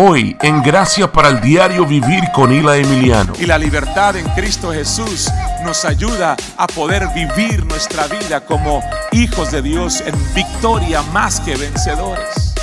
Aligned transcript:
Hoy, 0.00 0.36
en 0.42 0.62
Gracia 0.62 1.10
para 1.10 1.28
el 1.28 1.40
Diario 1.40 1.84
Vivir 1.84 2.22
con 2.32 2.52
Ila 2.52 2.76
Emiliano. 2.76 3.32
Y 3.36 3.46
la 3.46 3.58
libertad 3.58 4.14
en 4.14 4.28
Cristo 4.28 4.70
Jesús 4.70 5.28
nos 5.64 5.84
ayuda 5.84 6.36
a 6.56 6.68
poder 6.68 7.08
vivir 7.08 7.66
nuestra 7.66 8.06
vida 8.06 8.38
como 8.38 8.80
hijos 9.10 9.50
de 9.50 9.60
Dios 9.60 10.00
en 10.06 10.14
victoria 10.34 11.02
más 11.02 11.40
que 11.40 11.56
vencedores. 11.56 12.54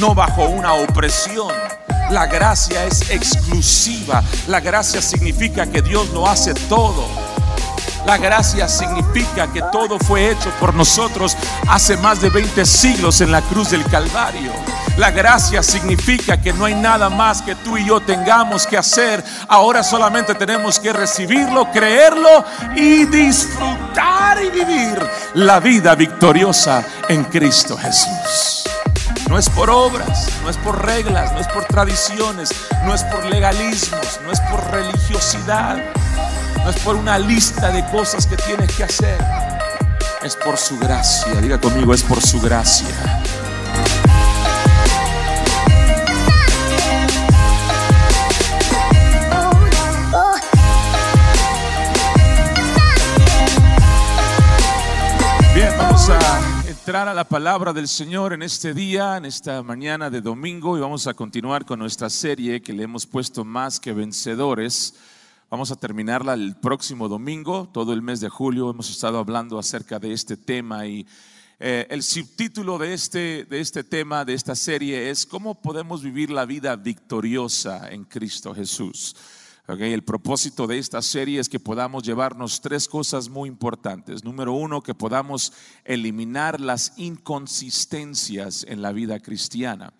No 0.00 0.14
bajo 0.14 0.46
una 0.46 0.72
opresión. 0.72 1.52
La 2.10 2.24
gracia 2.24 2.86
es 2.86 3.10
exclusiva. 3.10 4.24
La 4.46 4.60
gracia 4.60 5.02
significa 5.02 5.66
que 5.66 5.82
Dios 5.82 6.08
lo 6.14 6.26
hace 6.26 6.54
todo. 6.54 7.06
La 8.08 8.16
gracia 8.16 8.66
significa 8.68 9.52
que 9.52 9.60
todo 9.70 9.98
fue 9.98 10.30
hecho 10.30 10.50
por 10.58 10.72
nosotros 10.72 11.36
hace 11.68 11.94
más 11.98 12.22
de 12.22 12.30
20 12.30 12.64
siglos 12.64 13.20
en 13.20 13.30
la 13.30 13.42
cruz 13.42 13.68
del 13.68 13.84
Calvario. 13.84 14.50
La 14.96 15.10
gracia 15.10 15.62
significa 15.62 16.40
que 16.40 16.54
no 16.54 16.64
hay 16.64 16.74
nada 16.74 17.10
más 17.10 17.42
que 17.42 17.54
tú 17.56 17.76
y 17.76 17.84
yo 17.84 18.00
tengamos 18.00 18.66
que 18.66 18.78
hacer. 18.78 19.22
Ahora 19.46 19.82
solamente 19.82 20.34
tenemos 20.34 20.80
que 20.80 20.90
recibirlo, 20.90 21.70
creerlo 21.70 22.46
y 22.74 23.04
disfrutar 23.04 24.42
y 24.42 24.48
vivir 24.48 25.06
la 25.34 25.60
vida 25.60 25.94
victoriosa 25.94 26.82
en 27.10 27.24
Cristo 27.24 27.76
Jesús. 27.76 28.64
No 29.28 29.36
es 29.36 29.50
por 29.50 29.68
obras, 29.68 30.30
no 30.42 30.48
es 30.48 30.56
por 30.56 30.82
reglas, 30.86 31.34
no 31.34 31.40
es 31.40 31.48
por 31.48 31.64
tradiciones, 31.64 32.48
no 32.86 32.94
es 32.94 33.04
por 33.04 33.26
legalismos, 33.26 34.18
no 34.24 34.32
es 34.32 34.40
por 34.40 34.64
religiosidad, 34.70 35.76
no 36.64 36.70
es 36.70 36.78
por 36.80 36.96
una 36.96 37.18
lista 37.18 37.70
de 37.70 37.84
cosas 37.90 38.26
que 38.26 38.36
tienes 38.36 38.74
que 38.76 38.84
hacer. 38.84 39.18
Es 40.22 40.36
por 40.36 40.56
su 40.56 40.78
gracia. 40.78 41.34
Diga 41.40 41.60
conmigo, 41.60 41.94
es 41.94 42.02
por 42.02 42.20
su 42.20 42.40
gracia. 42.40 43.22
Bien, 55.54 55.72
vamos 55.76 56.08
a 56.08 56.68
entrar 56.68 57.08
a 57.08 57.14
la 57.14 57.24
palabra 57.24 57.72
del 57.72 57.88
Señor 57.88 58.32
en 58.32 58.42
este 58.42 58.74
día, 58.74 59.16
en 59.16 59.24
esta 59.24 59.62
mañana 59.62 60.08
de 60.08 60.20
domingo, 60.20 60.76
y 60.76 60.80
vamos 60.80 61.06
a 61.06 61.14
continuar 61.14 61.64
con 61.64 61.78
nuestra 61.78 62.10
serie 62.10 62.60
que 62.60 62.72
le 62.72 62.84
hemos 62.84 63.06
puesto 63.06 63.44
más 63.44 63.80
que 63.80 63.92
vencedores. 63.92 64.94
Vamos 65.50 65.70
a 65.70 65.76
terminarla 65.76 66.34
el 66.34 66.56
próximo 66.56 67.08
domingo, 67.08 67.70
todo 67.72 67.94
el 67.94 68.02
mes 68.02 68.20
de 68.20 68.28
julio 68.28 68.68
hemos 68.68 68.90
estado 68.90 69.16
hablando 69.16 69.58
acerca 69.58 69.98
de 69.98 70.12
este 70.12 70.36
tema 70.36 70.86
y 70.86 71.06
eh, 71.58 71.86
el 71.88 72.02
subtítulo 72.02 72.76
de 72.76 72.92
este, 72.92 73.46
de 73.46 73.60
este 73.60 73.82
tema, 73.82 74.26
de 74.26 74.34
esta 74.34 74.54
serie 74.54 75.08
es 75.08 75.24
¿Cómo 75.24 75.54
podemos 75.54 76.02
vivir 76.02 76.28
la 76.30 76.44
vida 76.44 76.76
victoriosa 76.76 77.88
en 77.88 78.04
Cristo 78.04 78.54
Jesús? 78.54 79.16
El 79.66 80.04
propósito 80.04 80.66
de 80.66 80.76
esta 80.76 81.00
serie 81.00 81.40
es 81.40 81.48
que 81.48 81.60
podamos 81.60 82.02
llevarnos 82.02 82.60
tres 82.60 82.86
cosas 82.86 83.30
muy 83.30 83.48
importantes. 83.48 84.24
Número 84.24 84.52
uno, 84.52 84.82
que 84.82 84.94
podamos 84.94 85.54
eliminar 85.84 86.60
las 86.60 86.92
inconsistencias 86.98 88.66
en 88.68 88.82
la 88.82 88.92
vida 88.92 89.18
cristiana. 89.20 89.94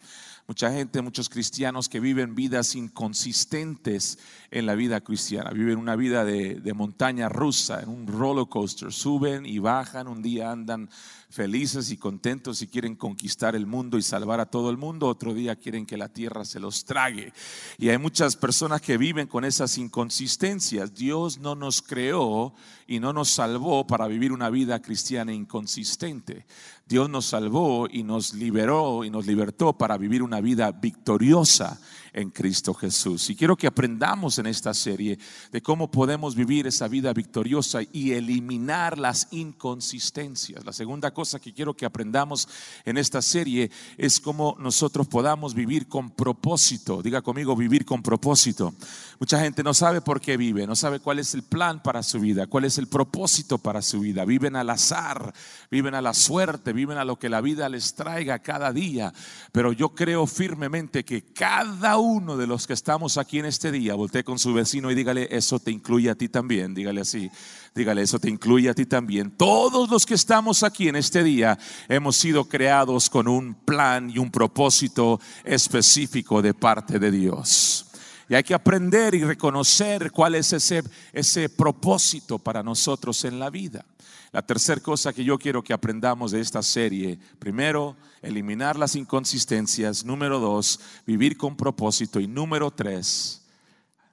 Mucha 0.49 0.73
gente, 0.73 1.03
muchos 1.03 1.29
cristianos 1.29 1.91
que 1.91 2.01
viven 2.01 2.35
vidas 2.35 2.75
inconsistentes 2.75 4.19
en 4.51 4.65
la 4.65 4.75
vida 4.75 5.03
cristiana, 5.03 5.51
viven 5.51 5.77
una 5.77 5.95
vida 5.95 6.25
de, 6.25 6.73
montaña 6.75 7.29
rusa, 7.29 7.83
en 7.83 7.91
un 7.91 8.07
roller 8.07 8.47
coaster, 8.49 8.91
suben 8.91 9.45
y 9.45 9.59
bajan, 9.59 10.09
un 10.09 10.23
día 10.23 10.51
andan 10.51 10.89
felices 11.31 11.91
y 11.91 11.97
contentos 11.97 12.63
y 12.63 12.69
quieren 12.69 12.97
conquistar 12.97 13.55
el 13.55 13.67
mundo 13.67 13.99
y 13.99 14.03
salvar 14.03 14.41
a 14.41 14.47
todo 14.47 14.71
el 14.71 14.77
mundo, 14.77 15.07
otro 15.07 15.35
día 15.35 15.57
quieren 15.57 15.85
que 15.85 15.97
la 15.97 16.09
tierra 16.09 16.45
se 16.45 16.59
los 16.59 16.85
trague. 16.85 17.33
Y 17.77 17.91
hay 17.91 17.99
muchas 17.99 18.37
personas 18.37 18.81
que 18.81 18.97
viven 18.97 19.27
con 19.27 19.45
esas 19.45 19.77
inconsistencias. 19.79 20.95
Dios 20.95 21.39
no 21.39 21.55
nos 21.55 21.83
creó 21.83 22.55
y 22.87 23.01
no 23.01 23.13
nos 23.13 23.29
salvó 23.31 23.87
para 23.87 24.07
vivir 24.09 24.33
una 24.33 24.49
vida 24.49 24.81
cristiana 24.81 25.33
inconsistente. 25.33 26.47
Dios 26.87 27.11
nos 27.11 27.27
salvó 27.27 27.87
y 27.91 28.03
nos 28.03 28.33
liberó 28.33 29.05
y 29.05 29.11
nos 29.11 29.27
libertó 29.27 29.77
para 29.77 29.99
vivir 29.99 30.23
una 30.23 30.41
vida 30.41 30.73
victoriosa 30.73 31.79
en 32.13 32.31
Cristo 32.31 32.75
Jesús. 32.75 33.31
Y 33.31 33.37
quiero 33.37 33.57
que 33.57 33.67
aprendamos 33.67 34.39
en 34.39 34.47
esta 34.47 34.75
serie 34.75 35.19
de 35.53 35.63
cómo 35.63 35.91
podemos 35.91 36.35
vivir 36.35 36.67
esa 36.67 36.89
vida 36.89 37.13
victoriosa 37.13 37.81
y 37.93 38.13
eliminar 38.13 38.99
las 38.99 39.29
inconsistencias. 39.31 40.65
La 40.65 40.73
segunda 40.73 41.13
cosa 41.13 41.39
que 41.39 41.53
quiero 41.53 41.75
que 41.75 41.87
aprendamos 41.87 42.49
en 42.85 42.99
esta 42.99 43.23
serie 43.23 43.71
es 43.97 44.21
cómo 44.21 44.57
nosotros 44.59 45.07
podamos 45.09 45.55
vivir 45.55 45.89
con 45.89 46.11
propósito. 46.11 47.03
Diga 47.03 47.23
conmigo, 47.23 47.57
vivir 47.57 47.85
con 47.85 48.03
propósito. 48.03 48.75
Mucha 49.19 49.41
gente 49.41 49.63
no 49.63 49.75
sabe 49.75 50.01
por 50.01 50.21
qué 50.21 50.37
vive, 50.37 50.67
no 50.67 50.77
sabe 50.77 51.01
cuál 51.01 51.19
es 51.19 51.35
el 51.35 51.43
plan 51.43 51.83
para 51.83 52.03
su 52.03 52.21
vida, 52.21 52.47
cuál 52.47 52.65
es 52.65 52.79
el 52.79 52.87
propósito 52.87 53.59
para 53.59 53.83
su 53.83 54.01
vida. 54.01 54.25
Viven 54.25 54.57
al 54.57 54.71
azar, 54.71 55.33
viven 55.71 55.95
a 55.95 56.03
la 56.03 56.15
suerte, 56.15 56.73
viven 56.73 56.99
a 56.99 57.05
lo 57.05 57.19
que 57.19 57.29
la 57.29 57.41
vida 57.41 57.69
les 57.69 57.95
traiga 57.95 58.39
cada 58.41 58.73
día. 58.73 59.13
Pero 59.53 59.73
yo 59.73 59.91
creo 59.91 60.27
firmemente 60.27 61.05
que 61.05 61.23
cada 61.33 61.98
uno 61.99 62.37
de 62.37 62.47
los 62.47 62.67
que 62.67 62.73
estamos 62.73 63.19
aquí 63.19 63.39
en 63.39 63.47
este 63.47 63.71
día, 63.71 63.95
voltee 63.95 64.25
con 64.25 64.39
su 64.39 64.53
vecino 64.55 64.91
y 64.91 64.95
dígale, 64.95 65.29
eso 65.31 65.59
te 65.59 65.71
incluye 65.71 66.11
a 66.11 66.15
ti 66.15 66.29
también, 66.29 66.75
dígale 66.75 67.01
así, 67.01 67.31
dígale, 67.75 68.03
eso 68.03 68.19
te 68.19 68.29
incluye 68.29 68.69
a 68.69 68.75
ti 68.75 68.87
también. 68.87 69.31
Todos 69.31 69.91
los 69.91 70.07
que 70.07 70.15
estamos 70.15 70.63
aquí 70.63 70.89
en 70.89 70.97
este 70.97 71.23
día 71.23 71.59
hemos 71.89 72.17
sido 72.17 72.45
creados 72.49 73.11
con 73.11 73.29
un 73.29 73.55
plan 73.55 74.11
y 74.11 74.19
un 74.19 74.31
propósito 74.31 75.21
específico 75.45 76.43
de 76.43 76.55
parte 76.55 76.99
de 76.99 77.11
Dios. 77.11 77.87
Y 78.29 78.35
hay 78.35 78.43
que 78.43 78.55
aprender 78.55 79.15
y 79.15 79.25
reconocer 79.25 80.13
cuál 80.13 80.35
es 80.35 80.53
ese, 80.53 80.83
ese 81.13 81.49
propósito 81.49 82.39
para 82.39 82.63
nosotros 82.63 83.25
en 83.25 83.39
la 83.39 83.49
vida. 83.49 83.85
La 84.31 84.43
tercera 84.43 84.81
cosa 84.83 85.13
que 85.13 85.25
yo 85.25 85.39
quiero 85.39 85.63
que 85.63 85.73
aprendamos 85.73 86.33
de 86.33 86.41
esta 86.41 86.63
serie, 86.63 87.19
primero, 87.39 87.97
eliminar 88.21 88.79
las 88.79 88.95
inconsistencias. 88.95 90.05
Número 90.05 90.39
dos, 90.39 90.81
vivir 91.07 91.37
con 91.37 91.57
propósito. 91.57 92.21
Y 92.21 92.27
número 92.27 92.71
tres, 92.71 93.43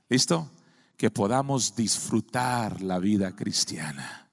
¿listo? 0.07 0.49
Que 0.95 1.11
podamos 1.11 1.75
disfrutar 1.75 2.81
la 2.81 2.99
vida 2.99 3.35
cristiana. 3.35 4.29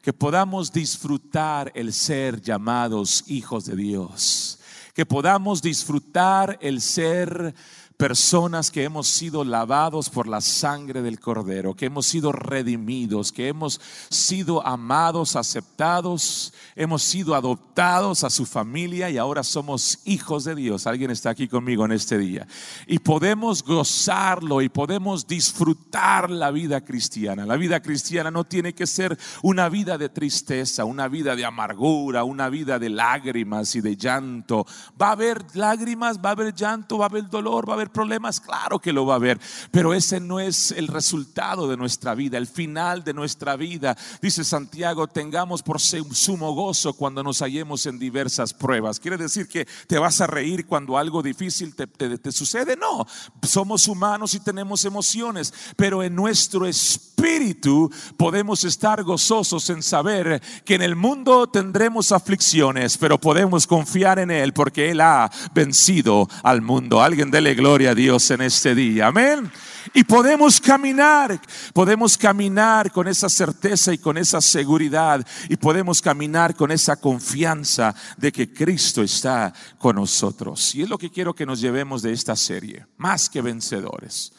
Que 0.00 0.14
podamos 0.14 0.72
disfrutar 0.72 1.70
el 1.74 1.92
ser 1.92 2.40
llamados 2.40 3.24
hijos 3.26 3.66
de 3.66 3.76
Dios. 3.76 4.58
Que 4.94 5.04
podamos 5.04 5.60
disfrutar 5.60 6.58
el 6.60 6.80
ser 6.80 7.54
personas 7.96 8.70
que 8.70 8.84
hemos 8.84 9.08
sido 9.08 9.44
lavados 9.44 10.10
por 10.10 10.28
la 10.28 10.40
sangre 10.40 11.02
del 11.02 11.20
Cordero, 11.20 11.74
que 11.74 11.86
hemos 11.86 12.06
sido 12.06 12.32
redimidos, 12.32 13.32
que 13.32 13.48
hemos 13.48 13.80
sido 14.10 14.66
amados, 14.66 15.36
aceptados, 15.36 16.52
hemos 16.76 17.02
sido 17.02 17.34
adoptados 17.34 18.24
a 18.24 18.30
su 18.30 18.46
familia 18.46 19.10
y 19.10 19.18
ahora 19.18 19.42
somos 19.42 20.00
hijos 20.04 20.44
de 20.44 20.54
Dios. 20.54 20.86
Alguien 20.86 21.10
está 21.10 21.30
aquí 21.30 21.48
conmigo 21.48 21.84
en 21.84 21.92
este 21.92 22.18
día. 22.18 22.46
Y 22.86 22.98
podemos 22.98 23.62
gozarlo 23.62 24.62
y 24.62 24.68
podemos 24.68 25.26
disfrutar 25.26 26.30
la 26.30 26.50
vida 26.50 26.82
cristiana. 26.82 27.46
La 27.46 27.56
vida 27.56 27.80
cristiana 27.80 28.30
no 28.30 28.44
tiene 28.44 28.74
que 28.74 28.86
ser 28.86 29.18
una 29.42 29.68
vida 29.68 29.98
de 29.98 30.08
tristeza, 30.08 30.84
una 30.84 31.08
vida 31.08 31.36
de 31.36 31.44
amargura, 31.44 32.24
una 32.24 32.48
vida 32.48 32.78
de 32.78 32.88
lágrimas 32.88 33.74
y 33.74 33.80
de 33.80 33.96
llanto. 33.96 34.66
Va 35.00 35.08
a 35.08 35.12
haber 35.12 35.44
lágrimas, 35.54 36.18
va 36.18 36.30
a 36.30 36.32
haber 36.32 36.54
llanto, 36.54 36.98
va 36.98 37.06
a 37.06 37.08
haber 37.08 37.28
dolor, 37.28 37.68
va 37.68 37.74
a 37.74 37.76
haber 37.76 37.81
problemas, 37.90 38.40
claro 38.40 38.78
que 38.78 38.92
lo 38.92 39.06
va 39.06 39.14
a 39.14 39.16
haber, 39.16 39.40
pero 39.70 39.94
ese 39.94 40.20
no 40.20 40.40
es 40.40 40.72
el 40.72 40.88
resultado 40.88 41.68
de 41.68 41.76
nuestra 41.76 42.14
vida, 42.14 42.38
el 42.38 42.46
final 42.46 43.04
de 43.04 43.14
nuestra 43.14 43.56
vida. 43.56 43.96
Dice 44.20 44.44
Santiago, 44.44 45.06
tengamos 45.08 45.62
por 45.62 45.80
sumo 45.80 46.54
gozo 46.54 46.92
cuando 46.92 47.22
nos 47.22 47.40
hallemos 47.40 47.86
en 47.86 47.98
diversas 47.98 48.54
pruebas. 48.54 49.00
¿Quiere 49.00 49.16
decir 49.16 49.48
que 49.48 49.66
te 49.86 49.98
vas 49.98 50.20
a 50.20 50.26
reír 50.26 50.66
cuando 50.66 50.98
algo 50.98 51.22
difícil 51.22 51.74
te, 51.74 51.86
te, 51.86 52.18
te 52.18 52.32
sucede? 52.32 52.76
No, 52.76 53.06
somos 53.42 53.88
humanos 53.88 54.34
y 54.34 54.40
tenemos 54.40 54.84
emociones, 54.84 55.52
pero 55.76 56.02
en 56.02 56.14
nuestro 56.14 56.66
espíritu 56.66 57.90
podemos 58.16 58.64
estar 58.64 59.02
gozosos 59.02 59.68
en 59.70 59.82
saber 59.82 60.42
que 60.64 60.74
en 60.74 60.82
el 60.82 60.96
mundo 60.96 61.48
tendremos 61.48 62.12
aflicciones, 62.12 62.98
pero 62.98 63.18
podemos 63.18 63.66
confiar 63.66 64.18
en 64.18 64.30
Él 64.30 64.52
porque 64.52 64.90
Él 64.90 65.00
ha 65.00 65.30
vencido 65.54 66.28
al 66.42 66.62
mundo. 66.62 67.02
Alguien 67.02 67.30
dele 67.30 67.54
gloria 67.54 67.71
a 67.72 67.94
Dios 67.94 68.30
en 68.30 68.42
este 68.42 68.74
día. 68.74 69.06
Amén. 69.06 69.50
Y 69.94 70.04
podemos 70.04 70.60
caminar, 70.60 71.40
podemos 71.72 72.18
caminar 72.18 72.92
con 72.92 73.08
esa 73.08 73.30
certeza 73.30 73.94
y 73.94 73.98
con 73.98 74.18
esa 74.18 74.42
seguridad 74.42 75.26
y 75.48 75.56
podemos 75.56 76.02
caminar 76.02 76.54
con 76.54 76.70
esa 76.70 76.96
confianza 76.96 77.94
de 78.18 78.30
que 78.30 78.52
Cristo 78.52 79.02
está 79.02 79.54
con 79.78 79.96
nosotros. 79.96 80.74
Y 80.74 80.82
es 80.82 80.88
lo 80.90 80.98
que 80.98 81.10
quiero 81.10 81.34
que 81.34 81.46
nos 81.46 81.62
llevemos 81.62 82.02
de 82.02 82.12
esta 82.12 82.36
serie, 82.36 82.86
más 82.98 83.30
que 83.30 83.40
vencedores. 83.40 84.32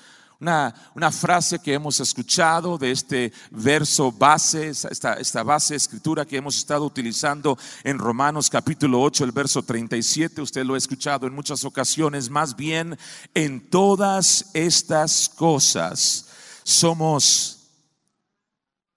Una, 0.44 1.12
frase 1.12 1.60
que 1.60 1.74
hemos 1.74 2.00
escuchado 2.00 2.78
de 2.78 2.92
este 2.92 3.32
verso 3.52 4.12
base, 4.12 4.70
esta, 4.70 5.14
esta 5.14 5.44
base 5.44 5.74
de 5.74 5.78
escritura 5.78 6.26
que 6.26 6.38
hemos 6.38 6.58
estado 6.58 6.86
utilizando 6.86 7.58
en 7.84 7.98
Romanos 7.98 8.50
capítulo 8.50 9.02
8, 9.02 9.24
el 9.24 9.32
verso 9.32 9.64
37. 9.64 10.42
Usted 10.42 10.66
lo 10.66 10.76
ha 10.76 10.78
escuchado 10.78 11.28
en 11.28 11.34
muchas 11.34 11.64
ocasiones. 11.64 12.30
Más 12.30 12.56
bien, 12.56 12.98
en 13.34 13.70
todas 13.70 14.52
estas 14.54 15.30
cosas 15.30 16.28
somos, 16.64 17.70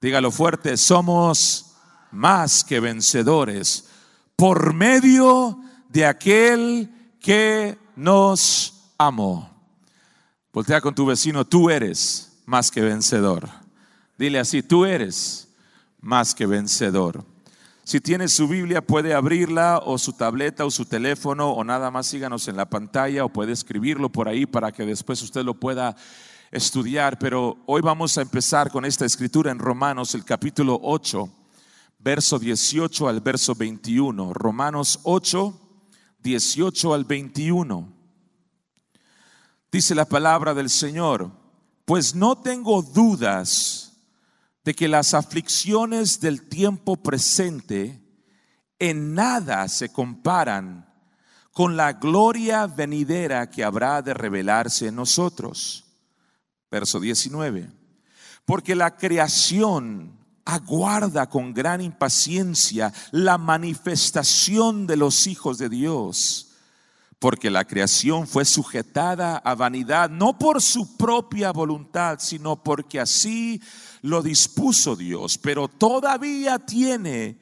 dígalo 0.00 0.30
fuerte, 0.30 0.76
somos 0.76 1.74
más 2.10 2.64
que 2.64 2.80
vencedores 2.80 3.84
por 4.34 4.74
medio 4.74 5.58
de 5.88 6.06
aquel 6.06 6.90
que 7.20 7.78
nos 7.94 8.92
amó. 8.98 9.55
Voltea 10.56 10.80
con 10.80 10.94
tu 10.94 11.04
vecino, 11.04 11.44
tú 11.44 11.68
eres 11.68 12.40
más 12.46 12.70
que 12.70 12.80
vencedor. 12.80 13.46
Dile 14.16 14.38
así, 14.38 14.62
tú 14.62 14.86
eres 14.86 15.48
más 16.00 16.34
que 16.34 16.46
vencedor. 16.46 17.26
Si 17.84 18.00
tiene 18.00 18.26
su 18.26 18.48
Biblia, 18.48 18.80
puede 18.80 19.12
abrirla 19.12 19.82
o 19.84 19.98
su 19.98 20.14
tableta 20.14 20.64
o 20.64 20.70
su 20.70 20.86
teléfono 20.86 21.50
o 21.50 21.62
nada 21.62 21.90
más 21.90 22.06
síganos 22.06 22.48
en 22.48 22.56
la 22.56 22.70
pantalla 22.70 23.26
o 23.26 23.28
puede 23.28 23.52
escribirlo 23.52 24.08
por 24.08 24.30
ahí 24.30 24.46
para 24.46 24.72
que 24.72 24.86
después 24.86 25.20
usted 25.20 25.44
lo 25.44 25.60
pueda 25.60 25.94
estudiar. 26.50 27.18
Pero 27.18 27.58
hoy 27.66 27.82
vamos 27.82 28.16
a 28.16 28.22
empezar 28.22 28.70
con 28.70 28.86
esta 28.86 29.04
escritura 29.04 29.50
en 29.50 29.58
Romanos, 29.58 30.14
el 30.14 30.24
capítulo 30.24 30.80
8, 30.82 31.28
verso 31.98 32.38
18 32.38 33.08
al 33.10 33.20
verso 33.20 33.54
21. 33.54 34.32
Romanos 34.32 35.00
8, 35.02 35.60
18 36.22 36.94
al 36.94 37.04
21. 37.04 37.95
Dice 39.76 39.94
la 39.94 40.06
palabra 40.06 40.54
del 40.54 40.70
Señor, 40.70 41.30
pues 41.84 42.14
no 42.14 42.38
tengo 42.38 42.80
dudas 42.80 43.92
de 44.64 44.72
que 44.72 44.88
las 44.88 45.12
aflicciones 45.12 46.18
del 46.18 46.48
tiempo 46.48 46.96
presente 46.96 48.00
en 48.78 49.12
nada 49.12 49.68
se 49.68 49.92
comparan 49.92 50.90
con 51.52 51.76
la 51.76 51.92
gloria 51.92 52.66
venidera 52.66 53.50
que 53.50 53.64
habrá 53.64 54.00
de 54.00 54.14
revelarse 54.14 54.86
en 54.86 54.96
nosotros. 54.96 55.84
Verso 56.70 56.98
19. 56.98 57.70
Porque 58.46 58.74
la 58.74 58.96
creación 58.96 60.18
aguarda 60.46 61.28
con 61.28 61.52
gran 61.52 61.82
impaciencia 61.82 62.94
la 63.10 63.36
manifestación 63.36 64.86
de 64.86 64.96
los 64.96 65.26
hijos 65.26 65.58
de 65.58 65.68
Dios 65.68 66.45
porque 67.18 67.50
la 67.50 67.64
creación 67.64 68.26
fue 68.26 68.44
sujetada 68.44 69.38
a 69.38 69.54
vanidad, 69.54 70.10
no 70.10 70.38
por 70.38 70.60
su 70.60 70.96
propia 70.96 71.50
voluntad, 71.50 72.18
sino 72.20 72.62
porque 72.62 73.00
así 73.00 73.60
lo 74.02 74.22
dispuso 74.22 74.96
Dios, 74.96 75.38
pero 75.38 75.68
todavía 75.68 76.58
tiene 76.58 77.38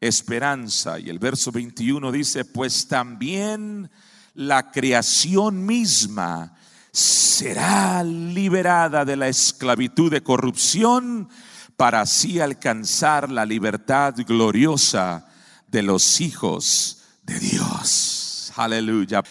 esperanza. 0.00 0.98
Y 0.98 1.10
el 1.10 1.18
verso 1.18 1.52
21 1.52 2.10
dice, 2.10 2.44
pues 2.44 2.88
también 2.88 3.90
la 4.34 4.70
creación 4.70 5.66
misma 5.66 6.56
será 6.90 8.02
liberada 8.02 9.04
de 9.04 9.16
la 9.16 9.28
esclavitud 9.28 10.10
de 10.10 10.22
corrupción 10.22 11.28
para 11.76 12.00
así 12.00 12.40
alcanzar 12.40 13.30
la 13.30 13.44
libertad 13.44 14.14
gloriosa 14.26 15.28
de 15.68 15.82
los 15.82 16.20
hijos 16.20 17.04
de 17.22 17.38
Dios. 17.38 18.17
Aleluya. 18.58 19.22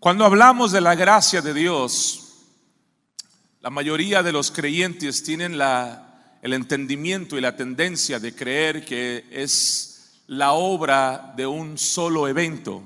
Cuando 0.00 0.24
hablamos 0.24 0.72
de 0.72 0.80
la 0.80 0.96
gracia 0.96 1.40
de 1.40 1.54
Dios, 1.54 2.40
la 3.60 3.70
mayoría 3.70 4.20
de 4.24 4.32
los 4.32 4.50
creyentes 4.50 5.22
tienen 5.22 5.56
la, 5.56 6.38
el 6.42 6.52
entendimiento 6.52 7.38
y 7.38 7.40
la 7.40 7.54
tendencia 7.54 8.18
de 8.18 8.34
creer 8.34 8.84
que 8.84 9.24
es 9.30 10.24
la 10.26 10.54
obra 10.54 11.34
de 11.36 11.46
un 11.46 11.78
solo 11.78 12.26
evento. 12.26 12.82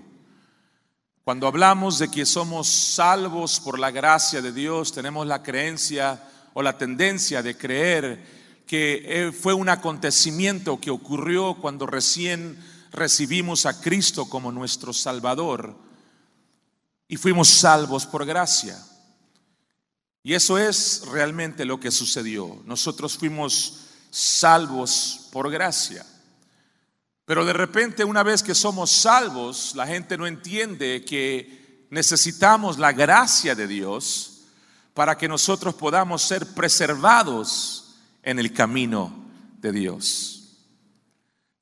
Cuando 1.25 1.47
hablamos 1.47 1.99
de 1.99 2.11
que 2.11 2.27
somos 2.27 2.69
salvos 2.69 3.59
por 3.59 3.79
la 3.79 3.91
gracia 3.91 4.43
de 4.43 4.53
Dios, 4.53 4.93
tenemos 4.93 5.27
la 5.27 5.43
creencia 5.43 6.23
o 6.53 6.61
la 6.61 6.77
tendencia 6.77 7.43
de 7.43 7.57
creer 7.57 8.23
que 8.67 9.05
eh, 9.07 9.33
fue 9.33 9.55
un 9.55 9.71
acontecimiento 9.71 10.79
que 10.79 10.91
ocurrió 10.91 11.55
cuando 11.55 11.87
recién 11.87 12.59
recibimos 12.93 13.67
a 13.67 13.81
Cristo 13.81 14.29
como 14.29 14.53
nuestro 14.53 14.93
Salvador 14.93 15.77
y 17.09 17.17
fuimos 17.17 17.49
salvos 17.49 18.07
por 18.07 18.25
gracia. 18.25 18.79
Y 20.23 20.35
eso 20.35 20.57
es 20.59 21.03
realmente 21.11 21.65
lo 21.65 21.81
que 21.81 21.91
sucedió. 21.91 22.63
Nosotros 22.65 23.19
fuimos 23.19 23.81
salvos 24.11 25.29
por 25.33 25.51
gracia. 25.51 26.07
Pero 27.25 27.45
de 27.45 27.53
repente 27.53 28.05
una 28.05 28.23
vez 28.23 28.43
que 28.43 28.55
somos 28.55 28.91
salvos, 28.91 29.75
la 29.75 29.87
gente 29.87 30.17
no 30.17 30.27
entiende 30.27 31.05
que 31.05 31.87
necesitamos 31.91 32.79
la 32.79 32.93
gracia 32.93 33.55
de 33.55 33.67
Dios 33.67 34.43
para 34.95 35.17
que 35.17 35.29
nosotros 35.29 35.75
podamos 35.75 36.23
ser 36.23 36.47
preservados 36.55 37.97
en 38.23 38.39
el 38.39 38.53
camino 38.53 39.13
de 39.59 39.73
Dios. 39.73 40.32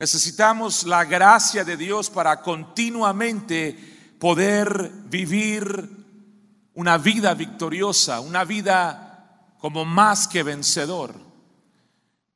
Necesitamos 0.00 0.84
la 0.84 1.04
gracia 1.04 1.62
de 1.62 1.76
Dios 1.76 2.08
para 2.08 2.40
continuamente 2.40 4.16
poder 4.18 4.90
vivir 5.04 5.90
una 6.72 6.96
vida 6.96 7.34
victoriosa, 7.34 8.20
una 8.20 8.44
vida 8.44 9.52
como 9.58 9.84
más 9.84 10.26
que 10.26 10.42
vencedor. 10.42 11.14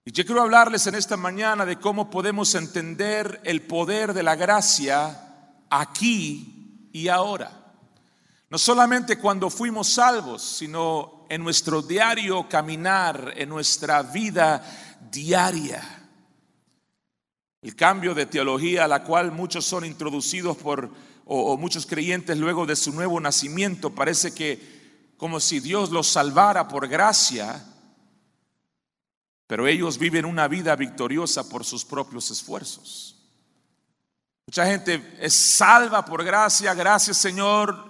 Y 0.05 0.12
yo 0.12 0.26
quiero 0.26 0.43
hablarles 0.43 0.87
en 0.88 0.94
esta 0.94 1.16
mañana 1.16 1.64
de 1.64 1.81
cómo 1.81 2.11
podemos 2.11 2.55
entender 2.55 3.40
el 3.44 3.62
poder 3.62 4.12
de 4.12 4.22
la 4.22 4.37
gracia 4.37 5.55
aquí 5.70 6.90
y 6.93 7.08
ahora. 7.08 7.50
No 8.50 8.58
solamente 8.58 9.16
cuando 9.16 9.49
fuimos 9.49 9.88
salvos, 9.88 10.43
sino 10.43 11.25
en 11.31 11.43
nuestro 11.43 11.81
diario 11.81 12.46
caminar, 12.46 13.32
en 13.38 13.49
nuestra 13.49 14.02
vida 14.02 14.62
diaria. 15.11 16.03
El 17.64 17.75
cambio 17.75 18.14
de 18.14 18.26
teología 18.26 18.84
a 18.84 18.88
la 18.88 19.05
cual 19.05 19.32
muchos 19.32 19.64
son 19.64 19.87
introducidos 19.87 20.55
por, 20.58 20.90
o, 21.25 21.56
muchos 21.56 21.87
creyentes 21.87 22.37
luego 22.37 22.66
de 22.66 22.76
su 22.76 22.93
nuevo 22.93 23.19
nacimiento, 23.19 23.94
parece 23.94 24.34
que 24.34 25.14
como 25.16 25.40
si 25.40 25.61
Dios 25.61 25.90
los 25.90 26.06
salvara 26.06 26.69
por 26.69 26.87
gracia, 26.88 27.64
pero 29.46 29.66
ellos 29.66 29.96
viven 29.96 30.26
una 30.26 30.46
vida 30.46 30.76
victoriosa 30.76 31.49
por 31.49 31.64
sus 31.64 31.87
propios 31.87 32.30
esfuerzos. 32.30 33.16
Mucha 34.47 34.66
gente 34.66 35.16
es 35.18 35.33
salva 35.33 36.04
por 36.04 36.23
gracia, 36.23 36.75
gracias 36.75 37.16
Señor, 37.16 37.83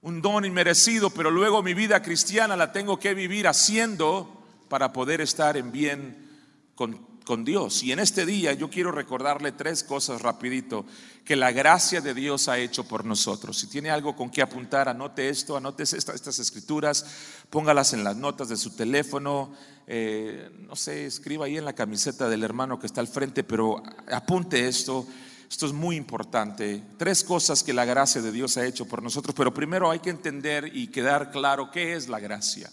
un 0.00 0.22
don 0.22 0.46
inmerecido, 0.46 1.10
pero 1.10 1.30
luego 1.30 1.62
mi 1.62 1.74
vida 1.74 2.00
cristiana 2.00 2.56
la 2.56 2.72
tengo 2.72 2.98
que 2.98 3.12
vivir 3.12 3.46
haciendo 3.46 4.42
para 4.70 4.94
poder 4.94 5.20
estar 5.20 5.58
en 5.58 5.70
bien 5.70 6.72
con 6.74 7.15
con 7.26 7.44
Dios. 7.44 7.82
Y 7.82 7.90
en 7.90 7.98
este 7.98 8.24
día 8.24 8.52
yo 8.54 8.70
quiero 8.70 8.92
recordarle 8.92 9.50
tres 9.50 9.82
cosas 9.82 10.22
rapidito 10.22 10.86
que 11.24 11.34
la 11.34 11.50
gracia 11.50 12.00
de 12.00 12.14
Dios 12.14 12.48
ha 12.48 12.58
hecho 12.58 12.84
por 12.84 13.04
nosotros. 13.04 13.58
Si 13.58 13.66
tiene 13.66 13.90
algo 13.90 14.14
con 14.14 14.30
que 14.30 14.42
apuntar, 14.42 14.88
anote 14.88 15.28
esto, 15.28 15.56
anote 15.56 15.82
estas 15.82 16.38
escrituras, 16.38 17.04
póngalas 17.50 17.92
en 17.92 18.04
las 18.04 18.16
notas 18.16 18.48
de 18.48 18.56
su 18.56 18.70
teléfono, 18.76 19.52
eh, 19.88 20.50
no 20.60 20.76
sé, 20.76 21.04
escriba 21.04 21.46
ahí 21.46 21.56
en 21.58 21.64
la 21.64 21.74
camiseta 21.74 22.28
del 22.28 22.44
hermano 22.44 22.78
que 22.78 22.86
está 22.86 23.00
al 23.00 23.08
frente, 23.08 23.42
pero 23.42 23.82
apunte 24.10 24.66
esto. 24.68 25.04
Esto 25.50 25.66
es 25.66 25.72
muy 25.72 25.96
importante. 25.96 26.82
Tres 26.96 27.22
cosas 27.24 27.62
que 27.62 27.72
la 27.72 27.84
gracia 27.84 28.22
de 28.22 28.32
Dios 28.32 28.56
ha 28.56 28.66
hecho 28.66 28.86
por 28.86 29.02
nosotros, 29.02 29.34
pero 29.34 29.52
primero 29.52 29.90
hay 29.90 29.98
que 29.98 30.10
entender 30.10 30.70
y 30.76 30.88
quedar 30.88 31.32
claro 31.32 31.70
qué 31.72 31.94
es 31.94 32.08
la 32.08 32.20
gracia. 32.20 32.70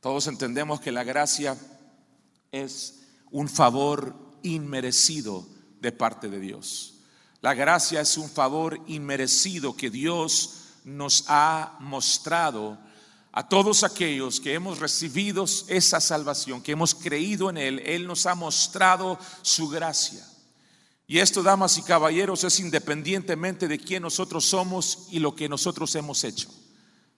Todos 0.00 0.28
entendemos 0.28 0.80
que 0.80 0.92
la 0.92 1.04
gracia 1.04 1.56
es 2.52 2.99
un 3.30 3.48
favor 3.48 4.14
inmerecido 4.42 5.46
de 5.80 5.92
parte 5.92 6.28
de 6.28 6.40
Dios. 6.40 6.94
La 7.40 7.54
gracia 7.54 8.00
es 8.00 8.16
un 8.18 8.28
favor 8.28 8.80
inmerecido 8.86 9.76
que 9.76 9.90
Dios 9.90 10.56
nos 10.84 11.24
ha 11.28 11.76
mostrado 11.80 12.78
a 13.32 13.48
todos 13.48 13.84
aquellos 13.84 14.40
que 14.40 14.54
hemos 14.54 14.78
recibido 14.78 15.44
esa 15.68 16.00
salvación, 16.00 16.62
que 16.62 16.72
hemos 16.72 16.94
creído 16.94 17.48
en 17.48 17.56
Él. 17.56 17.78
Él 17.86 18.06
nos 18.06 18.26
ha 18.26 18.34
mostrado 18.34 19.18
su 19.42 19.68
gracia. 19.68 20.26
Y 21.06 21.18
esto, 21.18 21.42
damas 21.42 21.78
y 21.78 21.82
caballeros, 21.82 22.44
es 22.44 22.60
independientemente 22.60 23.68
de 23.68 23.78
quién 23.78 24.02
nosotros 24.02 24.44
somos 24.44 25.08
y 25.10 25.18
lo 25.18 25.34
que 25.34 25.48
nosotros 25.48 25.94
hemos 25.94 26.24
hecho. 26.24 26.48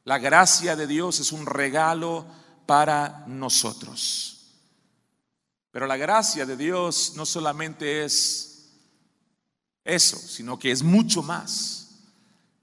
La 0.05 0.19
gracia 0.19 0.77
de 0.77 0.87
Dios 0.87 1.21
es 1.21 1.33
un 1.33 1.47
regalo 1.47 2.27
para 2.67 3.25
nosotros. 3.27 4.42
Pero 5.73 5.87
la 5.87 5.97
gracia 5.97 6.45
de 6.45 6.57
Dios 6.57 7.15
no 7.17 7.25
solamente 7.25 8.05
es 8.05 8.53
eso, 9.85 10.19
sino 10.19 10.59
que 10.59 10.71
es 10.71 10.83
mucho 10.83 11.23
más. 11.23 11.89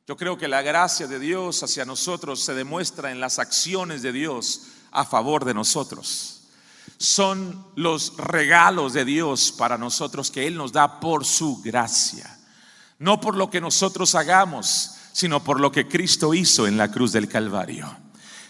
Yo 0.07 0.15
creo 0.15 0.37
que 0.37 0.47
la 0.47 0.61
gracia 0.61 1.07
de 1.07 1.19
Dios 1.19 1.61
hacia 1.63 1.85
nosotros 1.85 2.39
se 2.39 2.53
demuestra 2.53 3.11
en 3.11 3.19
las 3.19 3.39
acciones 3.39 4.03
de 4.03 4.11
Dios 4.11 4.61
a 4.91 5.05
favor 5.05 5.43
de 5.43 5.55
nosotros. 5.55 6.43
Son 6.97 7.67
los 7.75 8.15
regalos 8.17 8.93
de 8.93 9.05
Dios 9.05 9.51
para 9.51 9.77
nosotros 9.77 10.29
que 10.29 10.45
Él 10.45 10.55
nos 10.55 10.71
da 10.71 10.99
por 10.99 11.25
su 11.25 11.61
gracia. 11.61 12.39
No 12.99 13.19
por 13.19 13.35
lo 13.35 13.49
que 13.49 13.61
nosotros 13.61 14.13
hagamos, 14.15 14.91
sino 15.13 15.43
por 15.43 15.59
lo 15.59 15.71
que 15.71 15.87
Cristo 15.87 16.33
hizo 16.33 16.67
en 16.67 16.77
la 16.77 16.91
cruz 16.91 17.11
del 17.11 17.27
Calvario. 17.27 17.95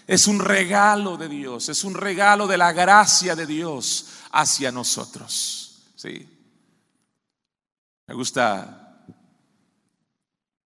Es 0.06 0.26
un 0.26 0.40
regalo 0.40 1.16
de 1.16 1.28
Dios, 1.28 1.68
es 1.68 1.84
un 1.84 1.94
regalo 1.94 2.46
de 2.46 2.58
la 2.58 2.72
gracia 2.72 3.36
de 3.36 3.46
Dios 3.46 4.06
hacia 4.30 4.72
nosotros. 4.72 5.82
¿sí? 5.96 6.28
Me 8.06 8.14
gusta 8.14 9.06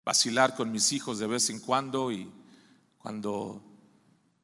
vacilar 0.05 0.55
con 0.55 0.71
mis 0.71 0.93
hijos 0.93 1.19
de 1.19 1.27
vez 1.27 1.51
en 1.51 1.61
cuando 1.61 2.13
y 2.13 2.31
cuando 2.99 3.63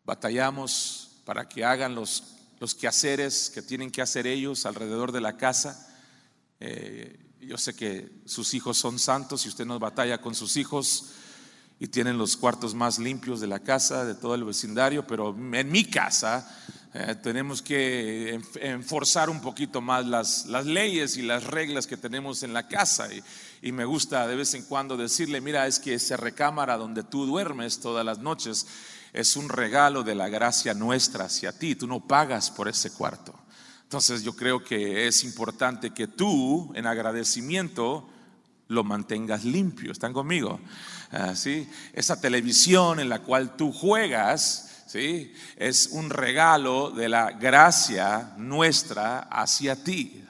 batallamos 0.05 1.23
para 1.25 1.49
que 1.49 1.65
hagan 1.65 1.95
los, 1.95 2.35
los 2.59 2.75
quehaceres 2.75 3.51
que 3.51 3.63
tienen 3.63 3.91
que 3.91 4.03
hacer 4.03 4.27
ellos 4.27 4.67
alrededor 4.67 5.13
de 5.13 5.21
la 5.21 5.37
casa. 5.37 5.89
Eh, 6.61 7.19
yo 7.41 7.57
sé 7.57 7.75
que 7.75 8.23
sus 8.27 8.53
hijos 8.55 8.79
son 8.79 8.99
santos 8.99 9.45
y 9.45 9.49
usted 9.49 9.65
no 9.65 9.79
batalla 9.79 10.21
con 10.21 10.35
sus 10.35 10.57
hijos 10.57 11.13
y 11.81 11.89
tienen 11.89 12.19
los 12.19 12.37
cuartos 12.37 12.75
más 12.75 12.99
limpios 12.99 13.41
de 13.41 13.47
la 13.47 13.59
casa, 13.59 14.05
de 14.05 14.15
todo 14.15 14.35
el 14.35 14.45
vecindario, 14.45 15.07
pero 15.07 15.35
en 15.35 15.73
mi 15.73 15.85
casa 15.85 16.47
eh, 16.93 17.17
tenemos 17.23 17.63
que 17.63 18.39
enforzar 18.61 19.31
un 19.31 19.41
poquito 19.41 19.81
más 19.81 20.05
las, 20.05 20.67
leyes 20.67 21.17
y 21.17 21.23
las 21.23 21.45
reglas 21.45 21.87
que 21.87 21.97
tenemos 21.97 22.43
en 22.43 22.53
la 22.53 22.69
casa. 22.69 23.09
Y, 23.13 23.23
y, 23.63 23.73
me 23.73 23.87
gusta 23.87 24.27
de 24.27 24.37
vez 24.37 24.53
en 24.53 24.65
cuando 24.65 24.99
decirle, 24.99 25.41
mira, 25.41 25.67
es 25.67 25.79
que 25.79 25.95
esa 25.95 26.19
recámara 26.19 26.77
donde 26.77 27.03
tú 27.03 27.25
duermes 27.25 27.81
todas 27.81 28.05
las 28.05 28.19
noches 28.19 28.67
es 29.15 29.37
un 29.37 29.49
regalo 29.49 30.03
de 30.03 30.15
la 30.15 30.29
gracia 30.29 30.75
nuestra 30.75 31.25
hacia 31.25 31.59
ti. 31.59 31.77
Tú 31.77 31.87
no 31.87 32.01
pagas 32.07 32.51
por 32.51 32.69
ese 32.69 32.91
cuarto. 32.93 33.35
Entonces 33.85 34.23
yo 34.23 34.37
creo 34.37 34.63
que 34.63 35.07
es 35.07 35.25
importante 35.25 35.91
que 35.91 36.09
tú, 36.09 36.73
en 36.75 36.87
agradecimiento, 36.87 38.07
lo 38.69 38.85
mantengas 38.85 39.45
limpio. 39.45 39.91
¿Están 39.91 40.13
conmigo? 40.13 40.61
Ah, 41.13 41.35
¿Sí? 41.35 41.69
Esa 41.93 42.21
televisión 42.21 43.01
en 43.01 43.09
la 43.09 43.19
cual 43.19 43.57
tú 43.57 43.73
juegas, 43.73 44.85
¿sí? 44.87 45.35
Es 45.57 45.89
un 45.91 46.09
regalo 46.09 46.91
de 46.91 47.09
la 47.09 47.33
gracia 47.33 48.33
nuestra 48.37 49.21
hacia 49.21 49.75
ti. 49.83 50.25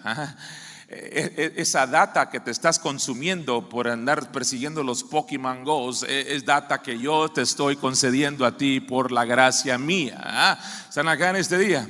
E, 0.92 1.52
e, 1.56 1.62
esa 1.62 1.86
data 1.86 2.28
que 2.30 2.40
te 2.40 2.50
estás 2.50 2.80
consumiendo 2.80 3.68
por 3.68 3.86
andar 3.86 4.32
persiguiendo 4.32 4.82
los 4.82 5.04
Pokémon 5.04 5.62
Go's 5.62 6.02
e, 6.02 6.34
es 6.34 6.44
data 6.44 6.82
que 6.82 6.98
yo 6.98 7.28
te 7.28 7.42
estoy 7.42 7.76
concediendo 7.76 8.44
a 8.44 8.56
ti 8.56 8.80
por 8.80 9.12
la 9.12 9.24
gracia 9.24 9.78
mía. 9.78 10.20
¿ah? 10.20 10.58
¿Están 10.88 11.06
acá 11.06 11.30
en 11.30 11.36
este 11.36 11.58
día? 11.58 11.88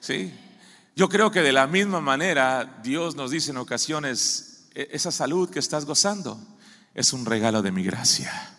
¿Sí? 0.00 0.32
Yo 0.96 1.10
creo 1.10 1.30
que 1.30 1.42
de 1.42 1.52
la 1.52 1.66
misma 1.66 2.00
manera 2.00 2.78
Dios 2.82 3.16
nos 3.16 3.32
dice 3.32 3.50
en 3.50 3.58
ocasiones, 3.58 4.68
e, 4.74 4.88
esa 4.92 5.12
salud 5.12 5.50
que 5.50 5.58
estás 5.58 5.84
gozando 5.84 6.40
es 6.94 7.12
un 7.12 7.24
regalo 7.24 7.62
de 7.62 7.72
mi 7.72 7.82
gracia. 7.82 8.54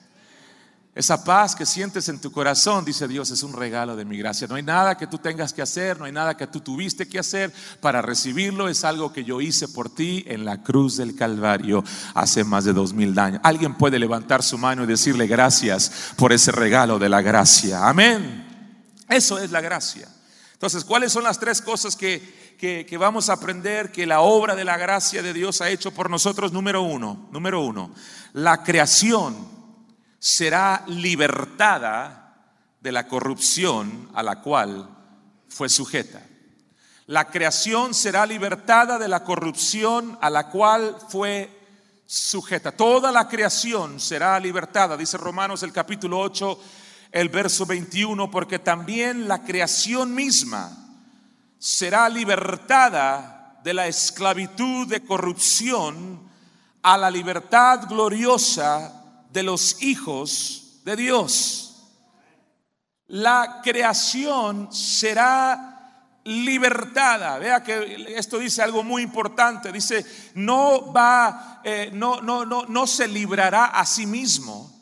Esa 0.99 1.23
paz 1.23 1.55
que 1.55 1.65
sientes 1.65 2.09
en 2.09 2.19
tu 2.19 2.29
corazón, 2.29 2.83
dice 2.83 3.07
Dios, 3.07 3.31
es 3.31 3.43
un 3.43 3.53
regalo 3.53 3.95
de 3.95 4.03
mi 4.03 4.17
gracia. 4.17 4.47
No 4.47 4.55
hay 4.55 4.63
nada 4.63 4.97
que 4.97 5.07
tú 5.07 5.17
tengas 5.17 5.53
que 5.53 5.61
hacer, 5.61 5.97
no 5.97 6.03
hay 6.03 6.11
nada 6.11 6.35
que 6.35 6.45
tú 6.45 6.59
tuviste 6.59 7.07
que 7.07 7.19
hacer 7.19 7.53
para 7.79 8.01
recibirlo. 8.01 8.67
Es 8.67 8.83
algo 8.83 9.13
que 9.13 9.23
yo 9.23 9.39
hice 9.39 9.69
por 9.69 9.93
ti 9.93 10.25
en 10.27 10.43
la 10.43 10.61
cruz 10.61 10.97
del 10.97 11.15
Calvario 11.15 11.85
hace 12.15 12.43
más 12.43 12.65
de 12.65 12.73
dos 12.73 12.91
mil 12.91 13.17
años. 13.17 13.39
Alguien 13.45 13.75
puede 13.75 13.97
levantar 13.97 14.43
su 14.43 14.57
mano 14.57 14.83
y 14.83 14.87
decirle 14.87 15.25
gracias 15.25 16.13
por 16.17 16.33
ese 16.33 16.51
regalo 16.51 16.99
de 16.99 17.07
la 17.07 17.21
gracia. 17.21 17.87
Amén. 17.87 18.45
Eso 19.07 19.39
es 19.39 19.51
la 19.51 19.61
gracia. 19.61 20.07
Entonces, 20.59 20.83
¿cuáles 20.83 21.11
son 21.11 21.23
las 21.23 21.39
tres 21.39 21.61
cosas 21.61 21.95
que 21.95 22.49
que, 22.59 22.97
vamos 22.97 23.29
a 23.29 23.33
aprender 23.33 23.89
que 23.89 24.05
la 24.05 24.19
obra 24.19 24.53
de 24.53 24.65
la 24.65 24.77
gracia 24.77 25.23
de 25.23 25.31
Dios 25.31 25.61
ha 25.61 25.69
hecho 25.69 25.91
por 25.91 26.09
nosotros, 26.09 26.51
número 26.51 26.81
uno, 26.81 27.29
número 27.31 27.61
uno, 27.61 27.91
la 28.33 28.63
creación 28.63 29.47
será 30.19 30.83
libertada 30.87 32.51
de 32.81 32.91
la 32.91 33.07
corrupción 33.07 34.09
a 34.13 34.21
la 34.23 34.41
cual 34.41 34.89
fue 35.47 35.69
sujeta. 35.69 36.21
La 37.07 37.29
creación 37.29 37.93
será 37.93 38.25
libertada 38.25 38.99
de 38.99 39.07
la 39.07 39.23
corrupción 39.23 40.17
a 40.19 40.29
la 40.29 40.49
cual 40.49 40.97
fue 41.07 41.49
sujeta. 42.05 42.73
Toda 42.73 43.09
la 43.09 43.29
creación 43.29 44.01
será 44.01 44.37
libertada, 44.37 44.97
dice 44.97 45.17
Romanos 45.17 45.63
el 45.63 45.71
capítulo 45.71 46.19
8, 46.19 46.59
el 47.11 47.29
verso 47.29 47.65
21, 47.65 48.29
porque 48.29 48.59
también 48.59 49.27
la 49.27 49.43
creación 49.43 50.13
misma 50.13 50.75
será 51.57 52.07
libertada 52.07 53.59
de 53.63 53.73
la 53.73 53.87
esclavitud 53.87 54.87
de 54.87 55.03
corrupción 55.03 56.29
a 56.81 56.97
la 56.97 57.11
libertad 57.11 57.87
gloriosa 57.87 59.03
de 59.31 59.43
los 59.43 59.81
hijos 59.81 60.81
de 60.85 60.95
Dios. 60.95 61.65
La 63.07 63.61
creación 63.63 64.71
será 64.71 65.69
libertada. 66.23 67.39
Vea 67.39 67.63
que 67.63 68.05
esto 68.15 68.37
dice 68.37 68.61
algo 68.61 68.83
muy 68.83 69.01
importante. 69.01 69.71
Dice, 69.71 70.05
no 70.35 70.93
va, 70.93 71.61
eh, 71.63 71.89
no, 71.91 72.21
no, 72.21 72.45
no, 72.45 72.65
no 72.65 72.87
se 72.87 73.07
librará 73.07 73.65
a 73.65 73.85
sí 73.85 74.05
mismo. 74.05 74.78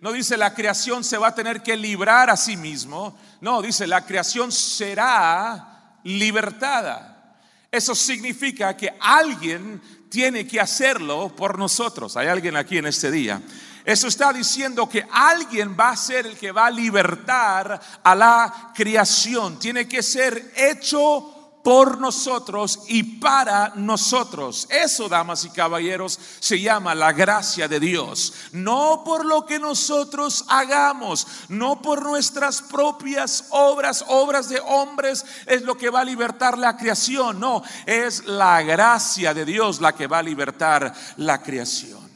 No 0.00 0.12
dice 0.12 0.36
la 0.36 0.54
creación 0.54 1.02
se 1.02 1.18
va 1.18 1.28
a 1.28 1.34
tener 1.34 1.62
que 1.62 1.76
librar 1.76 2.28
a 2.28 2.36
sí 2.36 2.56
mismo, 2.56 3.16
no, 3.40 3.62
dice, 3.62 3.86
la 3.86 4.04
creación 4.04 4.52
será 4.52 5.98
libertada. 6.04 7.38
Eso 7.70 7.94
significa 7.94 8.76
que 8.76 8.94
alguien 9.00 9.80
tiene 10.08 10.46
que 10.46 10.60
hacerlo 10.60 11.34
por 11.34 11.58
nosotros. 11.58 12.16
Hay 12.16 12.28
alguien 12.28 12.56
aquí 12.56 12.78
en 12.78 12.86
este 12.86 13.10
día. 13.10 13.40
Eso 13.84 14.08
está 14.08 14.32
diciendo 14.32 14.88
que 14.88 15.06
alguien 15.10 15.76
va 15.78 15.90
a 15.90 15.96
ser 15.96 16.26
el 16.26 16.36
que 16.36 16.52
va 16.52 16.66
a 16.66 16.70
libertar 16.70 17.80
a 18.02 18.14
la 18.14 18.72
creación. 18.74 19.58
Tiene 19.58 19.86
que 19.86 20.02
ser 20.02 20.52
hecho 20.56 21.35
por 21.66 21.98
nosotros 21.98 22.84
y 22.86 23.02
para 23.02 23.72
nosotros. 23.74 24.68
Eso, 24.70 25.08
damas 25.08 25.44
y 25.44 25.50
caballeros, 25.50 26.16
se 26.38 26.60
llama 26.60 26.94
la 26.94 27.12
gracia 27.12 27.66
de 27.66 27.80
Dios. 27.80 28.32
No 28.52 29.02
por 29.04 29.26
lo 29.26 29.44
que 29.44 29.58
nosotros 29.58 30.44
hagamos, 30.46 31.26
no 31.48 31.82
por 31.82 32.04
nuestras 32.04 32.62
propias 32.62 33.46
obras, 33.50 34.04
obras 34.06 34.48
de 34.48 34.60
hombres, 34.60 35.26
es 35.44 35.62
lo 35.62 35.76
que 35.76 35.90
va 35.90 36.02
a 36.02 36.04
libertar 36.04 36.56
la 36.56 36.76
creación. 36.76 37.40
No, 37.40 37.64
es 37.84 38.26
la 38.26 38.62
gracia 38.62 39.34
de 39.34 39.44
Dios 39.44 39.80
la 39.80 39.92
que 39.92 40.06
va 40.06 40.18
a 40.18 40.22
libertar 40.22 40.94
la 41.16 41.42
creación. 41.42 42.08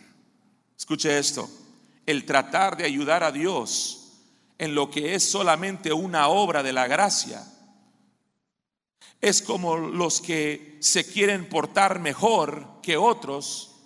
Escuche 0.79 1.19
esto, 1.19 1.51
el 2.07 2.25
tratar 2.25 2.77
de 2.77 2.85
ayudar 2.85 3.25
a 3.25 3.33
Dios 3.33 4.13
en 4.59 4.77
lo 4.77 4.89
que 4.93 5.17
es 5.17 5.29
solamente 5.29 5.93
una 5.93 6.29
obra 6.29 6.63
de 6.63 6.73
la 6.73 6.87
gracia 6.87 7.45
es 9.21 9.43
como 9.43 9.77
los 9.77 10.21
que 10.21 10.79
se 10.81 11.05
quieren 11.05 11.49
portar 11.49 11.99
mejor 11.99 12.67
que 12.83 12.97
otros 12.97 13.77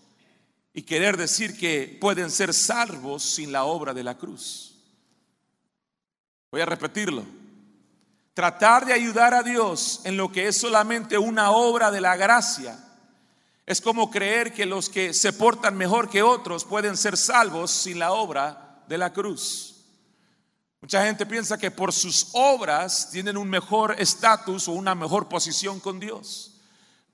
y 0.72 0.82
querer 0.82 1.16
decir 1.16 1.56
que 1.56 1.98
pueden 2.00 2.30
ser 2.30 2.54
salvos 2.54 3.22
sin 3.22 3.52
la 3.52 3.64
obra 3.64 3.94
de 3.94 4.04
la 4.04 4.16
cruz. 4.16 4.76
Voy 6.50 6.60
a 6.60 6.66
repetirlo. 6.66 7.24
Tratar 8.32 8.84
de 8.84 8.92
ayudar 8.92 9.34
a 9.34 9.42
Dios 9.42 10.00
en 10.04 10.16
lo 10.16 10.30
que 10.30 10.48
es 10.48 10.56
solamente 10.56 11.16
una 11.18 11.52
obra 11.52 11.90
de 11.90 12.00
la 12.00 12.16
gracia 12.16 12.78
es 13.66 13.80
como 13.80 14.10
creer 14.10 14.52
que 14.52 14.66
los 14.66 14.88
que 14.90 15.14
se 15.14 15.32
portan 15.32 15.76
mejor 15.76 16.10
que 16.10 16.22
otros 16.22 16.64
pueden 16.64 16.96
ser 16.96 17.16
salvos 17.16 17.70
sin 17.70 17.98
la 17.98 18.12
obra 18.12 18.82
de 18.88 18.98
la 18.98 19.12
cruz. 19.12 19.73
Mucha 20.84 21.06
gente 21.06 21.24
piensa 21.24 21.56
que 21.56 21.70
por 21.70 21.94
sus 21.94 22.26
obras 22.34 23.08
tienen 23.10 23.38
un 23.38 23.48
mejor 23.48 23.96
estatus 23.98 24.68
o 24.68 24.72
una 24.72 24.94
mejor 24.94 25.30
posición 25.30 25.80
con 25.80 25.98
Dios. 25.98 26.56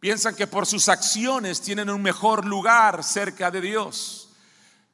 Piensan 0.00 0.34
que 0.34 0.48
por 0.48 0.66
sus 0.66 0.88
acciones 0.88 1.60
tienen 1.60 1.88
un 1.88 2.02
mejor 2.02 2.44
lugar 2.44 3.04
cerca 3.04 3.48
de 3.48 3.60
Dios. 3.60 4.30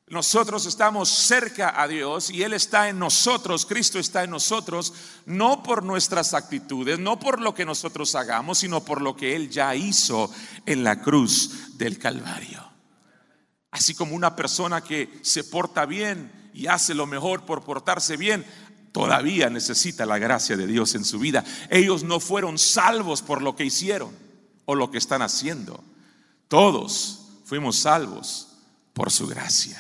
Nosotros 0.09 0.67
estamos 0.67 1.09
cerca 1.09 1.81
a 1.81 1.89
Dios 1.89 2.29
y 2.29 2.43
Él 2.43 2.53
está 2.53 2.91
en 2.91 2.99
nosotros, 2.99 3.65
Cristo 3.65 3.99
está 3.99 4.25
en 4.25 4.31
nosotros, 4.31 4.93
no 5.25 5.63
por 5.63 5.83
nuestras 5.83 6.35
actitudes, 6.35 6.99
no 6.99 7.19
por 7.19 7.41
lo 7.41 7.55
que 7.55 7.65
nosotros 7.65 8.15
hagamos, 8.15 8.59
sino 8.59 8.85
por 8.85 9.01
lo 9.01 9.17
que 9.17 9.35
Él 9.35 9.49
ya 9.49 9.75
hizo 9.75 10.31
en 10.67 10.85
la 10.85 11.01
cruz 11.01 11.79
del 11.79 11.99
Calvario. 11.99 12.63
Así 13.71 13.95
como 13.95 14.15
una 14.15 14.37
persona 14.37 14.83
que 14.83 15.19
se 15.23 15.45
porta 15.45 15.87
bien 15.87 16.45
y 16.57 16.69
hace 16.69 16.95
lo 16.95 17.07
mejor 17.07 17.45
por 17.45 17.63
portarse 17.63 18.17
bien, 18.17 18.43
todavía 18.97 19.51
necesita 19.51 20.07
la 20.07 20.17
gracia 20.17 20.57
de 20.57 20.67
Dios 20.67 20.95
en 20.95 21.05
su 21.05 21.19
vida. 21.19 21.45
Ellos 21.69 22.03
no 22.03 22.19
fueron 22.19 22.57
salvos 22.57 23.21
por 23.21 23.43
lo 23.43 23.55
que 23.55 23.67
hicieron 23.67 24.11
o 24.65 24.75
lo 24.75 24.91
que 24.91 24.97
están 24.97 25.21
haciendo. 25.21 25.85
Todos 26.49 27.29
fuimos 27.45 27.77
salvos 27.77 28.57
por 28.95 29.13
su 29.13 29.27
gracia. 29.27 29.79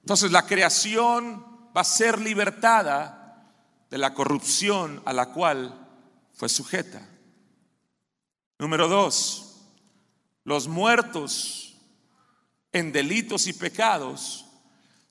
Entonces 0.00 0.32
la 0.32 0.46
creación 0.46 1.46
va 1.76 1.82
a 1.82 1.84
ser 1.84 2.20
libertada 2.20 3.48
de 3.88 3.98
la 3.98 4.14
corrupción 4.14 5.00
a 5.04 5.12
la 5.12 5.26
cual 5.26 5.88
fue 6.34 6.48
sujeta. 6.48 7.08
Número 8.58 8.88
dos, 8.88 9.60
los 10.42 10.66
muertos 10.66 11.76
en 12.72 12.90
delitos 12.90 13.46
y 13.46 13.52
pecados 13.52 14.46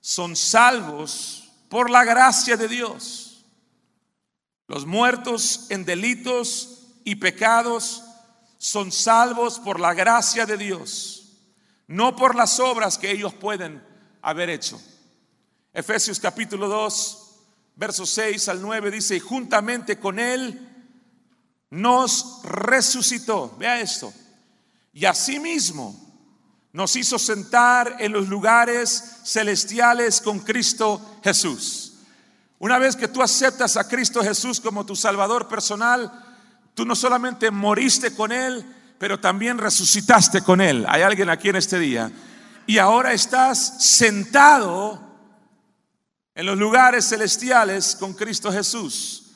son 0.02 0.36
salvos 0.36 1.41
por 1.72 1.88
la 1.88 2.04
gracia 2.04 2.58
de 2.58 2.68
Dios. 2.68 3.46
Los 4.68 4.84
muertos 4.84 5.68
en 5.70 5.86
delitos 5.86 6.82
y 7.02 7.14
pecados 7.14 8.04
son 8.58 8.92
salvos 8.92 9.58
por 9.58 9.80
la 9.80 9.94
gracia 9.94 10.44
de 10.44 10.58
Dios, 10.58 11.32
no 11.86 12.14
por 12.14 12.34
las 12.34 12.60
obras 12.60 12.98
que 12.98 13.10
ellos 13.10 13.32
pueden 13.32 13.82
haber 14.20 14.50
hecho. 14.50 14.78
Efesios 15.72 16.20
capítulo 16.20 16.68
2, 16.68 17.36
versos 17.76 18.10
6 18.10 18.48
al 18.50 18.60
9 18.60 18.90
dice, 18.90 19.16
y 19.16 19.20
juntamente 19.20 19.98
con 19.98 20.18
Él 20.18 20.60
nos 21.70 22.42
resucitó. 22.42 23.56
Vea 23.56 23.80
esto. 23.80 24.12
Y 24.92 25.06
asimismo 25.06 25.98
nos 26.72 26.96
hizo 26.96 27.18
sentar 27.18 27.96
en 27.98 28.12
los 28.12 28.28
lugares 28.28 29.20
celestiales 29.24 30.20
con 30.20 30.40
Cristo 30.40 31.18
Jesús. 31.22 31.94
Una 32.58 32.78
vez 32.78 32.96
que 32.96 33.08
tú 33.08 33.22
aceptas 33.22 33.76
a 33.76 33.88
Cristo 33.88 34.22
Jesús 34.22 34.60
como 34.60 34.86
tu 34.86 34.96
Salvador 34.96 35.48
personal, 35.48 36.10
tú 36.74 36.84
no 36.84 36.94
solamente 36.94 37.50
moriste 37.50 38.14
con 38.14 38.32
Él, 38.32 38.64
pero 38.98 39.20
también 39.20 39.58
resucitaste 39.58 40.42
con 40.42 40.60
Él. 40.60 40.86
Hay 40.88 41.02
alguien 41.02 41.28
aquí 41.28 41.48
en 41.48 41.56
este 41.56 41.78
día. 41.78 42.10
Y 42.66 42.78
ahora 42.78 43.12
estás 43.12 43.84
sentado 43.84 45.00
en 46.34 46.46
los 46.46 46.56
lugares 46.56 47.08
celestiales 47.08 47.96
con 47.96 48.14
Cristo 48.14 48.50
Jesús. 48.50 49.32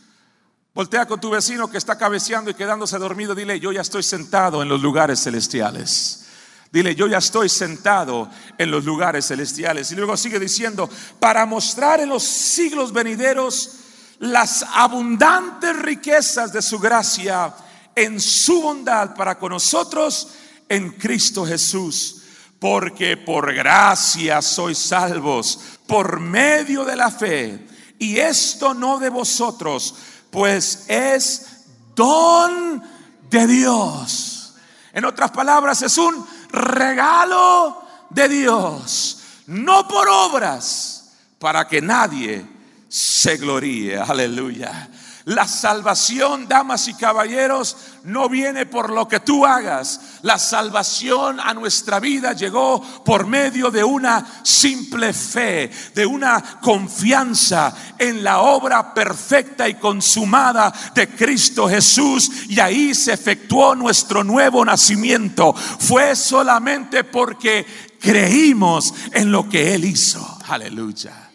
Voltea 0.73 1.07
con 1.07 1.21
tu 1.21 1.31
vecino 1.31 1.69
que 1.69 1.79
está 1.79 1.99
cabeceando 1.99 2.51
y 2.51 2.55
quedándose 2.55 2.97
dormido. 2.99 3.35
Dile, 3.35 3.59
yo 3.59 3.73
ya 3.73 3.81
estoy 3.81 4.03
sentado 4.03 4.63
en 4.63 4.69
los 4.69 4.81
lugares 4.81 5.23
celestiales. 5.23 6.26
Dile, 6.73 6.95
yo 6.95 7.07
ya 7.07 7.19
estoy 7.19 7.49
sentado 7.49 8.29
en 8.59 8.71
los 8.71 8.85
lugares 8.85 9.27
celestiales. 9.29 9.91
Y 9.93 9.95
luego 9.95 10.17
sigue 10.17 10.39
diciendo, 10.39 10.91
para 11.21 11.47
mostrar 11.47 12.01
en 12.01 12.09
los 12.09 12.23
siglos 12.23 12.93
venideros 12.93 13.71
las 14.19 14.65
abundantes 14.75 15.77
riquezas 15.77 16.53
de 16.53 16.63
su 16.63 16.79
gracia 16.79 17.55
en 17.95 18.21
su 18.21 18.61
bondad 18.63 19.15
para 19.15 19.39
con 19.39 19.53
nosotros 19.53 20.29
en 20.69 20.93
Cristo 20.93 21.47
Jesús. 21.47 22.23
Porque 22.59 23.17
por 23.17 23.55
gracia 23.55 24.41
sois 24.43 24.79
salvos 24.79 25.59
por 25.87 26.21
medio 26.21 26.85
de 26.85 26.97
la 26.97 27.11
fe. 27.11 27.67
Y 27.99 28.19
esto 28.19 28.75
no 28.75 28.99
de 28.99 29.09
vosotros 29.09 29.95
pues 30.37 30.85
es 30.89 31.65
don 31.95 32.83
de 33.31 33.47
Dios. 33.47 34.55
En 34.93 35.05
otras 35.07 35.31
palabras, 35.31 35.81
es 35.81 35.97
un 35.99 36.27
regalo 36.51 37.83
de 38.11 38.29
Dios, 38.29 39.23
no 39.47 39.87
por 39.89 40.09
obras, 40.09 41.13
para 41.39 41.67
que 41.67 41.81
nadie 41.81 42.45
se 42.89 43.37
gloríe. 43.37 43.99
Aleluya. 43.99 44.89
La 45.27 45.49
salvación, 45.49 46.47
damas 46.47 46.87
y 46.87 46.95
caballeros, 46.95 47.77
no 48.05 48.29
viene 48.29 48.65
por 48.65 48.91
lo 48.91 49.09
que 49.09 49.19
tú 49.19 49.45
hagas. 49.45 50.21
La 50.23 50.39
salvación 50.39 51.41
a 51.41 51.53
nuestra 51.53 51.99
vida 51.99 52.33
llegó 52.33 52.81
por 53.05 53.27
medio 53.27 53.73
de 53.73 53.83
una 53.83 54.25
simple 54.45 55.13
fe, 55.13 55.69
de 55.97 56.07
una 56.07 56.61
confianza 56.61 57.75
en 57.99 58.23
la 58.23 58.39
obra 58.39 58.95
perfecta 58.95 59.69
y 59.69 59.75
consumada 59.75 60.73
de 60.95 61.09
Cristo 61.09 61.69
Jesús. 61.69 62.31
Y 62.49 62.61
ahí 62.61 62.95
se 62.95 63.13
efectuó 63.13 63.75
nuestro 63.75 64.23
nuevo 64.23 64.65
nacimiento. 64.65 65.53
Fue 65.53 66.15
solamente 66.15 67.03
porque 67.03 67.67
creímos 67.99 68.95
en 69.11 69.33
lo 69.33 69.49
que 69.49 69.75
Él 69.75 69.87
hizo. 69.87 70.39
Aleluya. 70.47 71.31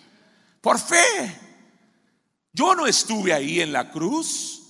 Por 0.61 0.79
fe. 0.79 1.40
Yo 2.53 2.75
no 2.75 2.87
estuve 2.87 3.33
ahí 3.33 3.61
en 3.61 3.71
la 3.71 3.89
cruz. 3.89 4.61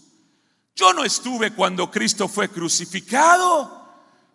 Yo 0.76 0.94
no 0.94 1.04
estuve 1.04 1.54
cuando 1.54 1.90
Cristo 1.90 2.28
fue 2.28 2.50
crucificado. 2.50 3.80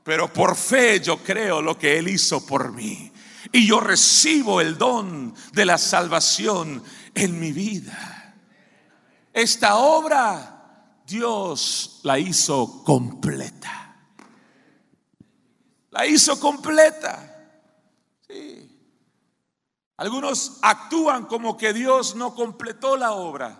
Pero 0.03 0.33
por 0.33 0.57
fe 0.57 1.01
yo 1.01 1.23
creo 1.23 1.61
lo 1.61 1.79
que 1.79 1.99
Él 1.99 2.09
hizo 2.09 2.45
por 2.47 2.73
mí. 2.73 3.13
Y 3.53 3.67
yo 3.67 3.81
recibo 3.81 4.61
el 4.61 4.77
don 4.79 5.35
de 5.53 5.65
la 5.65 5.79
salvación 5.79 6.83
en 7.15 7.41
mi 7.41 7.53
vida. 7.53 8.35
Esta 9.33 9.77
obra 9.77 11.01
Dios 11.07 12.01
la 12.03 12.19
hizo 12.19 12.83
completa. 12.85 13.97
La 15.91 16.07
hizo 16.07 16.39
completa. 16.41 17.26
Algunos 19.97 20.59
actúan 20.61 21.25
como 21.25 21.57
que 21.57 21.73
Dios 21.73 22.15
no 22.17 22.35
completó 22.35 22.97
la 22.97 23.13
obra 23.13 23.59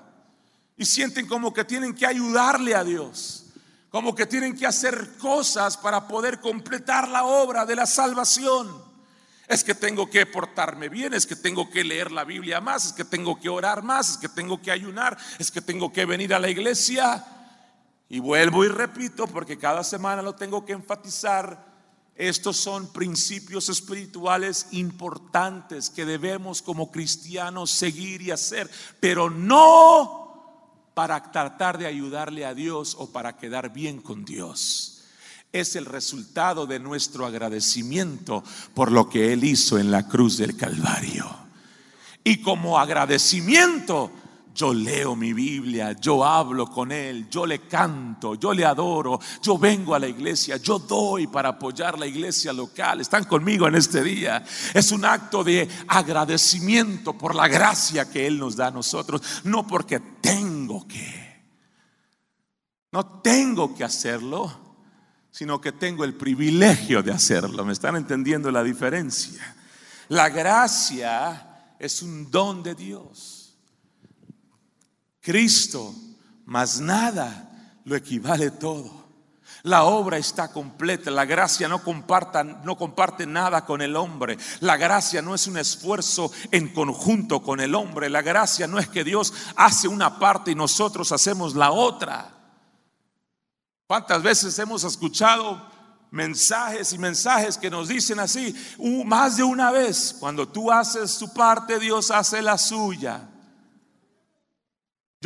y 0.77 0.85
sienten 0.85 1.27
como 1.27 1.53
que 1.55 1.65
tienen 1.65 1.95
que 1.95 2.07
ayudarle 2.07 2.75
a 2.75 2.85
Dios, 2.85 3.47
como 3.91 4.15
que 4.15 4.27
tienen 4.27 4.55
que 4.57 4.67
hacer 4.67 5.17
cosas 5.17 5.79
para 5.79 6.07
poder 6.07 6.41
completar 6.41 7.09
la 7.09 7.25
obra 7.25 7.65
de 7.65 7.77
la 7.77 7.87
salvación. 7.87 8.85
Es 9.49 9.65
que 9.65 9.75
tengo 9.75 10.11
que 10.11 10.27
portarme 10.27 10.89
bien, 10.89 11.15
es 11.15 11.25
que 11.25 11.37
tengo 11.37 11.71
que 11.71 11.85
leer 11.85 12.11
la 12.13 12.25
Biblia 12.25 12.61
más, 12.61 12.87
es 12.87 12.93
que 12.93 13.05
tengo 13.05 13.41
que 13.41 13.49
orar 13.49 13.83
más, 13.83 14.11
es 14.11 14.19
que 14.19 14.29
tengo 14.29 14.61
que 14.61 14.73
ayunar, 14.73 15.17
es 15.39 15.51
que 15.51 15.63
tengo 15.63 15.93
que 15.93 16.05
venir 16.05 16.35
a 16.35 16.39
la 16.39 16.51
iglesia. 16.51 17.25
Y 18.09 18.19
vuelvo 18.19 18.65
y 18.65 18.69
repito, 18.69 19.27
porque 19.27 19.57
cada 19.57 19.83
semana 19.85 20.21
lo 20.21 20.35
tengo 20.35 20.67
que 20.67 20.73
enfatizar, 20.73 21.66
estos 22.17 22.57
son 22.57 22.93
principios 22.93 23.69
espirituales 23.69 24.69
importantes 24.71 25.91
que 25.91 26.07
debemos 26.07 26.63
como 26.63 26.91
cristianos 26.91 27.71
seguir 27.71 28.23
y 28.23 28.31
hacer, 28.31 28.71
pero 29.01 29.29
no 29.29 30.27
para 30.95 31.31
tratar 31.31 31.77
de 31.77 31.87
ayudarle 31.87 32.47
a 32.47 32.55
Dios 32.55 32.97
o 32.99 33.11
para 33.11 33.37
quedar 33.37 33.71
bien 33.71 34.01
con 34.01 34.25
Dios. 34.25 35.03
Es 35.53 35.77
el 35.77 35.85
resultado 35.85 36.67
de 36.67 36.81
nuestro 36.81 37.27
agradecimiento 37.27 38.43
por 38.73 38.91
lo 38.91 39.11
que 39.11 39.35
Él 39.35 39.45
hizo 39.45 39.79
en 39.79 39.91
la 39.91 40.09
cruz 40.09 40.39
del 40.39 40.57
Calvario. 40.57 41.27
Y 42.25 42.41
como 42.41 42.79
agradecimiento 42.79 44.11
yo 44.57 44.73
leo 44.73 45.15
mi 45.15 45.35
Biblia, 45.35 45.93
yo 45.93 46.25
hablo 46.25 46.67
con 46.67 46.91
Él, 46.91 47.29
yo 47.29 47.45
le 47.45 47.61
canto, 47.69 48.35
yo 48.35 48.55
le 48.55 48.65
adoro, 48.65 49.21
yo 49.43 49.59
vengo 49.59 49.95
a 49.95 49.99
la 49.99 50.09
iglesia, 50.09 50.57
yo 50.57 50.79
doy 50.79 51.27
para 51.27 51.51
apoyar 51.51 51.99
la 51.99 52.07
iglesia 52.07 52.55
local. 52.55 53.03
Están 53.03 53.25
conmigo 53.25 53.69
en 53.69 53.75
este 53.75 54.03
día. 54.03 54.43
Es 54.73 54.91
un 54.93 55.05
acto 55.05 55.45
de 55.45 55.69
agradecimiento 55.89 57.13
por 57.13 57.35
la 57.35 57.49
gracia 57.49 58.11
que 58.11 58.27
Él 58.27 58.39
nos 58.39 58.57
da 58.57 58.69
a 58.69 58.71
nosotros, 58.71 59.21
no 59.45 59.67
porque 59.67 60.01
tengo 60.21 60.89
que. 60.89 61.27
No 62.93 63.21
tengo 63.21 63.75
que 63.75 63.85
hacerlo, 63.85 64.51
sino 65.31 65.61
que 65.61 65.73
tengo 65.73 66.03
el 66.03 66.15
privilegio 66.15 67.03
de 67.03 67.13
hacerlo. 67.13 67.63
¿Me 67.63 67.75
están 67.75 67.95
entendiendo 67.95 68.51
la 68.51 68.63
diferencia? 68.63 69.55
La 70.09 70.31
gracia 70.31 71.75
es 71.79 72.01
un 72.01 72.31
don 72.31 72.63
de 72.63 72.75
Dios. 72.75 73.36
Cristo, 75.27 75.93
más 76.45 76.79
nada 76.79 77.81
lo 77.85 77.97
equivale 77.97 78.53
todo. 78.53 79.07
La 79.65 79.83
obra 79.83 80.19
está 80.19 80.53
completa. 80.53 81.11
La 81.11 81.25
gracia 81.25 81.67
no, 81.67 81.83
comparta, 81.83 82.45
no 82.45 82.77
comparte 82.77 83.27
nada 83.27 83.65
con 83.65 83.83
el 83.83 83.97
hombre. 83.97 84.39
La 84.61 84.77
gracia 84.77 85.23
no 85.23 85.35
es 85.35 85.49
un 85.49 85.59
esfuerzo 85.59 86.31
en 86.53 86.73
conjunto 86.73 87.43
con 87.43 87.59
el 87.59 87.75
hombre. 87.75 88.09
La 88.09 88.23
gracia 88.23 88.69
no 88.69 88.79
es 88.79 88.87
que 88.87 89.03
Dios 89.03 89.35
hace 89.57 89.89
una 89.89 90.21
parte 90.21 90.53
y 90.53 90.55
nosotros 90.55 91.11
hacemos 91.11 91.57
la 91.57 91.73
otra. 91.73 92.33
¿Cuántas 93.89 94.23
veces 94.23 94.57
hemos 94.61 94.85
escuchado 94.85 95.61
mensajes 96.13 96.93
y 96.93 96.99
mensajes 96.99 97.59
que 97.59 97.69
nos 97.69 97.89
dicen 97.89 98.21
así? 98.21 98.55
más 99.05 99.39
de 99.39 99.43
una 99.43 99.73
vez, 99.73 100.15
cuando 100.21 100.47
tú 100.47 100.71
haces 100.71 101.19
tu 101.19 101.35
parte, 101.35 101.81
Dios 101.81 102.13
hace 102.13 102.41
la 102.43 102.57
suya. 102.57 103.31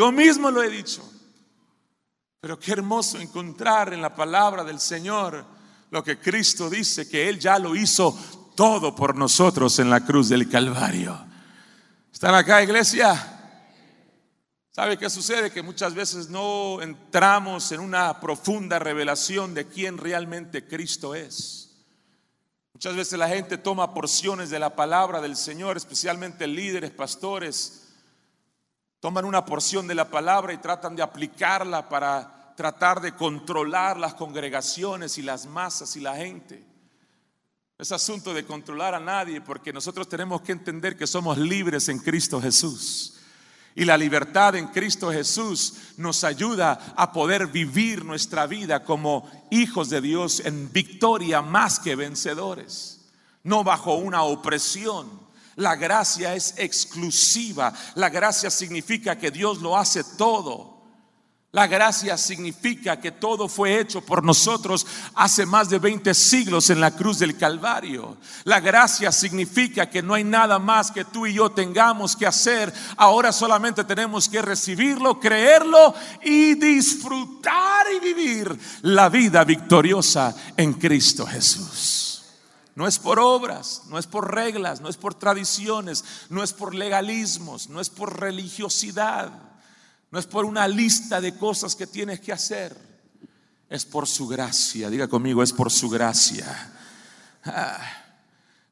Yo 0.00 0.10
mismo 0.10 0.50
lo 0.50 0.62
he 0.62 0.70
dicho. 0.70 1.06
Pero 2.40 2.58
qué 2.58 2.72
hermoso 2.72 3.20
encontrar 3.20 3.92
en 3.92 4.00
la 4.00 4.14
palabra 4.14 4.64
del 4.64 4.80
Señor 4.80 5.44
lo 5.90 6.02
que 6.02 6.18
Cristo 6.18 6.70
dice, 6.70 7.06
que 7.06 7.28
Él 7.28 7.38
ya 7.38 7.58
lo 7.58 7.76
hizo 7.76 8.18
todo 8.56 8.94
por 8.94 9.14
nosotros 9.14 9.78
en 9.78 9.90
la 9.90 10.02
cruz 10.02 10.30
del 10.30 10.48
Calvario. 10.48 11.22
¿Están 12.10 12.34
acá, 12.34 12.62
iglesia? 12.62 13.60
¿Sabe 14.70 14.96
qué 14.96 15.10
sucede? 15.10 15.50
Que 15.50 15.60
muchas 15.60 15.92
veces 15.92 16.30
no 16.30 16.80
entramos 16.80 17.70
en 17.70 17.80
una 17.80 18.20
profunda 18.20 18.78
revelación 18.78 19.52
de 19.52 19.68
quién 19.68 19.98
realmente 19.98 20.66
Cristo 20.66 21.14
es. 21.14 21.84
Muchas 22.72 22.96
veces 22.96 23.18
la 23.18 23.28
gente 23.28 23.58
toma 23.58 23.92
porciones 23.92 24.48
de 24.48 24.60
la 24.60 24.74
palabra 24.74 25.20
del 25.20 25.36
Señor, 25.36 25.76
especialmente 25.76 26.46
líderes, 26.46 26.90
pastores, 26.90 27.89
toman 29.00 29.24
una 29.24 29.44
porción 29.44 29.86
de 29.86 29.94
la 29.94 30.08
palabra 30.08 30.52
y 30.52 30.58
tratan 30.58 30.94
de 30.94 31.02
aplicarla 31.02 31.88
para 31.88 32.54
tratar 32.54 33.00
de 33.00 33.14
controlar 33.14 33.98
las 33.98 34.14
congregaciones 34.14 35.16
y 35.16 35.22
las 35.22 35.46
masas 35.46 35.96
y 35.96 36.00
la 36.00 36.14
gente. 36.14 36.62
Es 37.78 37.92
asunto 37.92 38.34
de 38.34 38.44
controlar 38.44 38.94
a 38.94 39.00
nadie 39.00 39.40
porque 39.40 39.72
nosotros 39.72 40.06
tenemos 40.06 40.42
que 40.42 40.52
entender 40.52 40.98
que 40.98 41.06
somos 41.06 41.38
libres 41.38 41.88
en 41.88 41.98
Cristo 41.98 42.40
Jesús. 42.40 43.16
Y 43.74 43.86
la 43.86 43.96
libertad 43.96 44.56
en 44.56 44.66
Cristo 44.68 45.10
Jesús 45.10 45.94
nos 45.96 46.22
ayuda 46.24 46.92
a 46.96 47.12
poder 47.12 47.46
vivir 47.46 48.04
nuestra 48.04 48.46
vida 48.46 48.84
como 48.84 49.30
hijos 49.50 49.88
de 49.88 50.02
Dios 50.02 50.40
en 50.44 50.70
victoria 50.70 51.40
más 51.40 51.78
que 51.78 51.96
vencedores, 51.96 53.08
no 53.44 53.64
bajo 53.64 53.94
una 53.94 54.24
opresión. 54.24 55.19
La 55.56 55.76
gracia 55.76 56.34
es 56.34 56.54
exclusiva. 56.56 57.72
La 57.94 58.08
gracia 58.08 58.50
significa 58.50 59.16
que 59.16 59.30
Dios 59.30 59.60
lo 59.60 59.76
hace 59.76 60.04
todo. 60.16 60.80
La 61.52 61.66
gracia 61.66 62.16
significa 62.16 63.00
que 63.00 63.10
todo 63.10 63.48
fue 63.48 63.80
hecho 63.80 64.00
por 64.02 64.22
nosotros 64.22 64.86
hace 65.16 65.44
más 65.44 65.68
de 65.68 65.80
20 65.80 66.14
siglos 66.14 66.70
en 66.70 66.80
la 66.80 66.92
cruz 66.92 67.18
del 67.18 67.36
Calvario. 67.36 68.18
La 68.44 68.60
gracia 68.60 69.10
significa 69.10 69.90
que 69.90 70.00
no 70.00 70.14
hay 70.14 70.22
nada 70.22 70.60
más 70.60 70.92
que 70.92 71.04
tú 71.04 71.26
y 71.26 71.34
yo 71.34 71.50
tengamos 71.50 72.14
que 72.14 72.24
hacer. 72.24 72.72
Ahora 72.96 73.32
solamente 73.32 73.82
tenemos 73.82 74.28
que 74.28 74.40
recibirlo, 74.40 75.18
creerlo 75.18 75.92
y 76.22 76.54
disfrutar 76.54 77.86
y 77.96 77.98
vivir 77.98 78.56
la 78.82 79.08
vida 79.08 79.42
victoriosa 79.42 80.32
en 80.56 80.74
Cristo 80.74 81.26
Jesús. 81.26 82.09
No 82.80 82.88
es 82.88 82.98
por 82.98 83.20
obras, 83.20 83.82
no 83.88 83.98
es 83.98 84.06
por 84.06 84.34
reglas, 84.34 84.80
no 84.80 84.88
es 84.88 84.96
por 84.96 85.14
tradiciones, 85.14 86.02
no 86.30 86.42
es 86.42 86.54
por 86.54 86.74
legalismos, 86.74 87.68
no 87.68 87.78
es 87.80 87.90
por 87.90 88.18
religiosidad 88.18 89.50
no 90.10 90.18
es 90.18 90.26
por 90.26 90.44
una 90.44 90.66
lista 90.66 91.20
de 91.20 91.36
cosas 91.36 91.76
que 91.76 91.86
tienes 91.86 92.20
que 92.20 92.32
hacer. 92.32 92.76
Es 93.68 93.84
por 93.86 94.08
su 94.08 94.26
gracia. 94.26 94.90
Diga 94.90 95.06
conmigo, 95.06 95.42
es 95.42 95.52
por 95.52 95.70
su 95.70 95.88
gracia. 95.88 96.72
Ah, 97.44 97.80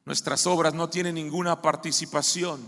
nuestras 0.05 0.45
obras 0.45 0.73
no 0.73 0.89
tienen 0.89 1.15
ninguna 1.15 1.61
participación 1.61 2.59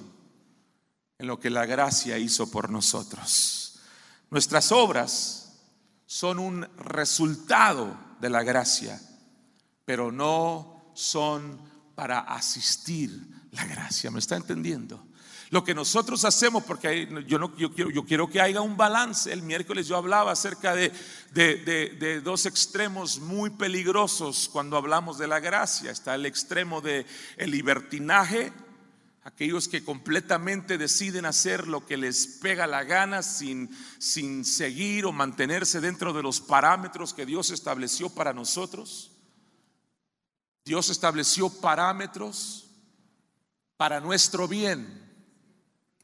en 1.18 1.28
lo 1.28 1.40
que 1.40 1.50
la 1.50 1.66
gracia 1.66 2.18
hizo 2.18 2.50
por 2.50 2.70
nosotros. 2.70 3.82
Nuestras 4.30 4.72
obras 4.72 5.60
son 6.06 6.40
un 6.40 6.68
resultado 6.78 7.98
de 8.22 8.30
la 8.30 8.44
gracia, 8.44 9.02
pero 9.84 10.12
no 10.12 10.81
son 10.94 11.60
para 11.96 12.20
asistir 12.20 13.12
la 13.52 13.66
gracia. 13.66 14.12
¿Me 14.12 14.20
está 14.20 14.36
entendiendo? 14.36 15.04
Lo 15.52 15.66
que 15.66 15.76
nosotros 15.76 16.24
hacemos, 16.24 16.64
porque 16.64 17.10
yo, 17.28 17.38
no, 17.38 17.54
quiero, 17.54 17.92
yo 17.92 18.06
quiero 18.06 18.30
que 18.30 18.40
haya 18.40 18.62
un 18.62 18.78
balance. 18.78 19.34
El 19.34 19.42
miércoles 19.42 19.86
yo 19.86 19.98
hablaba 19.98 20.32
acerca 20.32 20.74
de, 20.74 22.22
dos 22.24 22.46
extremos 22.46 23.20
muy 23.20 23.50
peligrosos 23.50 24.50
cuando 24.50 24.78
hablamos 24.78 25.18
de 25.18 25.28
la 25.28 25.42
gracia. 25.42 25.92
Está 25.92 26.16
el 26.16 26.26
extremo 26.26 26.80
del 26.80 27.06
el 27.36 27.52
libertinaje, 27.52 28.54
aquellos 29.26 29.68
que 29.68 29.84
completamente 29.84 30.78
deciden 30.78 31.26
hacer 31.26 31.68
lo 31.68 31.86
que 31.86 31.98
les 31.98 32.28
pega 32.28 32.66
la 32.66 32.86
gana 32.86 33.22
sin 33.22 33.76
seguir 34.46 35.06
o 35.06 35.12
mantenerse 35.12 35.82
dentro 35.82 36.14
de 36.14 36.24
los 36.24 36.40
parámetros 36.40 37.14
que 37.14 37.26
Dios 37.26 37.52
estableció 37.52 38.10
para 38.10 38.32
nosotros. 38.32 39.11
Dios 40.64 40.90
estableció 40.90 41.50
parámetros 41.50 42.68
para 43.78 44.00
nuestro 44.00 44.48
bien. 44.48 45.02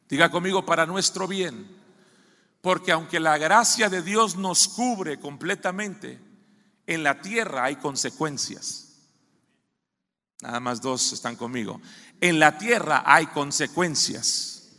Diga 0.10 0.32
conmigo, 0.32 0.66
para 0.66 0.86
nuestro 0.86 1.28
bien. 1.28 1.76
Porque 2.62 2.92
aunque 2.92 3.20
la 3.20 3.38
gracia 3.38 3.90
de 3.90 4.02
Dios 4.02 4.36
nos 4.36 4.68
cubre 4.68 5.20
completamente, 5.20 6.20
en 6.86 7.04
la 7.04 7.22
tierra 7.22 7.66
hay 7.66 7.76
consecuencias. 7.76 8.88
Nada 10.42 10.60
más 10.60 10.82
dos 10.82 11.14
están 11.14 11.36
conmigo. 11.36 11.82
En 12.22 12.40
la 12.40 12.58
tierra 12.58 13.04
hay 13.06 13.28
consecuencias. 13.28 14.70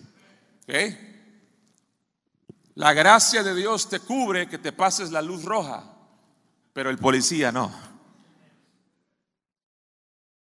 La 2.75 2.93
gracia 2.93 3.43
de 3.43 3.55
Dios 3.55 3.89
te 3.89 4.01
cubre 4.01 4.49
que 4.49 4.59
te 4.59 4.73
pases 4.73 5.11
la 5.11 5.23
luz 5.23 5.45
roja, 5.45 5.85
pero 6.73 6.91
el 6.91 6.99
policía 6.99 7.51
no. 7.51 7.73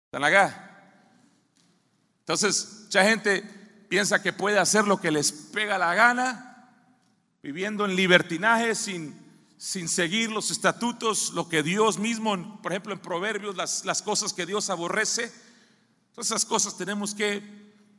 ¿Están 0.09 0.25
acá? 0.25 0.95
Entonces, 2.21 2.85
mucha 2.85 3.05
gente 3.05 3.43
piensa 3.91 4.23
que 4.23 4.33
puede 4.33 4.59
hacer 4.59 4.87
lo 4.87 5.03
que 5.03 5.11
les 5.11 5.31
pega 5.31 5.77
la 5.77 5.95
gana, 5.95 6.73
viviendo 7.43 7.85
en 7.85 7.95
libertinaje 7.95 8.75
sin, 8.75 9.15
sin 9.59 9.87
seguir 9.87 10.31
los 10.31 10.51
estatutos, 10.51 11.35
lo 11.35 11.51
que 11.51 11.63
Dios 11.63 11.99
mismo, 11.99 12.59
por 12.63 12.73
ejemplo 12.73 12.95
en 12.95 13.01
Proverbios, 13.01 13.55
las, 13.55 13.85
las 13.85 14.01
cosas 14.01 14.33
que 14.33 14.47
Dios 14.47 14.71
aborrece. 14.71 15.31
Todas 16.15 16.29
esas 16.29 16.47
cosas 16.47 16.79
tenemos 16.79 17.15
que 17.15 17.43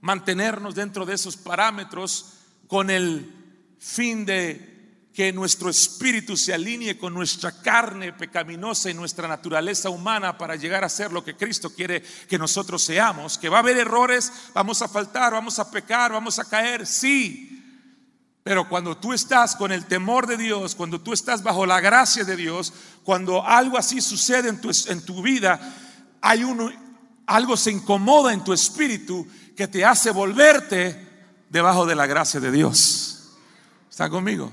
mantenernos 0.02 0.74
dentro 0.74 1.06
de 1.06 1.14
esos 1.14 1.38
parámetros 1.38 2.40
con 2.66 2.90
el 2.90 3.32
fin 3.78 4.26
de 4.26 4.79
que 5.14 5.34
nuestro 5.34 5.70
espíritu 5.70 6.38
se 6.38 6.54
alinee 6.54 6.98
con 6.98 7.14
nuestra 7.14 7.52
carne 7.52 8.14
pecaminosa 8.14 8.90
y 8.90 8.94
nuestra 8.94 9.28
naturaleza 9.28 9.90
humana 9.90 10.38
para 10.38 10.56
llegar 10.56 10.84
a 10.84 10.90
ser 10.90 11.12
lo 11.12 11.24
que 11.24 11.36
Cristo 11.36 11.72
quiere 11.72 12.02
que 12.02 12.38
nosotros 12.38 12.84
seamos. 12.84 13.38
Que 13.38 13.50
va 13.50 13.58
a 13.58 13.62
haber 13.62 13.78
errores, 13.78 14.32
vamos 14.54 14.82
a 14.82 14.88
faltar, 14.88 15.34
vamos 15.34 15.60
a 15.60 15.70
pecar, 15.70 16.12
vamos 16.12 16.40
a 16.40 16.46
caer, 16.46 16.86
sí. 16.86 17.56
Pero 18.44 18.70
cuando 18.70 18.98
tú 18.98 19.12
estás 19.12 19.56
con 19.56 19.72
el 19.72 19.86
temor 19.86 20.26
de 20.26 20.38
Dios, 20.38 20.76
cuando 20.76 21.02
tú 21.02 21.12
estás 21.12 21.44
bajo 21.44 21.66
la 21.66 21.82
gracia 21.82 22.24
de 22.24 22.36
Dios, 22.36 22.74
cuando 23.04 23.46
algo 23.46 23.78
así 23.78 24.02
sucede 24.02 24.50
en 24.50 24.62
tu, 24.62 24.72
en 24.88 25.04
tu 25.04 25.22
vida, 25.22 25.60
hay 26.22 26.44
uno, 26.44 26.72
algo 27.26 27.58
se 27.58 27.72
incomoda 27.72 28.32
en 28.32 28.44
tu 28.44 28.54
espíritu 28.54 29.28
que 29.56 29.68
te 29.68 29.84
hace 29.84 30.12
volverte 30.12 31.08
debajo 31.50 31.86
de 31.86 31.96
la 31.96 32.06
gracia 32.06 32.40
de 32.40 32.52
Dios. 32.52 33.36
¿Está 33.90 34.10
conmigo? 34.10 34.52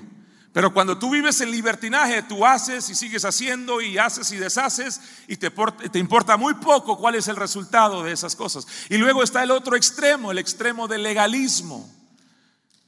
Pero 0.57 0.73
cuando 0.73 0.97
tú 0.97 1.11
vives 1.11 1.39
en 1.43 1.51
libertinaje, 1.51 2.23
tú 2.23 2.47
haces 2.47 2.89
y 2.89 2.95
sigues 2.95 3.27
haciendo 3.27 3.83
y 3.83 3.99
haces 3.99 4.33
y 4.33 4.39
deshaces 4.39 5.03
y 5.29 5.37
te, 5.37 5.51
te, 5.51 5.99
importa 5.99 6.39
muy 6.39 6.55
poco 6.55 6.97
cuál 6.97 7.15
es 7.15 7.29
el 7.29 7.37
resultado 7.37 8.03
de 8.03 8.13
esas 8.13 8.35
cosas. 8.35 8.67
Y 8.89 8.97
luego 8.97 9.23
está 9.23 9.43
el 9.43 9.51
otro 9.51 9.77
extremo, 9.77 10.31
el 10.31 10.39
extremo 10.39 10.89
del 10.89 11.03
legalismo. 11.03 11.87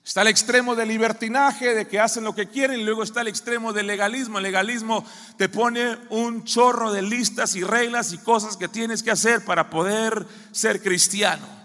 Está 0.03 0.23
el 0.23 0.29
extremo 0.29 0.77
del 0.77 0.89
libertinaje, 0.89 1.75
de 1.75 1.87
que 1.87 2.01
hacen 2.01 2.25
lo 2.25 2.35
que 2.35 2.49
quieren, 2.49 2.81
y 2.81 2.85
luego 2.85 3.03
está 3.03 3.21
el 3.21 3.29
extremo 3.29 3.75
del 3.75 3.87
legalismo. 3.87 4.39
El 4.39 4.45
legalismo 4.45 5.05
te 5.37 5.51
pone 5.51 5.99
un 6.09 6.45
chorro 6.45 6.91
de 6.91 7.03
listas 7.03 7.55
y 7.55 7.63
reglas 7.63 8.15
y 8.15 8.19
cosas 8.19 8.57
que 8.57 8.69
tienes 8.69 9.03
que 9.03 9.11
hacer 9.11 9.45
para 9.45 9.69
poder 9.69 10.27
ser 10.53 10.81
cristiano 10.83 11.58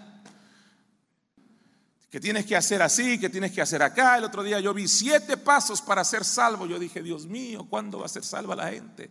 que 2.14 2.20
tienes 2.20 2.46
que 2.46 2.54
hacer 2.54 2.80
así, 2.80 3.18
que 3.18 3.28
tienes 3.28 3.50
que 3.50 3.60
hacer 3.60 3.82
acá. 3.82 4.16
El 4.18 4.22
otro 4.22 4.44
día 4.44 4.60
yo 4.60 4.72
vi 4.72 4.86
siete 4.86 5.36
pasos 5.36 5.82
para 5.82 6.04
ser 6.04 6.24
salvo. 6.24 6.64
Yo 6.64 6.78
dije, 6.78 7.02
Dios 7.02 7.26
mío, 7.26 7.66
¿cuándo 7.68 7.98
va 7.98 8.06
a 8.06 8.08
ser 8.08 8.22
salva 8.22 8.54
la 8.54 8.70
gente? 8.70 9.10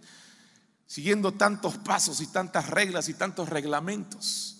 Siguiendo 0.88 1.34
tantos 1.34 1.78
pasos 1.80 2.22
y 2.22 2.28
tantas 2.28 2.70
reglas 2.70 3.10
y 3.10 3.14
tantos 3.16 3.50
reglamentos. 3.50 4.56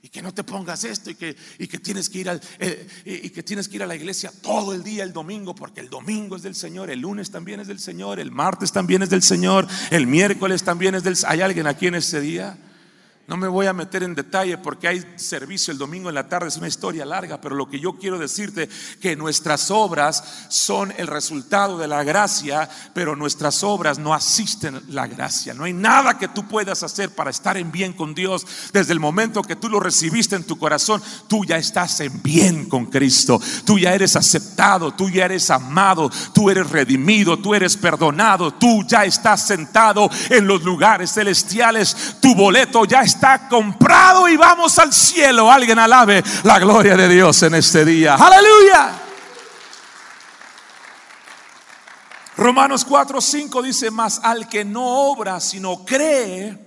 Y 0.00 0.10
que 0.10 0.22
no 0.22 0.32
te 0.32 0.44
pongas 0.44 0.84
esto 0.84 1.10
y 1.10 1.16
que, 1.16 1.34
y 1.58 1.66
que 1.66 1.80
tienes 1.80 2.08
que 2.08 2.18
ir 2.20 2.30
al, 2.30 2.40
eh, 2.60 2.86
y 3.04 3.30
que 3.30 3.42
tienes 3.42 3.66
que 3.66 3.74
ir 3.74 3.82
a 3.82 3.88
la 3.88 3.96
iglesia 3.96 4.30
todo 4.42 4.74
el 4.74 4.84
día 4.84 5.02
el 5.02 5.12
domingo, 5.12 5.52
porque 5.52 5.80
el 5.80 5.90
domingo 5.90 6.36
es 6.36 6.42
del 6.42 6.54
Señor, 6.54 6.88
el 6.88 7.00
lunes 7.00 7.32
también 7.32 7.58
es 7.58 7.66
del 7.66 7.80
Señor, 7.80 8.20
el 8.20 8.30
martes 8.30 8.70
también 8.70 9.02
es 9.02 9.10
del 9.10 9.24
Señor, 9.24 9.66
el 9.90 10.06
miércoles 10.06 10.62
también 10.62 10.94
es 10.94 11.02
del 11.02 11.16
¿Hay 11.26 11.40
alguien 11.40 11.66
aquí 11.66 11.88
en 11.88 11.96
ese 11.96 12.20
día? 12.20 12.56
No 13.28 13.36
me 13.36 13.46
voy 13.46 13.66
a 13.66 13.72
meter 13.72 14.02
en 14.02 14.16
detalle 14.16 14.58
porque 14.58 14.88
hay 14.88 15.14
servicio 15.14 15.70
el 15.70 15.78
domingo 15.78 16.08
en 16.08 16.16
la 16.16 16.28
tarde, 16.28 16.48
es 16.48 16.56
una 16.56 16.66
historia 16.66 17.06
larga, 17.06 17.40
pero 17.40 17.54
lo 17.54 17.68
que 17.68 17.78
yo 17.78 17.92
quiero 17.92 18.18
decirte 18.18 18.68
que 19.00 19.14
nuestras 19.14 19.70
obras 19.70 20.46
son 20.48 20.92
el 20.96 21.06
resultado 21.06 21.78
de 21.78 21.86
la 21.86 22.02
gracia, 22.02 22.68
pero 22.92 23.14
nuestras 23.14 23.62
obras 23.62 24.00
no 24.00 24.12
asisten 24.12 24.82
la 24.88 25.06
gracia. 25.06 25.54
No 25.54 25.64
hay 25.64 25.72
nada 25.72 26.18
que 26.18 26.26
tú 26.26 26.48
puedas 26.48 26.82
hacer 26.82 27.10
para 27.10 27.30
estar 27.30 27.56
en 27.56 27.70
bien 27.70 27.92
con 27.92 28.12
Dios. 28.12 28.44
Desde 28.72 28.92
el 28.92 28.98
momento 28.98 29.42
que 29.42 29.56
tú 29.56 29.68
lo 29.68 29.78
recibiste 29.78 30.34
en 30.34 30.44
tu 30.44 30.58
corazón, 30.58 31.00
tú 31.28 31.44
ya 31.44 31.56
estás 31.56 32.00
en 32.00 32.22
bien 32.22 32.68
con 32.68 32.86
Cristo. 32.86 33.40
Tú 33.64 33.78
ya 33.78 33.94
eres 33.94 34.16
aceptado, 34.16 34.94
tú 34.94 35.08
ya 35.08 35.26
eres 35.26 35.48
amado, 35.48 36.10
tú 36.34 36.50
eres 36.50 36.68
redimido, 36.68 37.38
tú 37.38 37.54
eres 37.54 37.76
perdonado, 37.76 38.52
tú 38.52 38.84
ya 38.84 39.04
estás 39.04 39.46
sentado 39.46 40.10
en 40.28 40.48
los 40.48 40.64
lugares 40.64 41.12
celestiales. 41.12 42.16
Tu 42.20 42.34
boleto 42.34 42.84
ya 42.84 43.02
está 43.02 43.11
está 43.12 43.48
comprado 43.48 44.28
y 44.28 44.36
vamos 44.36 44.78
al 44.78 44.92
cielo. 44.92 45.52
Alguien 45.52 45.78
alabe 45.78 46.22
la 46.44 46.58
gloria 46.58 46.96
de 46.96 47.08
Dios 47.08 47.42
en 47.42 47.54
este 47.54 47.84
día. 47.84 48.14
Aleluya. 48.14 48.92
Romanos 52.36 52.84
4, 52.84 53.20
5 53.20 53.62
dice, 53.62 53.90
más 53.90 54.20
al 54.22 54.48
que 54.48 54.64
no 54.64 55.10
obra, 55.10 55.38
sino 55.40 55.84
cree 55.84 56.58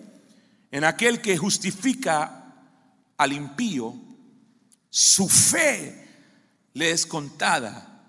en 0.72 0.84
aquel 0.84 1.22
que 1.22 1.38
justifica 1.38 2.54
al 3.18 3.34
impío, 3.34 3.94
su 4.90 5.28
fe 5.28 6.08
le 6.74 6.92
es 6.92 7.06
contada 7.06 8.04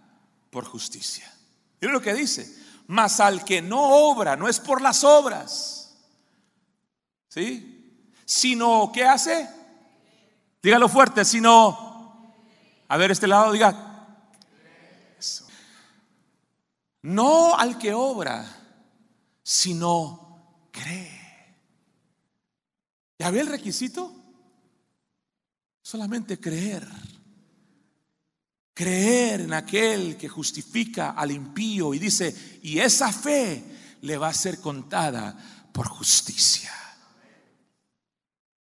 por 0.51 0.65
justicia. 0.65 1.33
Mira 1.81 1.95
lo 1.95 2.01
que 2.03 2.13
dice, 2.13 2.55
mas 2.89 3.19
al 3.21 3.45
que 3.45 3.63
no 3.63 3.81
obra, 3.81 4.37
no 4.37 4.49
es 4.49 4.61
por 4.61 4.83
las 4.83 5.03
obras, 5.03 5.97
¿sí? 7.29 7.76
Sino, 8.27 8.91
¿qué 8.93 9.05
hace? 9.05 9.49
Dígalo 10.61 10.89
fuerte, 10.89 11.25
sino, 11.25 12.35
a 12.89 12.97
ver 12.97 13.13
este 13.13 13.29
lado, 13.29 13.53
diga, 13.53 14.19
no 17.03 17.57
al 17.57 17.79
que 17.79 17.95
obra, 17.95 18.45
sino 19.45 20.67
cree. 20.73 21.57
¿Ya 23.17 23.31
ve 23.31 23.41
el 23.41 23.47
requisito? 23.47 24.13
Solamente 25.81 26.41
creer. 26.41 26.85
Creer 28.75 29.43
en 29.43 29.53
aquel 29.53 30.17
que 30.17 30.29
justifica 30.29 31.13
al 31.13 31.31
impío 31.31 31.95
y 31.95 32.01
dice, 32.01 32.59
y 32.65 32.81
esa 32.81 33.13
fe 33.13 33.63
le 34.01 34.19
va 34.19 34.29
a 34.29 34.35
ser 34.35 34.61
contada 34.61 35.69
por 35.73 35.87
justicia. 35.87 36.73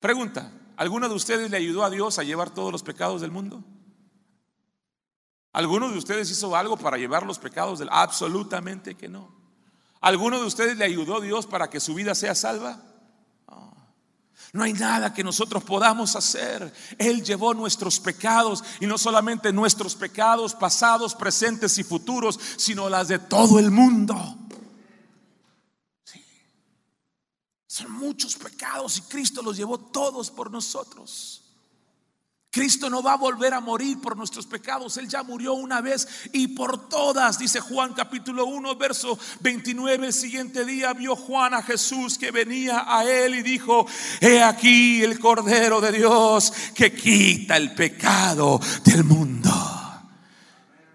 Pregunta, 0.01 0.53
¿alguno 0.77 1.09
de 1.09 1.15
ustedes 1.15 1.51
le 1.51 1.57
ayudó 1.57 1.85
a 1.85 1.91
Dios 1.91 2.19
a 2.19 2.23
llevar 2.23 2.51
todos 2.51 2.73
los 2.73 2.83
pecados 2.83 3.21
del 3.21 3.31
mundo? 3.31 3.65
¿Alguno 5.53 5.91
de 5.91 5.97
ustedes 5.97 6.31
hizo 6.31 6.55
algo 6.55 6.77
para 6.77 6.99
llevar 6.99 7.25
los 7.25 7.39
pecados 7.39 7.79
del 7.79 7.89
Absolutamente 7.91 8.95
que 8.95 9.09
no. 9.09 9.35
¿Alguno 10.01 10.39
de 10.39 10.45
ustedes 10.45 10.77
le 10.77 10.85
ayudó 10.85 11.17
a 11.17 11.21
Dios 11.21 11.47
para 11.47 11.71
que 11.71 11.81
su 11.81 11.95
vida 11.95 12.15
sea 12.15 12.35
salva? 12.35 12.83
No 14.53 14.63
hay 14.63 14.73
nada 14.73 15.13
que 15.13 15.25
nosotros 15.25 15.65
podamos 15.65 16.17
hacer. 16.17 16.73
Él 16.99 17.23
llevó 17.23 17.53
nuestros 17.55 18.01
pecados 18.01 18.65
y 18.81 18.87
no 18.87 18.97
solamente 18.97 19.53
nuestros 19.53 19.95
pecados 19.95 20.55
pasados, 20.55 21.15
presentes 21.15 21.77
y 21.79 21.85
futuros, 21.85 22.39
sino 22.57 22.89
las 22.89 23.09
de 23.09 23.19
todo 23.19 23.59
el 23.59 23.71
mundo. 23.71 24.46
Son 27.77 27.93
muchos 27.93 28.37
pecados 28.37 28.97
y 28.97 29.03
Cristo 29.03 29.43
los 29.43 29.55
llevó 29.55 29.77
todos 29.77 30.31
por 30.31 30.51
nosotros. 30.51 31.43
Cristo 32.51 32.89
no 32.89 33.03
va 33.03 33.13
a 33.13 33.17
volver 33.19 33.53
a 33.53 33.61
morir 33.61 34.01
por 34.01 34.17
nuestros 34.17 34.47
pecados. 34.47 34.97
Él 34.97 35.07
ya 35.07 35.23
murió 35.23 35.53
una 35.53 35.83
vez 35.83 36.09
y 36.33 36.49
por 36.49 36.89
todas, 36.89 37.39
dice 37.39 37.61
Juan 37.61 37.93
capítulo 37.93 38.47
1, 38.47 38.77
verso 38.77 39.19
29. 39.41 40.07
El 40.07 40.13
siguiente 40.15 40.65
día 40.65 40.95
vio 40.95 41.17
Juan 41.17 41.53
a 41.53 41.63
Jesús 41.63 42.17
que 42.17 42.31
venía 42.31 42.87
a 42.89 43.05
él 43.05 43.35
y 43.35 43.43
dijo, 43.43 43.87
he 44.23 44.43
aquí 44.43 45.03
el 45.03 45.19
Cordero 45.21 45.79
de 45.83 45.93
Dios 45.93 46.55
que 46.75 46.95
quita 46.95 47.59
el 47.59 47.75
pecado 47.75 48.59
del 48.85 49.05
mundo. 49.05 49.51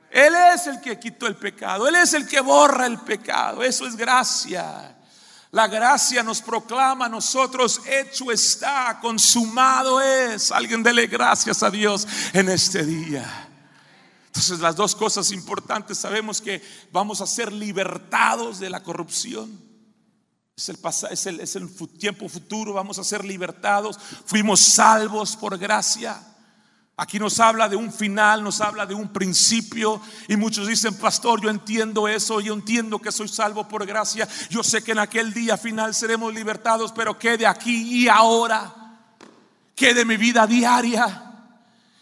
Él 0.10 0.34
es 0.56 0.66
el 0.66 0.82
que 0.82 0.98
quitó 0.98 1.28
el 1.28 1.36
pecado, 1.36 1.88
Él 1.88 1.94
es 1.94 2.16
el 2.16 2.28
que 2.28 2.40
borra 2.40 2.88
el 2.88 2.98
pecado. 3.02 3.62
Eso 3.62 3.86
es 3.86 3.96
gracia. 3.96 4.98
La 5.52 5.68
gracia 5.68 6.24
nos 6.24 6.42
proclama 6.42 7.06
a 7.06 7.10
nosotros, 7.10 7.82
hecho 7.86 8.32
está, 8.32 9.00
consumado 9.02 10.00
es. 10.00 10.50
Alguien 10.50 10.82
dele 10.82 11.08
gracias 11.08 11.62
a 11.62 11.70
Dios 11.70 12.08
en 12.32 12.48
este 12.48 12.86
día. 12.86 13.50
Entonces 14.28 14.60
las 14.60 14.78
dos 14.78 14.96
cosas 14.96 15.30
importantes, 15.34 15.98
sabemos 15.98 16.40
que 16.40 16.62
vamos 16.94 17.20
a 17.20 17.28
ser 17.28 17.52
libertados 17.52 18.60
de 18.60 18.70
la 18.70 18.82
corrupción. 18.82 19.62
Es 20.56 20.70
el, 20.70 20.80
es 21.12 21.26
el, 21.26 21.40
es 21.42 21.56
el 21.58 21.70
tiempo 21.98 22.30
futuro, 22.30 22.72
vamos 22.72 22.98
a 22.98 23.04
ser 23.04 23.26
libertados. 23.26 24.00
Fuimos 24.26 24.62
salvos 24.62 25.36
por 25.36 25.58
gracia. 25.58 26.31
Aquí 27.02 27.18
nos 27.18 27.40
habla 27.40 27.68
de 27.68 27.76
un 27.76 27.92
final, 27.92 28.44
nos 28.44 28.62
habla 28.62 28.86
de 28.86 28.94
un 28.94 29.12
principio. 29.12 30.00
Y 30.28 30.36
muchos 30.36 30.68
dicen, 30.68 30.94
pastor, 30.94 31.42
yo 31.42 31.50
entiendo 31.50 32.08
eso, 32.08 32.40
yo 32.42 32.54
entiendo 32.54 33.00
que 33.00 33.12
soy 33.12 33.28
salvo 33.28 33.68
por 33.68 33.88
gracia. 33.88 34.28
Yo 34.52 34.62
sé 34.62 34.84
que 34.84 34.92
en 34.92 35.00
aquel 35.00 35.34
día 35.34 35.58
final 35.58 35.96
seremos 35.96 36.32
libertados, 36.32 36.92
pero 36.92 37.18
¿qué 37.18 37.38
de 37.38 37.48
aquí 37.48 38.04
y 38.04 38.08
ahora? 38.08 38.72
¿Qué 39.76 39.96
de 39.96 40.06
mi 40.06 40.16
vida 40.16 40.46
diaria? 40.46 41.31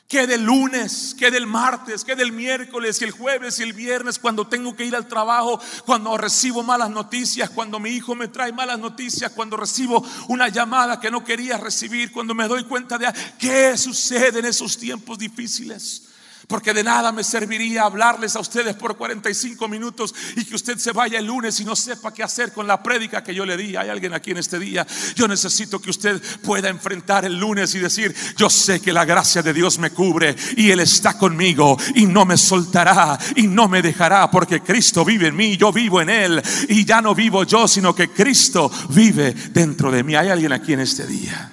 ¿Qué 0.10 0.26
del 0.26 0.42
lunes? 0.42 1.16
¿Qué 1.20 1.30
del 1.30 1.46
martes? 1.46 2.04
¿Qué 2.04 2.16
del 2.16 2.32
miércoles 2.32 3.00
y 3.00 3.04
el 3.04 3.12
jueves 3.12 3.60
y 3.60 3.64
el 3.64 3.74
viernes 3.74 4.18
cuando 4.18 4.48
tengo 4.48 4.76
que 4.76 4.84
ir 4.84 4.96
al 4.96 5.08
trabajo? 5.08 5.62
Cuando 5.86 6.18
recibo 6.18 6.64
malas 6.64 6.90
noticias, 6.90 7.52
cuando 7.52 7.80
mi 7.80 7.92
hijo 7.92 8.16
me 8.16 8.28
trae 8.28 8.52
malas 8.52 8.80
noticias, 8.80 9.32
cuando 9.32 9.56
recibo 9.56 10.04
una 10.28 10.48
llamada 10.50 11.00
que 11.00 11.12
no 11.12 11.24
quería 11.24 11.58
recibir, 11.58 12.12
cuando 12.12 12.34
me 12.34 12.48
doy 12.48 12.64
cuenta 12.64 12.98
de 12.98 13.08
qué 13.38 13.78
sucede 13.78 14.40
en 14.40 14.46
esos 14.46 14.80
tiempos 14.80 15.20
difíciles. 15.20 16.09
Porque 16.50 16.74
de 16.74 16.84
nada 16.84 17.12
me 17.12 17.24
serviría 17.24 17.84
hablarles 17.84 18.36
a 18.36 18.40
ustedes 18.40 18.76
por 18.76 18.98
45 18.98 19.68
minutos 19.68 20.16
y 20.36 20.44
que 20.44 20.56
usted 20.56 20.80
se 20.80 20.92
vaya 20.92 21.20
el 21.20 21.28
lunes 21.28 21.60
y 21.60 21.64
no 21.64 21.76
sepa 21.76 22.12
qué 22.12 22.24
hacer 22.24 22.52
con 22.52 22.66
la 22.66 22.82
prédica 22.82 23.24
que 23.24 23.36
yo 23.36 23.46
le 23.46 23.56
di. 23.56 23.76
Hay 23.76 23.88
alguien 23.88 24.16
aquí 24.16 24.32
en 24.32 24.38
este 24.38 24.58
día. 24.58 24.86
Yo 25.16 25.28
necesito 25.28 25.80
que 25.80 25.92
usted 25.92 26.20
pueda 26.42 26.68
enfrentar 26.68 27.24
el 27.24 27.40
lunes 27.40 27.76
y 27.76 27.78
decir, 27.80 28.16
yo 28.36 28.50
sé 28.50 28.82
que 28.82 28.92
la 28.92 29.06
gracia 29.06 29.44
de 29.44 29.54
Dios 29.54 29.78
me 29.78 29.92
cubre 29.92 30.36
y 30.58 30.72
Él 30.72 30.80
está 30.80 31.20
conmigo 31.20 31.78
y 31.94 32.08
no 32.08 32.26
me 32.26 32.36
soltará 32.36 33.20
y 33.36 33.46
no 33.46 33.68
me 33.68 33.84
dejará 33.84 34.32
porque 34.32 34.62
Cristo 34.62 35.06
vive 35.06 35.28
en 35.28 35.36
mí, 35.36 35.56
yo 35.56 35.72
vivo 35.72 36.02
en 36.02 36.10
Él 36.10 36.42
y 36.68 36.84
ya 36.84 37.00
no 37.00 37.14
vivo 37.14 37.44
yo, 37.44 37.68
sino 37.68 37.94
que 37.94 38.10
Cristo 38.10 38.72
vive 38.90 39.36
dentro 39.52 39.92
de 39.92 40.04
mí. 40.04 40.16
Hay 40.16 40.30
alguien 40.30 40.52
aquí 40.52 40.74
en 40.74 40.80
este 40.80 41.06
día. 41.06 41.52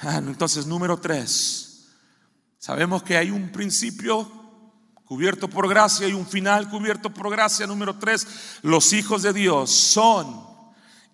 Ah, 0.00 0.18
entonces, 0.18 0.66
número 0.66 0.98
tres. 0.98 1.65
Sabemos 2.66 3.04
que 3.04 3.16
hay 3.16 3.30
un 3.30 3.50
principio 3.50 4.28
cubierto 5.04 5.48
por 5.48 5.68
gracia 5.68 6.08
y 6.08 6.12
un 6.12 6.26
final 6.26 6.68
cubierto 6.68 7.14
por 7.14 7.30
gracia. 7.30 7.64
Número 7.64 7.96
tres, 7.96 8.26
los 8.62 8.92
hijos 8.92 9.22
de 9.22 9.32
Dios 9.32 9.70
son 9.70 10.44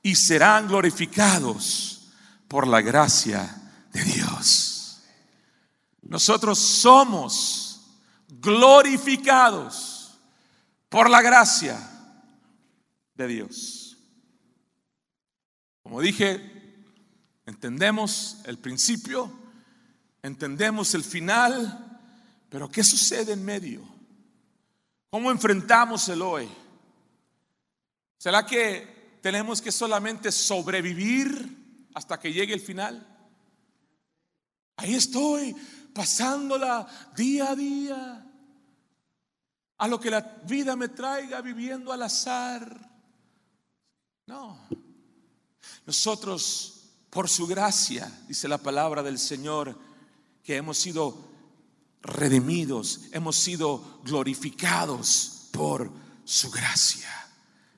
y 0.02 0.14
serán 0.14 0.66
glorificados 0.66 2.10
por 2.48 2.66
la 2.66 2.80
gracia 2.80 3.54
de 3.92 4.02
Dios. 4.02 5.02
Nosotros 6.00 6.58
somos 6.58 7.82
glorificados 8.28 10.18
por 10.88 11.10
la 11.10 11.20
gracia 11.20 11.78
de 13.14 13.26
Dios. 13.26 13.98
Como 15.82 16.00
dije, 16.00 16.80
entendemos 17.44 18.38
el 18.46 18.56
principio 18.56 19.41
entendemos 20.22 20.94
el 20.94 21.02
final, 21.04 22.00
pero 22.48 22.70
¿qué 22.70 22.84
sucede 22.84 23.32
en 23.32 23.44
medio? 23.44 23.82
¿Cómo 25.10 25.30
enfrentamos 25.30 26.08
el 26.08 26.22
hoy? 26.22 26.48
¿Será 28.16 28.46
que 28.46 29.18
tenemos 29.20 29.60
que 29.60 29.72
solamente 29.72 30.30
sobrevivir 30.30 31.88
hasta 31.94 32.18
que 32.18 32.32
llegue 32.32 32.54
el 32.54 32.60
final? 32.60 33.06
Ahí 34.76 34.94
estoy, 34.94 35.54
pasándola 35.92 36.86
día 37.16 37.50
a 37.50 37.56
día, 37.56 38.26
a 39.78 39.88
lo 39.88 40.00
que 40.00 40.10
la 40.10 40.20
vida 40.46 40.76
me 40.76 40.88
traiga, 40.88 41.40
viviendo 41.40 41.92
al 41.92 42.02
azar. 42.02 42.90
No, 44.26 44.58
nosotros, 45.84 46.90
por 47.10 47.28
su 47.28 47.46
gracia, 47.46 48.10
dice 48.28 48.48
la 48.48 48.58
palabra 48.58 49.02
del 49.02 49.18
Señor, 49.18 49.76
que 50.42 50.56
hemos 50.56 50.78
sido 50.78 51.32
redimidos, 52.02 53.02
hemos 53.12 53.36
sido 53.36 54.00
glorificados 54.04 55.48
por 55.52 55.90
su 56.24 56.50
gracia. 56.50 57.08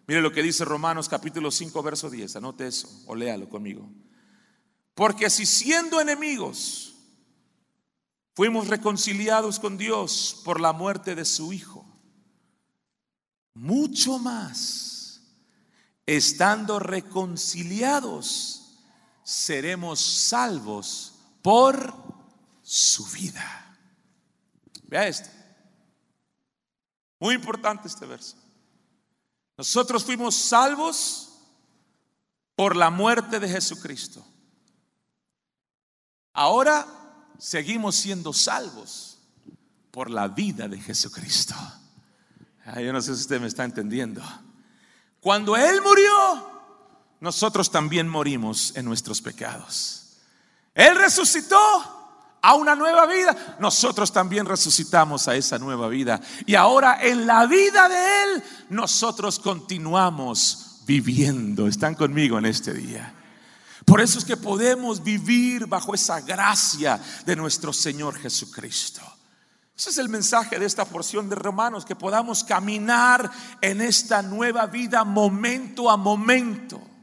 Mire 0.06 0.20
lo 0.20 0.32
que 0.32 0.42
dice 0.42 0.64
Romanos 0.64 1.08
capítulo 1.08 1.50
5, 1.50 1.82
verso 1.82 2.10
10. 2.10 2.36
Anote 2.36 2.66
eso 2.66 2.88
o 3.06 3.14
léalo 3.14 3.48
conmigo. 3.48 3.88
Porque 4.94 5.30
si 5.30 5.46
siendo 5.46 6.00
enemigos 6.00 6.94
fuimos 8.34 8.68
reconciliados 8.68 9.58
con 9.58 9.78
Dios 9.78 10.42
por 10.44 10.60
la 10.60 10.72
muerte 10.72 11.14
de 11.14 11.24
su 11.24 11.52
Hijo, 11.52 11.86
mucho 13.54 14.18
más, 14.18 15.22
estando 16.06 16.78
reconciliados, 16.78 18.78
seremos 19.22 20.00
salvos 20.00 21.14
por 21.40 22.13
su 22.64 23.04
vida. 23.06 23.76
Vea 24.84 25.06
esto. 25.06 25.28
Muy 27.20 27.34
importante 27.34 27.86
este 27.86 28.06
verso. 28.06 28.36
Nosotros 29.56 30.02
fuimos 30.02 30.34
salvos 30.34 31.30
por 32.56 32.74
la 32.74 32.90
muerte 32.90 33.38
de 33.38 33.48
Jesucristo. 33.48 34.24
Ahora 36.32 36.86
seguimos 37.38 37.94
siendo 37.94 38.32
salvos 38.32 39.18
por 39.90 40.10
la 40.10 40.26
vida 40.26 40.66
de 40.66 40.80
Jesucristo. 40.80 41.54
yo 42.76 42.92
no 42.92 43.00
sé 43.00 43.14
si 43.14 43.20
usted 43.20 43.40
me 43.40 43.46
está 43.46 43.64
entendiendo. 43.64 44.22
Cuando 45.20 45.56
Él 45.56 45.80
murió, 45.82 46.50
nosotros 47.20 47.70
también 47.70 48.08
morimos 48.08 48.74
en 48.76 48.84
nuestros 48.84 49.22
pecados. 49.22 50.16
Él 50.74 50.96
resucitó 50.96 52.03
a 52.44 52.54
una 52.56 52.76
nueva 52.76 53.06
vida, 53.06 53.56
nosotros 53.58 54.12
también 54.12 54.44
resucitamos 54.44 55.28
a 55.28 55.34
esa 55.34 55.58
nueva 55.58 55.88
vida. 55.88 56.20
Y 56.44 56.54
ahora 56.56 56.98
en 57.00 57.26
la 57.26 57.46
vida 57.46 57.88
de 57.88 58.22
Él, 58.22 58.42
nosotros 58.68 59.38
continuamos 59.38 60.82
viviendo. 60.84 61.66
Están 61.66 61.94
conmigo 61.94 62.36
en 62.36 62.44
este 62.44 62.74
día. 62.74 63.14
Por 63.86 64.02
eso 64.02 64.18
es 64.18 64.26
que 64.26 64.36
podemos 64.36 65.02
vivir 65.02 65.66
bajo 65.66 65.94
esa 65.94 66.20
gracia 66.20 67.00
de 67.24 67.34
nuestro 67.34 67.72
Señor 67.72 68.18
Jesucristo. 68.18 69.00
Ese 69.74 69.88
es 69.88 69.96
el 69.96 70.10
mensaje 70.10 70.58
de 70.58 70.66
esta 70.66 70.84
porción 70.84 71.30
de 71.30 71.36
Romanos, 71.36 71.86
que 71.86 71.96
podamos 71.96 72.44
caminar 72.44 73.30
en 73.62 73.80
esta 73.80 74.20
nueva 74.20 74.66
vida 74.66 75.02
momento 75.04 75.90
a 75.90 75.96
momento 75.96 76.93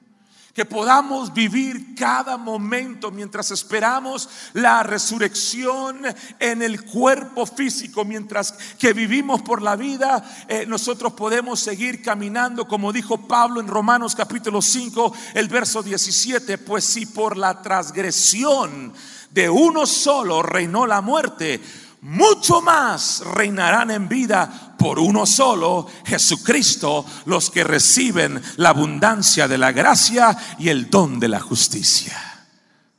que 0.53 0.65
podamos 0.65 1.33
vivir 1.33 1.95
cada 1.95 2.37
momento 2.37 3.11
mientras 3.11 3.51
esperamos 3.51 4.29
la 4.53 4.83
resurrección 4.83 6.01
en 6.39 6.61
el 6.61 6.83
cuerpo 6.83 7.45
físico, 7.45 8.03
mientras 8.03 8.51
que 8.77 8.93
vivimos 8.93 9.41
por 9.41 9.61
la 9.61 9.75
vida, 9.75 10.23
eh, 10.47 10.65
nosotros 10.67 11.13
podemos 11.13 11.59
seguir 11.59 12.01
caminando, 12.01 12.67
como 12.67 12.91
dijo 12.91 13.27
Pablo 13.27 13.61
en 13.61 13.67
Romanos 13.67 14.15
capítulo 14.15 14.61
5, 14.61 15.13
el 15.35 15.47
verso 15.47 15.81
17, 15.81 16.57
pues 16.57 16.83
si 16.83 17.05
por 17.05 17.37
la 17.37 17.61
transgresión 17.61 18.93
de 19.29 19.49
uno 19.49 19.85
solo 19.85 20.43
reinó 20.43 20.85
la 20.85 20.99
muerte, 21.01 21.61
mucho 22.01 22.61
más 22.61 23.19
reinarán 23.19 23.91
en 23.91 24.09
vida 24.09 24.75
por 24.77 24.97
uno 24.97 25.25
solo, 25.25 25.87
Jesucristo, 26.03 27.05
los 27.25 27.51
que 27.51 27.63
reciben 27.63 28.41
la 28.57 28.69
abundancia 28.69 29.47
de 29.47 29.57
la 29.57 29.71
gracia 29.71 30.35
y 30.57 30.69
el 30.69 30.89
don 30.89 31.19
de 31.19 31.27
la 31.27 31.39
justicia. 31.39 32.47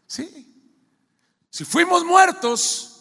¿Sí? 0.06 0.28
Si 1.50 1.64
fuimos 1.64 2.04
muertos 2.04 3.00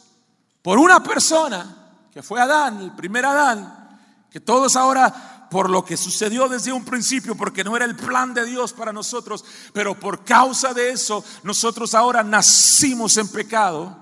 por 0.63 0.79
una 0.79 1.03
persona, 1.03 2.07
que 2.11 2.23
fue 2.23 2.41
Adán, 2.41 2.81
el 2.81 2.95
primer 2.95 3.25
Adán, 3.25 3.99
que 4.31 4.39
todos 4.39 4.75
ahora 4.75 5.47
por 5.51 5.69
lo 5.69 5.85
que 5.85 5.97
sucedió 5.97 6.47
desde 6.47 6.71
un 6.71 6.85
principio, 6.85 7.35
porque 7.35 7.63
no 7.63 7.75
era 7.75 7.85
el 7.85 7.95
plan 7.95 8.33
de 8.33 8.45
Dios 8.45 8.73
para 8.73 8.93
nosotros, 8.93 9.45
pero 9.73 9.99
por 9.99 10.23
causa 10.23 10.73
de 10.73 10.91
eso 10.91 11.23
nosotros 11.43 11.93
ahora 11.93 12.23
nacimos 12.23 13.17
en 13.17 13.27
pecado. 13.27 13.97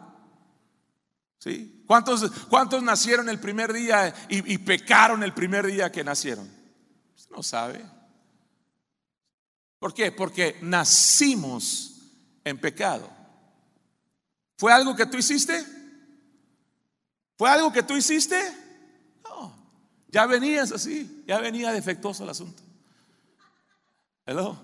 ¿Sí? 1.39 1.78
¿Cuántos, 1.89 2.29
cuántos 2.49 2.83
nacieron 2.83 3.29
el 3.29 3.39
primer 3.39 3.73
día 3.73 4.13
y, 4.29 4.59
pecaron 4.59 5.23
el 5.23 5.33
primer 5.33 5.65
día 5.65 5.91
que 5.91 6.03
nacieron? 6.03 6.47
no 7.31 7.41
sabe. 7.41 7.83
¿Por 9.79 9.95
qué? 9.95 10.11
Porque 10.11 10.59
nacimos 10.61 11.99
en 12.43 12.59
pecado. 12.59 13.09
¿Fue 14.55 14.71
algo 14.71 14.95
que 14.95 15.07
tú 15.07 15.17
hiciste? 15.17 15.65
¿Fue 17.35 17.49
algo 17.49 17.73
que 17.73 17.81
tú 17.81 17.97
hiciste? 17.97 18.39
No. 19.23 19.51
Ya 20.09 20.27
venías 20.27 20.71
así, 20.71 21.23
ya 21.25 21.39
venía 21.39 21.71
defectuoso 21.71 22.23
el 22.23 22.29
asunto. 22.29 22.61
Hello. 24.27 24.61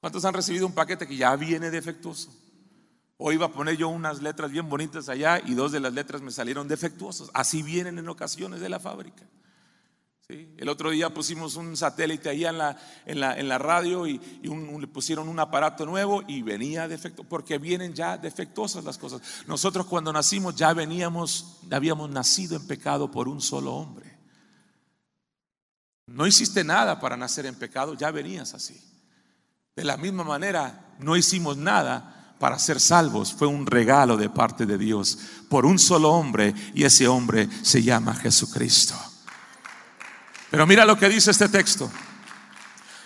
¿Cuántos 0.00 0.24
han 0.24 0.34
recibido 0.34 0.66
un 0.66 0.74
paquete 0.74 1.06
que 1.06 1.16
ya 1.16 1.36
viene 1.36 1.70
defectuoso? 1.70 2.34
O 3.18 3.32
iba 3.32 3.46
a 3.46 3.52
poner 3.52 3.76
yo 3.76 3.88
unas 3.88 4.22
letras 4.22 4.50
bien 4.50 4.68
bonitas 4.68 5.08
allá 5.08 5.42
y 5.44 5.54
dos 5.54 5.72
de 5.72 5.80
las 5.80 5.92
letras 5.92 6.22
me 6.22 6.30
salieron 6.30 6.68
defectuosas. 6.68 7.30
Así 7.34 7.62
vienen 7.62 7.98
en 7.98 8.08
ocasiones 8.08 8.60
de 8.60 8.68
la 8.68 8.78
fábrica. 8.78 9.26
El 10.28 10.68
otro 10.68 10.90
día 10.90 11.12
pusimos 11.12 11.56
un 11.56 11.74
satélite 11.74 12.28
allá 12.28 12.50
en 12.50 12.58
la, 12.58 12.76
en 13.06 13.18
la, 13.18 13.38
en 13.38 13.48
la 13.48 13.56
radio 13.56 14.06
y, 14.06 14.18
le 14.42 14.86
pusieron 14.86 15.26
un 15.26 15.40
aparato 15.40 15.86
nuevo 15.86 16.22
y 16.28 16.42
venía 16.42 16.86
defecto, 16.86 17.24
porque 17.24 17.56
vienen 17.56 17.94
ya 17.94 18.18
defectuosas 18.18 18.84
las 18.84 18.98
cosas. 18.98 19.22
Nosotros 19.46 19.86
cuando 19.86 20.12
nacimos 20.12 20.54
ya 20.54 20.74
veníamos, 20.74 21.60
habíamos 21.70 22.10
nacido 22.10 22.56
en 22.56 22.66
pecado 22.66 23.10
por 23.10 23.26
un 23.26 23.40
solo 23.40 23.74
hombre. 23.74 24.18
No 26.06 26.26
hiciste 26.26 26.62
nada 26.62 27.00
para 27.00 27.16
nacer 27.16 27.46
en 27.46 27.54
pecado, 27.54 27.94
ya 27.94 28.10
venías 28.10 28.52
así. 28.52 28.78
De 29.74 29.84
la 29.84 29.96
misma 29.96 30.24
manera, 30.24 30.94
no 30.98 31.16
hicimos 31.16 31.56
nada 31.56 32.17
para 32.38 32.58
ser 32.58 32.80
salvos 32.80 33.32
fue 33.32 33.46
un 33.46 33.66
regalo 33.66 34.16
de 34.16 34.30
parte 34.30 34.66
de 34.66 34.78
Dios 34.78 35.18
por 35.48 35.66
un 35.66 35.78
solo 35.78 36.12
hombre 36.12 36.54
y 36.74 36.84
ese 36.84 37.08
hombre 37.08 37.48
se 37.62 37.82
llama 37.82 38.14
Jesucristo. 38.14 38.94
Pero 40.50 40.66
mira 40.66 40.84
lo 40.84 40.98
que 40.98 41.08
dice 41.08 41.30
este 41.30 41.48
texto. 41.48 41.90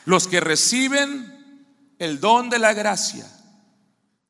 Los 0.05 0.29
que 0.29 0.41
reciben 0.41 1.95
el 1.99 2.21
don 2.21 2.51
de 2.51 2.59
la 2.59 2.73
gracia 2.73 3.27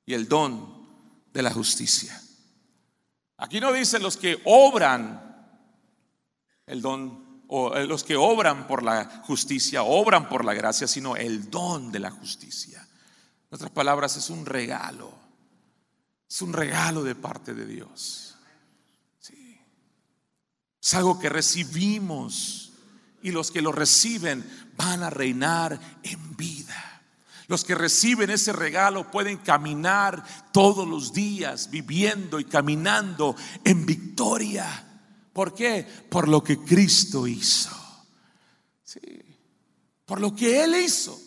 y 0.06 0.14
el 0.14 0.28
don 0.28 0.86
de 1.32 1.42
la 1.42 1.50
justicia. 1.50 2.20
Aquí 3.38 3.60
no 3.60 3.72
dice 3.72 3.98
los 3.98 4.16
que 4.16 4.40
obran 4.44 5.20
el 6.66 6.80
don 6.80 7.42
o 7.48 7.74
eh, 7.76 7.86
los 7.86 8.04
que 8.04 8.16
obran 8.16 8.66
por 8.66 8.82
la 8.82 9.22
justicia, 9.24 9.82
obran 9.82 10.28
por 10.28 10.44
la 10.44 10.54
gracia, 10.54 10.86
sino 10.86 11.16
el 11.16 11.50
don 11.50 11.92
de 11.92 11.98
la 11.98 12.10
justicia. 12.10 12.86
En 13.52 13.56
otras 13.56 13.70
palabras, 13.70 14.16
es 14.16 14.30
un 14.30 14.46
regalo. 14.46 15.12
Es 16.26 16.40
un 16.40 16.54
regalo 16.54 17.04
de 17.04 17.14
parte 17.14 17.52
de 17.52 17.66
Dios. 17.66 18.34
Sí. 19.20 19.60
Es 20.80 20.94
algo 20.94 21.20
que 21.20 21.28
recibimos 21.28 22.72
y 23.22 23.30
los 23.30 23.50
que 23.50 23.60
lo 23.60 23.70
reciben 23.70 24.42
van 24.74 25.02
a 25.02 25.10
reinar 25.10 25.78
en 26.02 26.34
vida. 26.34 27.02
Los 27.46 27.62
que 27.62 27.74
reciben 27.74 28.30
ese 28.30 28.54
regalo 28.54 29.10
pueden 29.10 29.36
caminar 29.36 30.24
todos 30.50 30.88
los 30.88 31.12
días 31.12 31.68
viviendo 31.68 32.40
y 32.40 32.46
caminando 32.46 33.36
en 33.64 33.84
victoria. 33.84 35.02
¿Por 35.34 35.54
qué? 35.54 35.86
Por 36.08 36.26
lo 36.26 36.42
que 36.42 36.58
Cristo 36.58 37.26
hizo. 37.26 37.76
Sí. 38.82 39.20
Por 40.06 40.22
lo 40.22 40.34
que 40.34 40.64
Él 40.64 40.74
hizo. 40.76 41.21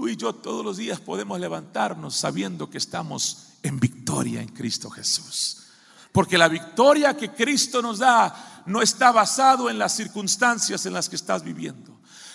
Tú 0.00 0.08
y 0.08 0.16
yo 0.16 0.32
todos 0.32 0.64
los 0.64 0.78
días 0.78 0.98
podemos 0.98 1.38
levantarnos 1.38 2.16
sabiendo 2.16 2.70
que 2.70 2.78
estamos 2.78 3.48
en 3.62 3.78
victoria 3.78 4.40
en 4.40 4.48
Cristo 4.48 4.88
Jesús. 4.88 5.64
Porque 6.10 6.38
la 6.38 6.48
victoria 6.48 7.14
que 7.14 7.32
Cristo 7.32 7.82
nos 7.82 7.98
da 7.98 8.62
no 8.64 8.80
está 8.80 9.12
basado 9.12 9.68
en 9.68 9.78
las 9.78 9.94
circunstancias 9.94 10.86
en 10.86 10.94
las 10.94 11.10
que 11.10 11.16
estás 11.16 11.44
viviendo. 11.44 11.89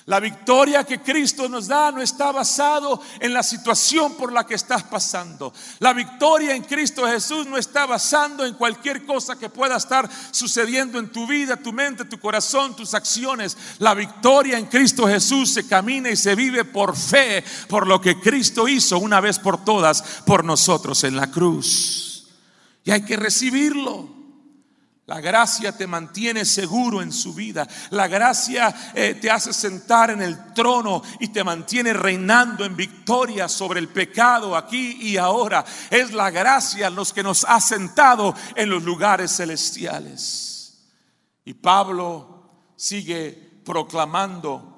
La 0.07 0.19
victoria 0.19 0.83
que 0.83 1.01
Cristo 1.01 1.49
nos 1.49 1.67
da 1.67 1.91
no 1.91 1.99
está 1.99 2.31
basado 2.31 3.01
en 3.19 3.33
la 3.33 3.41
situación 3.41 4.13
por 4.13 4.31
la 4.31 4.45
que 4.45 4.53
estás 4.53 4.83
pasando. 4.83 5.51
La 5.79 5.93
victoria 5.93 6.55
en 6.55 6.61
Cristo 6.61 7.07
Jesús 7.07 7.47
no 7.47 7.57
está 7.57 7.87
basando 7.87 8.45
en 8.45 8.53
cualquier 8.53 9.03
cosa 9.03 9.35
que 9.35 9.49
pueda 9.49 9.77
estar 9.77 10.07
sucediendo 10.29 10.99
en 10.99 11.11
tu 11.11 11.25
vida, 11.25 11.57
tu 11.57 11.73
mente, 11.73 12.05
tu 12.05 12.19
corazón, 12.19 12.75
tus 12.75 12.93
acciones. 12.93 13.57
La 13.79 13.95
victoria 13.95 14.59
en 14.59 14.67
Cristo 14.67 15.07
Jesús 15.07 15.51
se 15.51 15.67
camina 15.67 16.11
y 16.11 16.15
se 16.15 16.35
vive 16.35 16.65
por 16.65 16.95
fe, 16.95 17.43
por 17.67 17.87
lo 17.87 17.99
que 17.99 18.19
Cristo 18.19 18.67
hizo 18.67 18.99
una 18.99 19.19
vez 19.21 19.39
por 19.39 19.65
todas 19.65 20.03
por 20.23 20.45
nosotros 20.45 21.03
en 21.03 21.15
la 21.15 21.31
cruz. 21.31 22.27
Y 22.83 22.91
hay 22.91 23.03
que 23.03 23.17
recibirlo. 23.17 24.14
La 25.07 25.21
gracia 25.21 25.71
te 25.71 25.85
mantiene 25.85 26.45
seguro 26.45 26.99
en 26.99 27.11
su 27.11 27.35
vida. 27.35 27.67
La 27.91 28.07
gracia 28.07 28.91
eh, 28.95 29.13
te 29.21 29.29
hace 29.29 29.53
sentar 29.53 30.09
en 30.09 30.23
el 30.23 30.53
trono 30.53 31.03
y 31.19 31.27
te 31.27 31.43
mantiene 31.43 31.93
reinando 31.93 32.65
en 32.65 32.75
victoria 32.75 33.47
sobre 33.47 33.79
el 33.79 33.89
pecado 33.89 34.57
aquí 34.57 34.97
y 34.99 35.17
ahora. 35.17 35.63
Es 35.91 36.11
la 36.11 36.31
gracia 36.31 36.89
los 36.89 37.13
que 37.13 37.21
nos 37.21 37.45
ha 37.45 37.61
sentado 37.61 38.33
en 38.55 38.67
los 38.67 38.83
lugares 38.83 39.35
celestiales. 39.35 40.89
Y 41.45 41.53
Pablo 41.53 42.71
sigue 42.75 43.61
proclamando 43.63 44.75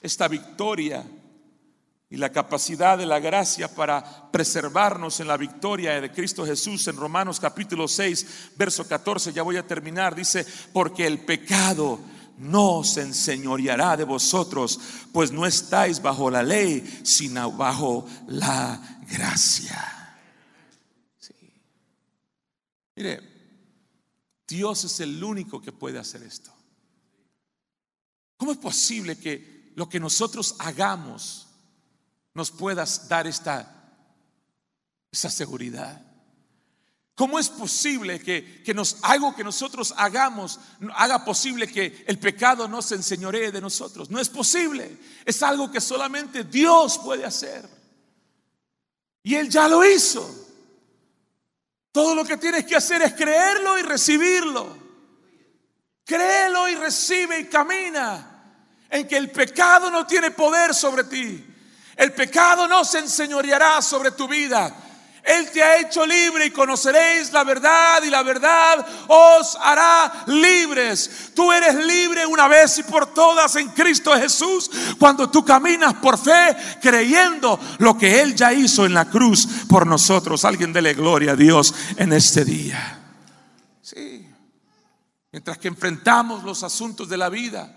esta 0.00 0.28
victoria 0.28 1.04
y 2.12 2.18
la 2.18 2.30
capacidad 2.30 2.98
de 2.98 3.06
la 3.06 3.20
gracia 3.20 3.74
para 3.74 4.30
preservarnos 4.30 5.18
en 5.20 5.28
la 5.28 5.38
victoria 5.38 5.98
de 5.98 6.12
Cristo 6.12 6.44
Jesús 6.44 6.86
en 6.88 6.98
Romanos 6.98 7.40
capítulo 7.40 7.88
6, 7.88 8.50
verso 8.54 8.86
14, 8.86 9.32
ya 9.32 9.42
voy 9.42 9.56
a 9.56 9.66
terminar, 9.66 10.14
dice, 10.14 10.44
porque 10.74 11.06
el 11.06 11.20
pecado 11.20 11.98
no 12.36 12.84
se 12.84 13.00
enseñoreará 13.00 13.96
de 13.96 14.04
vosotros, 14.04 14.78
pues 15.10 15.32
no 15.32 15.46
estáis 15.46 16.02
bajo 16.02 16.30
la 16.30 16.42
ley, 16.42 17.00
sino 17.02 17.50
bajo 17.50 18.06
la 18.26 19.00
gracia. 19.10 20.18
Mire, 22.94 23.20
Dios 24.46 24.84
es 24.84 25.00
el 25.00 25.24
único 25.24 25.62
que 25.62 25.72
puede 25.72 25.98
hacer 25.98 26.22
esto. 26.24 26.52
¿Cómo 28.36 28.52
es 28.52 28.58
posible 28.58 29.16
que 29.16 29.72
lo 29.76 29.88
que 29.88 29.98
nosotros 29.98 30.56
hagamos 30.58 31.48
nos 32.34 32.50
puedas 32.50 33.08
dar 33.08 33.26
esta, 33.26 33.68
seguridad. 35.12 36.00
¿Cómo 37.14 37.38
es 37.38 37.50
posible 37.50 38.18
que, 38.20 38.62
que, 38.62 38.72
nos, 38.72 38.96
algo 39.02 39.36
que 39.36 39.44
nosotros 39.44 39.92
hagamos 39.96 40.58
haga 40.94 41.24
posible 41.24 41.68
que 41.68 42.04
el 42.06 42.18
pecado 42.18 42.66
no 42.66 42.80
se 42.80 42.94
enseñoree 42.94 43.52
de 43.52 43.60
nosotros? 43.60 44.10
No 44.10 44.18
es 44.18 44.30
posible. 44.30 44.98
Es 45.24 45.42
algo 45.42 45.70
que 45.70 45.80
solamente 45.80 46.44
Dios 46.44 46.98
puede 46.98 47.26
hacer. 47.26 47.68
Y 49.22 49.34
Él 49.34 49.50
ya 49.50 49.68
lo 49.68 49.84
hizo. 49.84 50.26
Todo 51.92 52.14
lo 52.14 52.24
que 52.24 52.38
tienes 52.38 52.64
que 52.64 52.74
hacer 52.74 53.02
es 53.02 53.12
creerlo 53.12 53.78
y 53.78 53.82
recibirlo. 53.82 54.78
Créelo 56.04 56.68
y 56.68 56.74
recibe 56.74 57.40
y 57.40 57.46
camina 57.46 58.32
en 58.88 59.06
que 59.06 59.16
el 59.16 59.30
pecado 59.30 59.90
no 59.90 60.06
tiene 60.06 60.30
poder 60.30 60.74
sobre 60.74 61.04
ti. 61.04 61.51
El 61.96 62.12
pecado 62.12 62.66
no 62.66 62.84
se 62.84 62.98
enseñoreará 62.98 63.82
sobre 63.82 64.12
tu 64.12 64.26
vida. 64.28 64.74
Él 65.22 65.50
te 65.52 65.62
ha 65.62 65.78
hecho 65.78 66.04
libre 66.04 66.46
y 66.46 66.50
conoceréis 66.50 67.32
la 67.32 67.44
verdad 67.44 68.02
y 68.02 68.10
la 68.10 68.24
verdad 68.24 68.84
os 69.06 69.56
hará 69.60 70.24
libres. 70.26 71.30
Tú 71.34 71.52
eres 71.52 71.76
libre 71.76 72.26
una 72.26 72.48
vez 72.48 72.78
y 72.78 72.82
por 72.82 73.14
todas 73.14 73.54
en 73.54 73.68
Cristo 73.68 74.12
Jesús 74.18 74.68
cuando 74.98 75.30
tú 75.30 75.44
caminas 75.44 75.94
por 75.94 76.18
fe 76.18 76.56
creyendo 76.80 77.58
lo 77.78 77.96
que 77.96 78.20
Él 78.20 78.34
ya 78.34 78.52
hizo 78.52 78.84
en 78.84 78.94
la 78.94 79.04
cruz 79.04 79.46
por 79.68 79.86
nosotros. 79.86 80.44
Alguien 80.44 80.72
dele 80.72 80.94
gloria 80.94 81.32
a 81.32 81.36
Dios 81.36 81.72
en 81.96 82.12
este 82.12 82.44
día. 82.44 82.98
Sí. 83.80 84.28
Mientras 85.30 85.56
que 85.58 85.68
enfrentamos 85.68 86.42
los 86.42 86.64
asuntos 86.64 87.08
de 87.08 87.16
la 87.16 87.28
vida, 87.28 87.72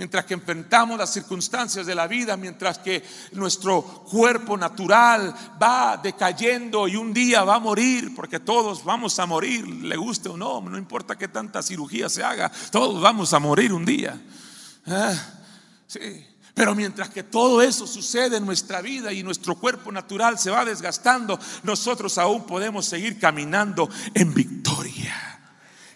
mientras 0.00 0.24
que 0.24 0.32
enfrentamos 0.32 0.96
las 0.96 1.12
circunstancias 1.12 1.84
de 1.84 1.94
la 1.94 2.06
vida, 2.06 2.34
mientras 2.38 2.78
que 2.78 3.04
nuestro 3.32 3.82
cuerpo 3.82 4.56
natural 4.56 5.34
va 5.62 6.00
decayendo 6.02 6.88
y 6.88 6.96
un 6.96 7.12
día 7.12 7.44
va 7.44 7.56
a 7.56 7.58
morir, 7.58 8.14
porque 8.16 8.40
todos 8.40 8.82
vamos 8.82 9.18
a 9.18 9.26
morir, 9.26 9.68
le 9.68 9.98
guste 9.98 10.30
o 10.30 10.38
no, 10.38 10.62
no 10.62 10.78
importa 10.78 11.18
qué 11.18 11.28
tanta 11.28 11.62
cirugía 11.62 12.08
se 12.08 12.24
haga, 12.24 12.50
todos 12.70 12.98
vamos 13.02 13.34
a 13.34 13.40
morir 13.40 13.74
un 13.74 13.84
día. 13.84 14.18
Ah, 14.86 15.12
pero 16.54 16.74
mientras 16.74 17.10
que 17.10 17.22
todo 17.22 17.60
eso 17.60 17.86
sucede 17.86 18.38
en 18.38 18.46
nuestra 18.46 18.80
vida 18.80 19.12
y 19.12 19.22
nuestro 19.22 19.56
cuerpo 19.56 19.92
natural 19.92 20.38
se 20.38 20.50
va 20.50 20.64
desgastando, 20.64 21.38
nosotros 21.62 22.16
aún 22.16 22.46
podemos 22.46 22.86
seguir 22.86 23.18
caminando 23.18 23.90
en 24.14 24.32
victoria. 24.32 25.42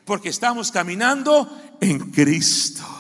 Porque 0.05 0.29
estamos 0.29 0.71
caminando 0.71 1.79
en 1.81 2.11
Cristo. 2.11 2.94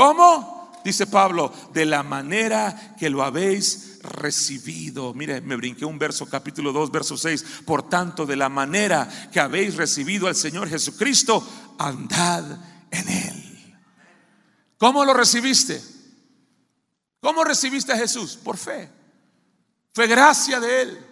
¿Cómo? 0.00 0.80
Dice 0.82 1.06
Pablo, 1.06 1.52
de 1.74 1.84
la 1.84 2.02
manera 2.02 2.96
que 2.98 3.10
lo 3.10 3.22
habéis 3.22 3.98
recibido. 4.02 5.12
Mire, 5.12 5.42
me 5.42 5.56
brinqué 5.56 5.84
un 5.84 5.98
verso, 5.98 6.24
capítulo 6.24 6.72
2, 6.72 6.90
verso 6.90 7.18
6. 7.18 7.44
Por 7.66 7.86
tanto, 7.86 8.24
de 8.24 8.34
la 8.34 8.48
manera 8.48 9.06
que 9.30 9.40
habéis 9.40 9.76
recibido 9.76 10.26
al 10.26 10.34
Señor 10.34 10.70
Jesucristo, 10.70 11.46
andad 11.78 12.44
en 12.90 13.08
Él. 13.10 13.76
¿Cómo 14.78 15.04
lo 15.04 15.12
recibiste? 15.12 15.82
¿Cómo 17.20 17.44
recibiste 17.44 17.92
a 17.92 17.98
Jesús? 17.98 18.38
Por 18.42 18.56
fe. 18.56 18.90
Fue 19.92 20.06
gracia 20.06 20.60
de 20.60 20.80
Él. 20.80 21.06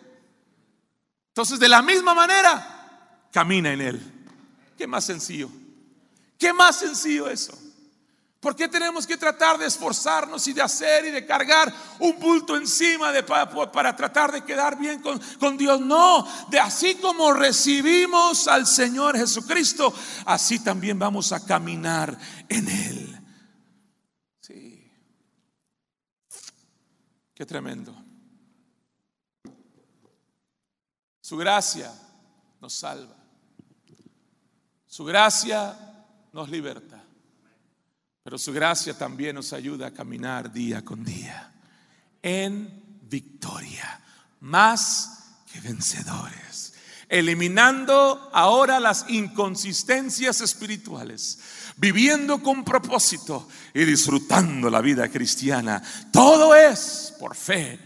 Entonces, 1.29 1.61
de 1.61 1.69
la 1.69 1.83
misma 1.83 2.15
manera, 2.15 3.29
camina 3.31 3.71
en 3.71 3.83
Él. 3.83 4.31
¿Qué 4.79 4.87
más 4.87 5.05
sencillo? 5.05 5.51
¿Qué 6.39 6.55
más 6.55 6.79
sencillo 6.79 7.29
eso? 7.29 7.68
¿Por 8.41 8.55
qué 8.55 8.69
tenemos 8.69 9.05
que 9.05 9.17
tratar 9.17 9.59
de 9.59 9.67
esforzarnos 9.67 10.47
y 10.47 10.53
de 10.53 10.63
hacer 10.63 11.05
y 11.07 11.11
de 11.11 11.27
cargar 11.27 11.75
un 11.99 12.21
bulto 12.21 12.57
encima 12.57 13.11
de, 13.11 13.25
para, 13.25 13.97
tratar 13.97 14.31
de 14.31 14.45
quedar 14.45 14.79
bien 14.79 15.03
con, 15.03 15.21
con 15.41 15.59
Dios? 15.59 15.81
No, 15.81 16.25
de 16.49 16.61
así 16.61 16.95
como 16.97 17.33
recibimos 17.33 18.47
al 18.47 18.65
Señor 18.67 19.17
Jesucristo, 19.17 19.93
así 20.25 20.61
también 20.61 21.01
vamos 21.01 21.33
a 21.33 21.45
caminar 21.45 22.17
en 22.49 22.69
Él. 22.69 23.21
Sí. 24.41 24.89
Qué 27.35 27.45
tremendo. 27.45 27.93
Su 31.21 31.37
gracia 31.37 31.93
nos 32.61 32.73
salva. 32.73 33.17
Su 34.87 35.05
gracia 35.05 35.77
nos 36.33 36.49
liberta. 36.49 37.08
Pero 38.29 38.37
su 38.37 38.53
gracia 38.53 38.93
también 38.93 39.37
nos 39.37 39.55
ayuda 39.55 39.87
a 39.87 39.91
caminar 39.91 40.53
día 40.53 40.85
con 40.85 41.03
día 41.03 41.51
en 42.21 42.99
victoria, 43.09 44.03
más 44.41 45.39
que 45.51 45.59
vencedores, 45.63 46.75
eliminando 47.09 48.29
ahora 48.35 48.81
las 48.81 49.07
inconsistencias 49.09 50.43
espirituales, 50.43 51.39
viviendo 51.79 52.43
con 52.43 52.65
propósito 52.65 53.49
y 53.73 53.87
disfrutando 53.87 54.69
la 54.69 54.83
vida 54.83 55.09
cristiana. 55.09 55.83
Todo 56.13 56.55
es 56.55 57.15
por 57.19 57.35
fe 57.35 57.81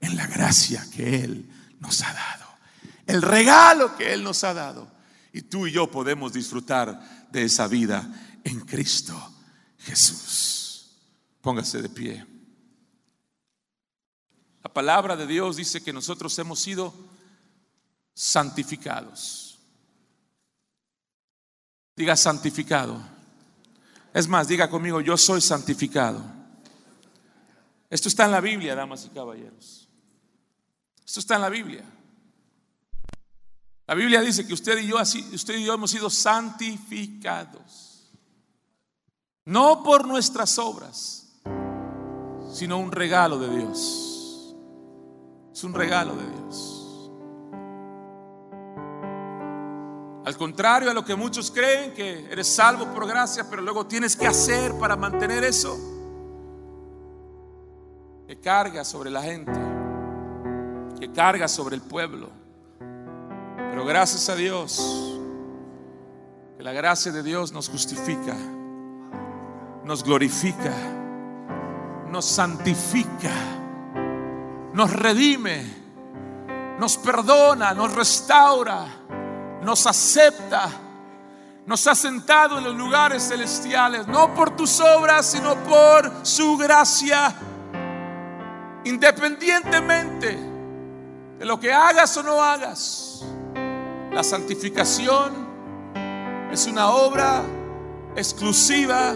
en 0.00 0.16
la 0.16 0.26
gracia 0.26 0.84
que 0.92 1.22
Él 1.22 1.48
nos 1.78 2.02
ha 2.02 2.12
dado, 2.12 2.46
el 3.06 3.22
regalo 3.22 3.96
que 3.96 4.12
Él 4.12 4.24
nos 4.24 4.42
ha 4.42 4.54
dado. 4.54 4.90
Y 5.32 5.42
tú 5.42 5.68
y 5.68 5.70
yo 5.70 5.88
podemos 5.88 6.32
disfrutar 6.32 7.28
de 7.30 7.44
esa 7.44 7.68
vida 7.68 8.40
en 8.42 8.58
Cristo 8.62 9.36
Jesús. 9.88 10.90
Póngase 11.40 11.80
de 11.80 11.88
pie. 11.88 12.26
La 14.62 14.72
palabra 14.72 15.16
de 15.16 15.26
Dios 15.26 15.56
dice 15.56 15.82
que 15.82 15.94
nosotros 15.94 16.38
hemos 16.38 16.60
sido 16.60 16.92
santificados. 18.12 19.58
Diga 21.96 22.16
santificado. 22.16 23.00
Es 24.12 24.28
más, 24.28 24.46
diga 24.46 24.68
conmigo, 24.68 25.00
yo 25.00 25.16
soy 25.16 25.40
santificado. 25.40 26.22
Esto 27.88 28.08
está 28.08 28.26
en 28.26 28.32
la 28.32 28.40
Biblia, 28.40 28.74
damas 28.74 29.06
y 29.06 29.08
caballeros. 29.08 29.88
Esto 31.04 31.20
está 31.20 31.36
en 31.36 31.40
la 31.40 31.48
Biblia. 31.48 31.84
La 33.86 33.94
Biblia 33.94 34.20
dice 34.20 34.46
que 34.46 34.52
usted 34.52 34.78
y 34.80 34.88
yo, 34.88 34.96
usted 35.00 35.56
y 35.56 35.64
yo 35.64 35.72
hemos 35.72 35.90
sido 35.90 36.10
santificados 36.10 37.87
no 39.48 39.82
por 39.82 40.06
nuestras 40.06 40.58
obras, 40.58 41.26
sino 42.52 42.78
un 42.78 42.92
regalo 42.92 43.38
de 43.38 43.48
Dios. 43.48 44.54
Es 45.50 45.64
un 45.64 45.72
regalo 45.72 46.14
de 46.14 46.26
Dios. 46.26 47.10
Al 50.26 50.36
contrario 50.36 50.90
a 50.90 50.94
lo 50.94 51.02
que 51.02 51.14
muchos 51.14 51.50
creen, 51.50 51.94
que 51.94 52.30
eres 52.30 52.46
salvo 52.46 52.92
por 52.92 53.06
gracia, 53.06 53.48
pero 53.48 53.62
luego 53.62 53.86
tienes 53.86 54.14
que 54.14 54.26
hacer 54.26 54.74
para 54.74 54.96
mantener 54.96 55.42
eso, 55.42 55.78
que 58.26 58.38
carga 58.38 58.84
sobre 58.84 59.08
la 59.08 59.22
gente, 59.22 59.58
que 61.00 61.10
carga 61.10 61.48
sobre 61.48 61.74
el 61.74 61.80
pueblo. 61.80 62.28
Pero 63.56 63.86
gracias 63.86 64.28
a 64.28 64.34
Dios, 64.34 65.18
que 66.58 66.62
la 66.62 66.74
gracia 66.74 67.12
de 67.12 67.22
Dios 67.22 67.50
nos 67.50 67.70
justifica 67.70 68.36
nos 69.88 70.04
glorifica, 70.04 70.74
nos 72.10 72.26
santifica, 72.26 73.32
nos 74.74 74.92
redime, 74.92 75.64
nos 76.78 76.98
perdona, 76.98 77.72
nos 77.72 77.94
restaura, 77.94 78.84
nos 79.62 79.86
acepta, 79.86 80.68
nos 81.64 81.86
ha 81.86 81.94
sentado 81.94 82.58
en 82.58 82.64
los 82.64 82.76
lugares 82.76 83.28
celestiales, 83.28 84.06
no 84.06 84.34
por 84.34 84.54
tus 84.54 84.78
obras, 84.78 85.24
sino 85.24 85.56
por 85.64 86.12
su 86.20 86.58
gracia, 86.58 87.34
independientemente 88.84 90.38
de 91.38 91.44
lo 91.46 91.58
que 91.58 91.72
hagas 91.72 92.14
o 92.18 92.22
no 92.22 92.44
hagas. 92.44 93.24
La 94.12 94.22
santificación 94.22 95.48
es 96.52 96.66
una 96.66 96.90
obra 96.90 97.42
exclusiva 98.16 99.14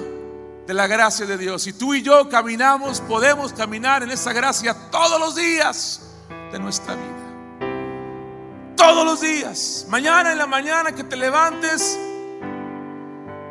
de 0.66 0.74
la 0.74 0.86
gracia 0.86 1.26
de 1.26 1.38
Dios. 1.38 1.66
Y 1.66 1.72
tú 1.72 1.94
y 1.94 2.02
yo 2.02 2.28
caminamos, 2.28 3.00
podemos 3.00 3.52
caminar 3.52 4.02
en 4.02 4.10
esa 4.10 4.32
gracia 4.32 4.74
todos 4.90 5.18
los 5.18 5.34
días 5.34 6.02
de 6.52 6.58
nuestra 6.58 6.94
vida. 6.94 8.74
Todos 8.76 9.04
los 9.04 9.20
días. 9.20 9.86
Mañana 9.88 10.32
en 10.32 10.38
la 10.38 10.46
mañana 10.46 10.92
que 10.92 11.04
te 11.04 11.16
levantes 11.16 11.98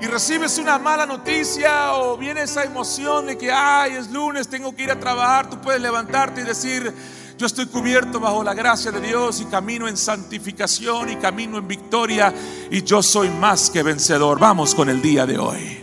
y 0.01 0.07
recibes 0.07 0.57
una 0.57 0.80
mala 0.80 1.05
noticia 1.05 1.93
o 1.93 2.18
viene 2.18 2.43
esa 2.43 2.64
emoción 2.64 3.28
de 3.28 3.38
que, 3.38 3.51
ay, 3.51 3.93
es 3.93 4.09
lunes, 4.09 4.47
tengo 4.47 4.76
que 4.76 4.84
ir 4.84 4.91
a 4.91 4.99
trabajar, 4.99 5.49
tú 5.49 5.62
puedes 5.62 5.80
levantarte 5.80 6.41
y 6.41 6.43
decir, 6.43 6.91
yo 7.38 7.45
estoy 7.45 7.68
cubierto 7.68 8.20
bajo 8.20 8.43
la 8.43 8.53
gracia 8.53 8.91
de 8.91 8.99
Dios 8.99 9.41
y 9.41 9.45
camino 9.45 9.88
en 9.88 9.97
santificación 9.97 11.12
y 11.12 11.16
camino 11.18 11.57
en 11.57 11.68
victoria 11.68 12.34
y 12.70 12.84
yo 12.84 13.03
soy 13.03 13.30
más 13.30 13.70
que 13.70 13.84
vencedor. 13.84 14.39
Vamos 14.39 14.74
con 14.74 14.89
el 14.89 15.01
día 15.01 15.26
de 15.26 15.38
hoy. 15.38 15.80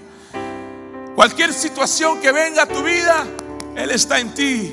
Cualquier 1.19 1.53
situación 1.53 2.21
que 2.21 2.31
venga 2.31 2.63
a 2.63 2.67
tu 2.67 2.81
vida, 2.81 3.27
Él 3.75 3.91
está 3.91 4.21
en 4.21 4.33
ti. 4.35 4.73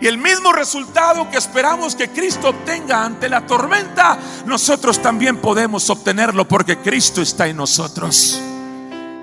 Y 0.00 0.06
el 0.06 0.18
mismo 0.18 0.52
resultado 0.52 1.28
que 1.28 1.36
esperamos 1.36 1.96
que 1.96 2.10
Cristo 2.10 2.50
obtenga 2.50 3.04
ante 3.04 3.28
la 3.28 3.44
tormenta, 3.44 4.16
nosotros 4.46 5.02
también 5.02 5.38
podemos 5.38 5.90
obtenerlo 5.90 6.46
porque 6.46 6.78
Cristo 6.78 7.20
está 7.20 7.48
en 7.48 7.56
nosotros. 7.56 8.40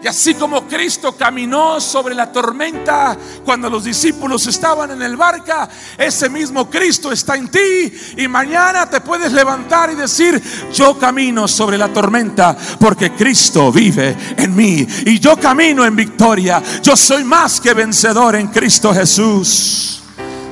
Y 0.01 0.07
así 0.07 0.35
como 0.35 0.67
Cristo 0.67 1.17
caminó 1.17 1.81
sobre 1.81 2.13
la 2.13 2.31
tormenta 2.31 3.17
cuando 3.43 3.67
los 3.67 3.83
discípulos 3.83 4.45
estaban 4.45 4.91
en 4.91 5.01
el 5.01 5.17
barca, 5.17 5.67
ese 5.97 6.29
mismo 6.29 6.69
Cristo 6.69 7.11
está 7.11 7.35
en 7.35 7.49
ti 7.49 7.91
y 8.15 8.27
mañana 8.27 8.87
te 8.87 9.01
puedes 9.01 9.31
levantar 9.33 9.91
y 9.91 9.95
decir, 9.95 10.39
yo 10.71 10.99
camino 10.99 11.47
sobre 11.47 11.79
la 11.79 11.87
tormenta 11.87 12.55
porque 12.79 13.11
Cristo 13.13 13.71
vive 13.71 14.15
en 14.37 14.55
mí 14.55 14.85
y 15.05 15.19
yo 15.19 15.35
camino 15.37 15.83
en 15.83 15.95
victoria. 15.95 16.61
Yo 16.83 16.95
soy 16.95 17.23
más 17.23 17.59
que 17.59 17.73
vencedor 17.73 18.35
en 18.35 18.47
Cristo 18.49 18.93
Jesús. 18.93 20.03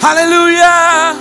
Aleluya. 0.02 1.14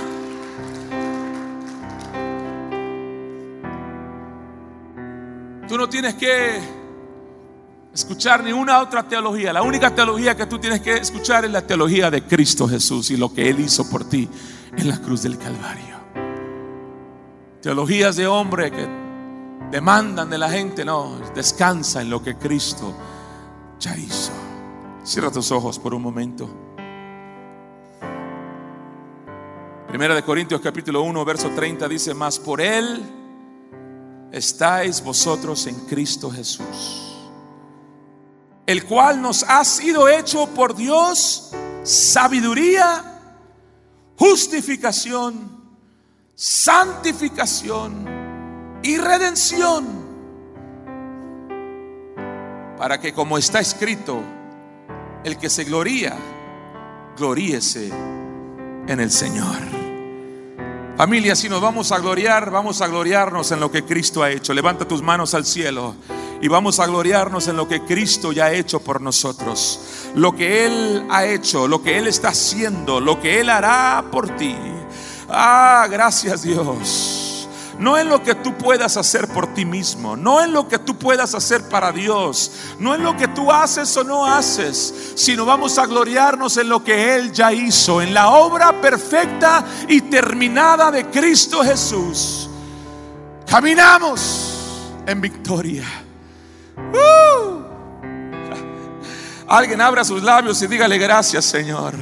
Tú 5.67 5.77
no 5.77 5.87
tienes 5.89 6.15
que 6.15 6.74
escuchar 7.95 8.43
ni 8.43 8.51
una 8.51 8.81
otra 8.81 9.07
teología. 9.07 9.53
La 9.53 9.61
única 9.61 9.95
teología 9.95 10.35
que 10.35 10.45
tú 10.45 10.59
tienes 10.59 10.81
que 10.81 10.97
escuchar 10.97 11.45
es 11.45 11.51
la 11.51 11.65
teología 11.65 12.11
de 12.11 12.23
Cristo 12.23 12.67
Jesús 12.67 13.09
y 13.09 13.17
lo 13.17 13.33
que 13.33 13.49
Él 13.49 13.61
hizo 13.61 13.89
por 13.89 14.07
ti 14.07 14.29
en 14.75 14.89
la 14.89 14.99
cruz 15.01 15.23
del 15.23 15.37
Calvario. 15.37 15.95
Teologías 17.61 18.17
de 18.17 18.27
hombre 18.27 18.69
que 18.69 18.85
demandan 19.71 20.29
de 20.29 20.37
la 20.37 20.49
gente, 20.49 20.83
no, 20.83 21.19
descansa 21.33 22.01
en 22.01 22.09
lo 22.09 22.21
que 22.21 22.35
Cristo 22.35 22.93
ya 23.79 23.95
hizo. 23.97 24.33
Cierra 25.03 25.31
tus 25.31 25.51
ojos 25.51 25.79
por 25.79 25.93
un 25.93 26.01
momento. 26.01 26.49
Primera 29.87 30.13
de 30.13 30.23
Corintios 30.23 30.59
capítulo 30.59 31.01
1, 31.01 31.23
verso 31.23 31.49
30 31.51 31.87
dice, 31.87 32.13
más 32.13 32.39
por 32.39 32.59
Él 32.59 33.01
estáis 34.33 35.01
vosotros 35.01 35.65
en 35.67 35.75
Cristo 35.85 36.29
Jesús 36.29 37.14
el 38.65 38.85
cual 38.85 39.21
nos 39.21 39.43
ha 39.43 39.63
sido 39.63 40.07
hecho 40.07 40.47
por 40.47 40.75
Dios 40.75 41.51
sabiduría, 41.83 43.21
justificación, 44.17 45.61
santificación 46.33 48.05
y 48.81 48.97
redención, 48.97 49.85
para 52.77 52.99
que 52.99 53.13
como 53.13 53.37
está 53.37 53.59
escrito, 53.59 54.21
el 55.23 55.37
que 55.37 55.49
se 55.49 55.63
gloría, 55.63 56.15
gloríese 57.17 57.89
en 58.87 58.99
el 58.99 59.11
Señor. 59.11 59.57
Familia, 60.97 61.35
si 61.35 61.49
nos 61.49 61.61
vamos 61.61 61.91
a 61.91 61.99
gloriar, 61.99 62.51
vamos 62.51 62.81
a 62.81 62.87
gloriarnos 62.87 63.51
en 63.51 63.59
lo 63.59 63.69
que 63.69 63.83
Cristo 63.83 64.23
ha 64.23 64.31
hecho. 64.31 64.53
Levanta 64.53 64.87
tus 64.87 65.01
manos 65.01 65.33
al 65.33 65.45
cielo 65.45 65.95
y 66.41 66.47
vamos 66.47 66.79
a 66.79 66.87
gloriarnos 66.87 67.47
en 67.47 67.57
lo 67.57 67.67
que 67.67 67.81
Cristo 67.81 68.31
ya 68.31 68.45
ha 68.45 68.53
hecho 68.53 68.79
por 68.79 69.01
nosotros. 69.01 69.79
Lo 70.15 70.35
que 70.35 70.65
Él 70.65 71.05
ha 71.09 71.25
hecho, 71.25 71.67
lo 71.67 71.81
que 71.81 71.97
Él 71.97 72.07
está 72.07 72.29
haciendo, 72.29 72.99
lo 72.99 73.19
que 73.19 73.39
Él 73.39 73.49
hará 73.49 74.05
por 74.11 74.35
ti. 74.35 74.55
Ah, 75.29 75.87
gracias 75.89 76.43
Dios. 76.43 77.47
No 77.77 77.97
en 77.97 78.07
lo 78.07 78.23
que 78.23 78.35
tú 78.35 78.53
puedas 78.53 78.95
hacer 78.95 79.27
por 79.27 79.53
ti 79.53 79.65
mismo, 79.65 80.15
no 80.15 80.41
en 80.41 80.53
lo 80.53 80.67
que 80.67 80.79
tú 80.79 80.97
puedas 80.97 81.35
hacer 81.35 81.67
para 81.67 81.91
Dios, 81.91 82.51
no 82.79 82.95
en 82.95 83.03
lo 83.03 83.17
que 83.17 83.27
tú 83.27 83.51
haces 83.51 83.95
o 83.97 84.03
no 84.03 84.25
haces, 84.25 85.13
sino 85.15 85.45
vamos 85.45 85.77
a 85.77 85.85
gloriarnos 85.85 86.55
en 86.55 86.69
lo 86.69 86.83
que 86.83 87.15
Él 87.15 87.33
ya 87.33 87.51
hizo, 87.51 88.01
en 88.01 88.13
la 88.13 88.29
obra 88.29 88.79
perfecta 88.79 89.65
y 89.89 90.01
terminada 90.01 90.89
de 90.89 91.09
Cristo 91.09 91.63
Jesús. 91.63 92.49
Caminamos 93.45 95.01
en 95.05 95.19
victoria. 95.19 96.04
Uh. 96.77 97.63
Alguien 99.47 99.79
abra 99.81 100.03
sus 100.03 100.23
labios 100.23 100.61
y 100.61 100.67
dígale 100.67 100.97
gracias 100.97 101.45
Señor. 101.45 101.93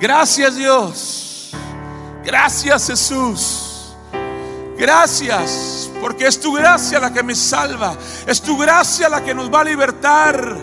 Gracias 0.00 0.54
Dios. 0.56 1.50
Gracias 2.24 2.86
Jesús. 2.86 3.94
Gracias 4.76 5.90
porque 6.00 6.26
es 6.26 6.40
tu 6.40 6.52
gracia 6.52 6.98
la 6.98 7.12
que 7.12 7.22
me 7.22 7.34
salva. 7.34 7.94
Es 8.26 8.40
tu 8.40 8.56
gracia 8.56 9.08
la 9.08 9.22
que 9.22 9.34
nos 9.34 9.52
va 9.52 9.60
a 9.60 9.64
libertar 9.64 10.56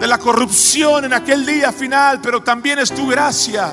de 0.00 0.06
la 0.06 0.18
corrupción 0.18 1.04
en 1.04 1.12
aquel 1.12 1.46
día 1.46 1.72
final. 1.72 2.20
Pero 2.22 2.42
también 2.42 2.78
es 2.78 2.90
tu 2.92 3.06
gracia 3.06 3.72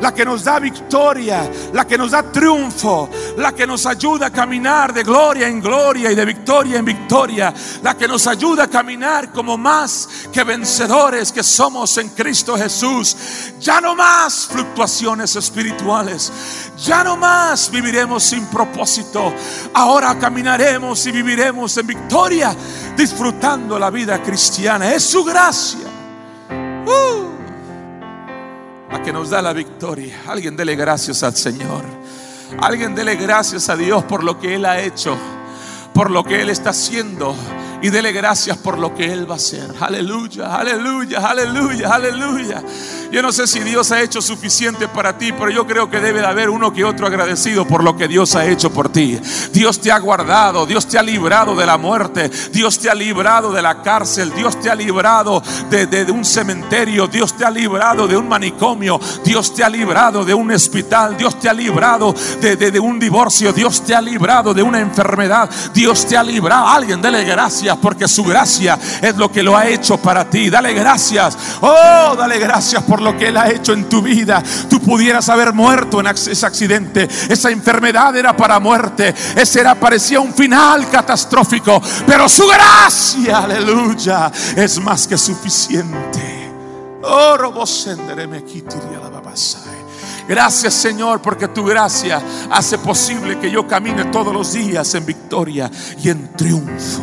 la 0.00 0.14
que 0.14 0.24
nos 0.24 0.44
da 0.44 0.58
victoria, 0.58 1.50
la 1.72 1.86
que 1.86 1.98
nos 1.98 2.10
da 2.10 2.22
triunfo, 2.22 3.08
la 3.36 3.52
que 3.52 3.66
nos 3.66 3.86
ayuda 3.86 4.26
a 4.26 4.30
caminar 4.30 4.92
de 4.92 5.02
gloria 5.02 5.46
en 5.46 5.60
gloria 5.60 6.10
y 6.10 6.14
de 6.14 6.24
victoria 6.24 6.78
en 6.78 6.84
victoria, 6.84 7.52
la 7.82 7.96
que 7.96 8.08
nos 8.08 8.26
ayuda 8.26 8.64
a 8.64 8.68
caminar 8.68 9.30
como 9.32 9.56
más 9.56 10.08
que 10.32 10.44
vencedores 10.44 11.32
que 11.32 11.42
somos 11.42 11.96
en 11.98 12.08
Cristo 12.10 12.56
Jesús. 12.56 13.16
Ya 13.60 13.80
no 13.80 13.94
más 13.94 14.46
fluctuaciones 14.46 15.36
espirituales, 15.36 16.32
ya 16.84 17.04
no 17.04 17.16
más 17.16 17.70
viviremos 17.70 18.22
sin 18.22 18.46
propósito, 18.46 19.34
ahora 19.74 20.18
caminaremos 20.18 21.06
y 21.06 21.12
viviremos 21.12 21.76
en 21.76 21.86
victoria, 21.86 22.56
disfrutando 22.96 23.78
la 23.78 23.90
vida 23.90 24.22
cristiana. 24.22 24.92
Es 24.92 25.04
su 25.04 25.24
gracia. 25.24 25.88
Uh 26.86 27.29
a 28.90 29.02
que 29.02 29.12
nos 29.12 29.30
da 29.30 29.40
la 29.42 29.52
victoria. 29.52 30.22
Alguien 30.26 30.56
dele 30.56 30.76
gracias 30.76 31.22
al 31.22 31.36
Señor. 31.36 31.84
Alguien 32.60 32.94
dele 32.94 33.16
gracias 33.16 33.68
a 33.68 33.76
Dios 33.76 34.04
por 34.04 34.24
lo 34.24 34.38
que 34.38 34.56
Él 34.56 34.66
ha 34.66 34.80
hecho, 34.80 35.16
por 35.94 36.10
lo 36.10 36.24
que 36.24 36.42
Él 36.42 36.50
está 36.50 36.70
haciendo 36.70 37.34
y 37.82 37.90
dele 37.90 38.12
gracias 38.12 38.58
por 38.58 38.78
lo 38.78 38.94
que 38.94 39.12
Él 39.12 39.28
va 39.28 39.34
a 39.34 39.36
hacer. 39.36 39.70
Aleluya, 39.80 40.56
aleluya, 40.56 41.18
aleluya, 41.18 41.94
aleluya. 41.94 42.62
Yo 43.10 43.22
no 43.22 43.32
sé 43.32 43.48
si 43.48 43.58
Dios 43.60 43.90
ha 43.90 44.00
hecho 44.02 44.22
suficiente 44.22 44.86
para 44.86 45.18
ti, 45.18 45.32
pero 45.32 45.50
yo 45.50 45.66
creo 45.66 45.90
que 45.90 45.98
debe 45.98 46.20
de 46.20 46.26
haber 46.26 46.48
uno 46.48 46.72
que 46.72 46.84
otro 46.84 47.08
agradecido 47.08 47.66
por 47.66 47.82
lo 47.82 47.96
que 47.96 48.06
Dios 48.06 48.36
ha 48.36 48.46
hecho 48.46 48.70
por 48.70 48.90
ti. 48.90 49.18
Dios 49.52 49.80
te 49.80 49.90
ha 49.90 49.98
guardado, 49.98 50.64
Dios 50.64 50.86
te 50.86 50.96
ha 50.96 51.02
librado 51.02 51.56
de 51.56 51.66
la 51.66 51.76
muerte, 51.76 52.30
Dios 52.52 52.78
te 52.78 52.88
ha 52.88 52.94
librado 52.94 53.52
de 53.52 53.62
la 53.62 53.82
cárcel, 53.82 54.32
Dios 54.34 54.60
te 54.60 54.70
ha 54.70 54.76
librado 54.76 55.42
de, 55.70 56.06
un 56.12 56.24
cementerio, 56.24 57.08
Dios 57.08 57.36
te 57.36 57.44
ha 57.44 57.50
librado 57.50 58.06
de 58.06 58.16
un 58.16 58.28
manicomio, 58.28 59.00
Dios 59.24 59.52
te 59.54 59.64
ha 59.64 59.68
librado 59.68 60.24
de 60.24 60.32
un 60.32 60.52
hospital, 60.52 61.16
Dios 61.16 61.40
te 61.40 61.48
ha 61.48 61.52
librado 61.52 62.14
de, 62.40 62.78
un 62.78 63.00
divorcio, 63.00 63.52
Dios 63.52 63.84
te 63.84 63.92
ha 63.92 64.00
librado 64.00 64.54
de 64.54 64.62
una 64.62 64.78
enfermedad, 64.78 65.50
Dios 65.74 66.06
te 66.06 66.16
ha 66.16 66.22
librado. 66.22 66.68
Alguien 66.68 67.02
dele 67.02 67.24
gracias 67.24 67.76
porque 67.78 68.06
su 68.06 68.22
gracia 68.22 68.78
es 69.02 69.16
lo 69.16 69.32
que 69.32 69.42
lo 69.42 69.56
ha 69.56 69.66
hecho 69.66 69.96
para 69.96 70.30
ti. 70.30 70.48
Dale 70.48 70.72
gracias. 70.74 71.36
Oh, 71.60 72.14
dale 72.16 72.38
gracias 72.38 72.84
por 72.84 72.99
lo 73.00 73.16
que 73.16 73.28
Él 73.28 73.36
ha 73.36 73.50
hecho 73.50 73.72
en 73.72 73.88
tu 73.88 74.02
vida. 74.02 74.42
Tú 74.68 74.80
pudieras 74.80 75.28
haber 75.28 75.52
muerto 75.52 76.00
en 76.00 76.08
ese 76.08 76.46
accidente. 76.46 77.08
Esa 77.28 77.50
enfermedad 77.50 78.16
era 78.16 78.36
para 78.36 78.60
muerte. 78.60 79.14
Ese 79.36 79.60
era, 79.60 79.74
parecía 79.74 80.20
un 80.20 80.34
final 80.34 80.88
catastrófico. 80.88 81.80
Pero 82.06 82.28
su 82.28 82.46
gracia, 82.46 83.38
aleluya, 83.38 84.30
es 84.56 84.80
más 84.80 85.06
que 85.06 85.16
suficiente. 85.16 86.40
Oh, 87.02 87.36
Gracias 90.28 90.74
Señor 90.74 91.20
porque 91.20 91.48
tu 91.48 91.64
gracia 91.64 92.22
hace 92.50 92.78
posible 92.78 93.38
que 93.40 93.50
yo 93.50 93.66
camine 93.66 94.04
todos 94.06 94.32
los 94.32 94.52
días 94.52 94.94
en 94.94 95.04
victoria 95.04 95.68
y 96.00 96.08
en 96.08 96.32
triunfo. 96.36 97.02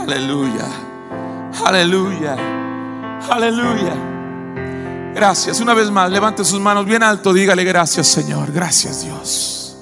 Aleluya, 0.00 0.64
aleluya, 1.66 2.36
aleluya. 3.28 4.09
Gracias. 5.14 5.60
Una 5.60 5.74
vez 5.74 5.90
más, 5.90 6.10
levante 6.10 6.44
sus 6.44 6.60
manos 6.60 6.84
bien 6.84 7.02
alto. 7.02 7.32
Dígale 7.32 7.64
gracias, 7.64 8.06
Señor. 8.06 8.52
Gracias, 8.52 9.04
Dios. 9.04 9.76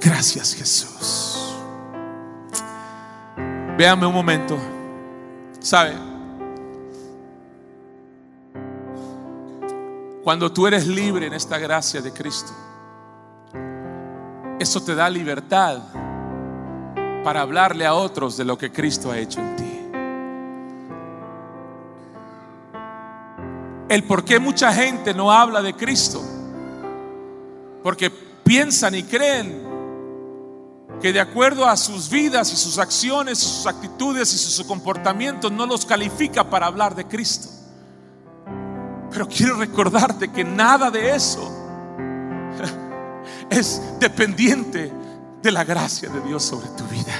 Gracias, 0.00 0.54
Jesús. 0.54 1.54
Véame 3.76 4.06
un 4.06 4.14
momento. 4.14 4.58
¿Sabe? 5.60 5.94
Cuando 10.22 10.52
tú 10.52 10.66
eres 10.66 10.86
libre 10.86 11.26
en 11.26 11.32
esta 11.32 11.58
gracia 11.58 12.02
de 12.02 12.12
Cristo, 12.12 12.52
eso 14.58 14.82
te 14.82 14.94
da 14.94 15.08
libertad 15.08 15.78
para 17.24 17.40
hablarle 17.40 17.86
a 17.86 17.94
otros 17.94 18.36
de 18.36 18.44
lo 18.44 18.58
que 18.58 18.70
Cristo 18.70 19.10
ha 19.10 19.18
hecho 19.18 19.40
en 19.40 19.56
ti. 19.56 19.67
El 23.88 24.04
por 24.04 24.24
qué 24.24 24.38
mucha 24.38 24.72
gente 24.72 25.14
no 25.14 25.32
habla 25.32 25.62
de 25.62 25.74
Cristo. 25.74 26.22
Porque 27.82 28.10
piensan 28.10 28.94
y 28.94 29.02
creen 29.02 29.66
que 31.00 31.12
de 31.12 31.20
acuerdo 31.20 31.66
a 31.66 31.76
sus 31.76 32.08
vidas 32.08 32.52
y 32.52 32.56
sus 32.56 32.78
acciones, 32.78 33.38
sus 33.38 33.66
actitudes 33.66 34.32
y 34.34 34.38
sus 34.38 34.66
comportamientos 34.66 35.52
no 35.52 35.66
los 35.66 35.86
califica 35.86 36.48
para 36.48 36.66
hablar 36.66 36.94
de 36.94 37.06
Cristo. 37.06 37.48
Pero 39.10 39.28
quiero 39.28 39.56
recordarte 39.56 40.30
que 40.30 40.44
nada 40.44 40.90
de 40.90 41.14
eso 41.14 41.50
es 43.50 43.80
dependiente 44.00 44.92
de 45.42 45.52
la 45.52 45.64
gracia 45.64 46.08
de 46.08 46.20
Dios 46.20 46.42
sobre 46.42 46.68
tu 46.68 46.84
vida. 46.84 47.14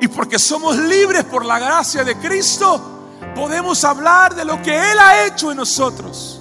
Y 0.00 0.08
porque 0.08 0.38
somos 0.38 0.76
libres 0.76 1.24
por 1.24 1.44
la 1.44 1.58
gracia 1.58 2.04
de 2.04 2.16
Cristo, 2.16 2.95
podemos 3.36 3.84
hablar 3.84 4.34
de 4.34 4.46
lo 4.46 4.60
que 4.62 4.74
Él 4.74 4.98
ha 4.98 5.26
hecho 5.26 5.50
en 5.50 5.58
nosotros. 5.58 6.40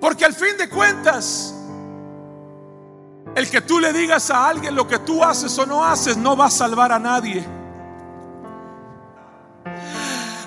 Porque 0.00 0.24
al 0.24 0.32
fin 0.32 0.56
de 0.56 0.70
cuentas, 0.70 1.54
el 3.34 3.50
que 3.50 3.60
tú 3.60 3.78
le 3.78 3.92
digas 3.92 4.30
a 4.30 4.48
alguien 4.48 4.74
lo 4.74 4.88
que 4.88 4.98
tú 5.00 5.22
haces 5.22 5.56
o 5.58 5.66
no 5.66 5.84
haces 5.84 6.16
no 6.16 6.34
va 6.34 6.46
a 6.46 6.50
salvar 6.50 6.92
a 6.92 6.98
nadie. 6.98 7.44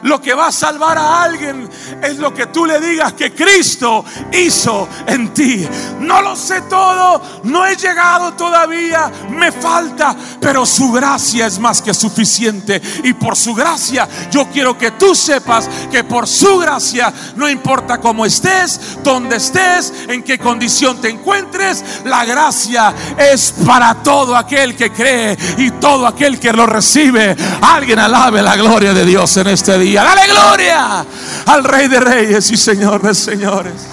Lo 0.07 0.21
que 0.21 0.33
va 0.33 0.47
a 0.47 0.51
salvar 0.53 0.97
a 0.97 1.21
alguien 1.23 1.69
es 2.01 2.17
lo 2.17 2.33
que 2.33 2.45
tú 2.45 2.65
le 2.65 2.79
digas 2.79 3.11
que 3.11 3.33
Cristo 3.33 4.05
hizo 4.31 4.87
en 5.05 5.33
ti. 5.33 5.67
No 5.99 6.21
lo 6.21 6.33
sé 6.33 6.61
todo, 6.61 7.21
no 7.43 7.65
he 7.65 7.75
llegado 7.75 8.33
todavía, 8.33 9.11
me 9.29 9.51
falta, 9.51 10.15
pero 10.39 10.65
su 10.65 10.93
gracia 10.93 11.45
es 11.47 11.59
más 11.59 11.81
que 11.81 11.93
suficiente. 11.93 12.81
Y 13.03 13.13
por 13.13 13.35
su 13.35 13.53
gracia 13.53 14.07
yo 14.31 14.47
quiero 14.47 14.77
que 14.77 14.91
tú 14.91 15.13
sepas 15.13 15.69
que 15.91 16.05
por 16.05 16.25
su 16.25 16.57
gracia, 16.57 17.13
no 17.35 17.49
importa 17.49 17.99
cómo 17.99 18.25
estés, 18.25 19.03
dónde 19.03 19.35
estés, 19.35 19.91
en 20.07 20.23
qué 20.23 20.39
condición 20.39 21.01
te 21.01 21.09
encuentres, 21.09 21.83
la 22.05 22.23
gracia 22.23 22.95
es 23.17 23.53
para 23.65 23.95
todo 23.95 24.37
aquel 24.37 24.73
que 24.77 24.89
cree 24.89 25.37
y 25.57 25.71
todo 25.71 26.07
aquel 26.07 26.39
que 26.39 26.53
lo 26.53 26.65
recibe. 26.65 27.35
Alguien 27.61 27.99
alabe 27.99 28.41
la 28.41 28.55
gloria 28.55 28.93
de 28.93 29.05
Dios 29.05 29.35
en 29.35 29.47
este 29.47 29.77
día. 29.77 29.96
Dale 29.97 30.27
gloria 30.27 31.03
al 31.47 31.63
Rey 31.63 31.87
de 31.87 31.99
Reyes 31.99 32.51
y 32.51 32.57
Señor 32.57 33.01
de 33.01 33.15
Señores. 33.15 33.87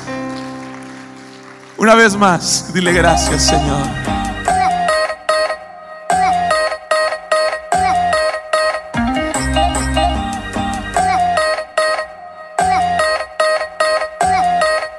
Una 1.78 1.94
vez 1.94 2.14
más, 2.14 2.74
dile 2.74 2.92
gracias, 2.92 3.44
Señor. 3.44 4.13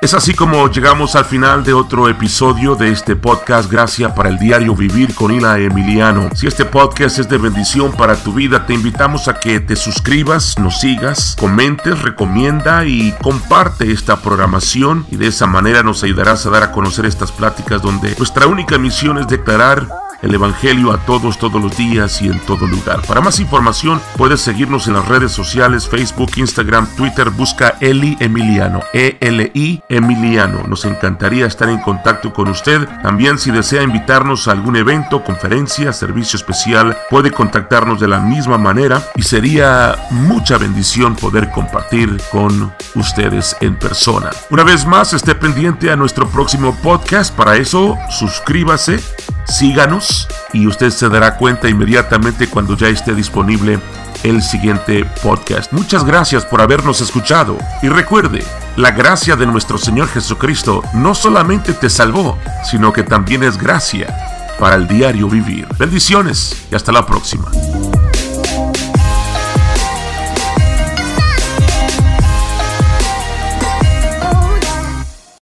Es 0.06 0.14
así 0.14 0.36
como 0.36 0.70
llegamos 0.70 1.16
al 1.16 1.26
final 1.26 1.64
de 1.64 1.74
otro 1.74 2.08
episodio 2.08 2.76
de 2.76 2.91
este 2.91 3.16
podcast 3.16 3.72
Gracias 3.72 4.12
para 4.12 4.30
el 4.30 4.38
diario 4.38 4.76
Vivir 4.76 5.16
con 5.16 5.32
Ila 5.32 5.58
Emiliano. 5.58 6.30
Si 6.36 6.45
este 6.45 6.64
podcast 6.64 7.18
es 7.18 7.28
de 7.28 7.39
bendición 7.39 7.91
para 7.91 8.16
tu 8.16 8.32
vida, 8.32 8.68
te 8.68 8.76
invitamos 8.76 9.28
a 9.28 9.39
que 9.39 9.60
te 9.60 9.76
suscribas, 9.76 10.60
nos 10.60 10.80
sigas, 10.80 11.36
comentes, 11.39 12.03
recomienda 12.03 12.86
y 12.86 13.14
comparte 13.14 13.91
esta 13.91 14.18
programación 14.18 15.08
y 15.10 15.16
de 15.16 15.26
esa 15.26 15.47
manera 15.47 15.82
nos 15.82 16.03
ayudarás 16.03 16.45
a 16.45 16.51
dar 16.51 16.62
a 16.62 16.72
conocer 16.72 17.08
estas 17.08 17.32
pláticas 17.32 17.82
donde 17.82 18.14
nuestra 18.20 18.45
única 18.45 18.78
misión 18.78 19.18
es 19.18 19.28
declarar 19.28 19.88
el 20.26 20.34
Evangelio 20.34 20.92
a 20.92 20.98
todos, 20.98 21.38
todos 21.38 21.62
los 21.62 21.78
días 21.78 22.22
y 22.22 22.28
en 22.28 22.40
todo 22.40 22.66
lugar. 22.66 23.02
Para 23.08 23.22
más 23.22 23.40
información 23.40 24.02
puedes 24.18 24.42
seguirnos 24.42 24.88
en 24.88 24.96
las 24.96 25.08
redes 25.08 25.32
sociales, 25.32 25.88
Facebook, 25.88 26.32
Instagram, 26.36 26.88
Twitter, 26.96 27.30
busca 27.30 27.76
Eli 27.80 28.18
Emiliano, 28.20 28.82
E-L-I 28.92 29.84
Emiliano. 29.88 30.64
Nos 30.68 30.84
encantaría 30.86 31.46
estar 31.46 31.70
en 31.70 31.80
contacto 31.80 32.34
con 32.34 32.48
usted. 32.50 32.88
También 33.04 33.38
si 33.38 33.52
desea 33.52 33.84
invitarnos 33.84 34.48
a 34.48 34.52
algún 34.52 34.76
evento, 34.76 35.24
conferencia, 35.24 35.94
servicio 35.94 36.38
especial, 36.38 36.98
puede 37.10 37.30
contactarnos 37.30 38.00
de 38.00 38.08
la 38.08 38.20
misma 38.20 38.58
manera 38.58 39.02
y 39.16 39.22
sería 39.22 39.96
mucha 40.10 40.58
bendición 40.58 41.16
poder 41.16 41.52
compartir 41.52 42.20
con 42.32 42.74
ustedes 42.96 43.56
en 43.62 43.78
persona. 43.78 44.32
Una 44.50 44.64
vez 44.64 44.88
más, 44.88 45.14
esté 45.14 45.36
pendiente 45.36 45.92
a 45.92 45.96
nuestro 45.96 46.28
próximo 46.28 46.76
podcast. 46.82 47.36
Para 47.36 47.58
eso, 47.58 47.96
suscríbase 48.10 49.00
síganos 49.48 50.14
y 50.53 50.68
usted 50.68 50.89
se 50.89 51.09
dará 51.09 51.38
cuenta 51.38 51.70
inmediatamente 51.70 52.47
cuando 52.47 52.76
ya 52.76 52.88
esté 52.88 53.13
disponible 53.13 53.80
el 54.24 54.41
siguiente 54.41 55.05
podcast. 55.22 55.72
Muchas 55.72 56.03
gracias 56.03 56.45
por 56.45 56.61
habernos 56.61 57.01
escuchado 57.01 57.57
y 57.82 57.89
recuerde, 57.89 58.43
la 58.76 58.91
gracia 58.91 59.36
de 59.36 59.45
nuestro 59.45 59.78
Señor 59.78 60.07
Jesucristo 60.07 60.84
no 60.93 61.16
solamente 61.16 61.74
te 61.74 61.89
salvó, 61.89 62.38
sino 62.70 62.91
que 62.91 63.03
también 63.03 63.43
es 63.43 63.57
gracia 63.57 64.16
para 64.59 64.76
el 64.76 64.88
diario 64.88 65.28
vivir. 65.28 65.68
Bendiciones 65.78 66.66
y 66.72 66.76
hasta 66.76 66.91
la 66.91 67.05
próxima. 67.05 67.45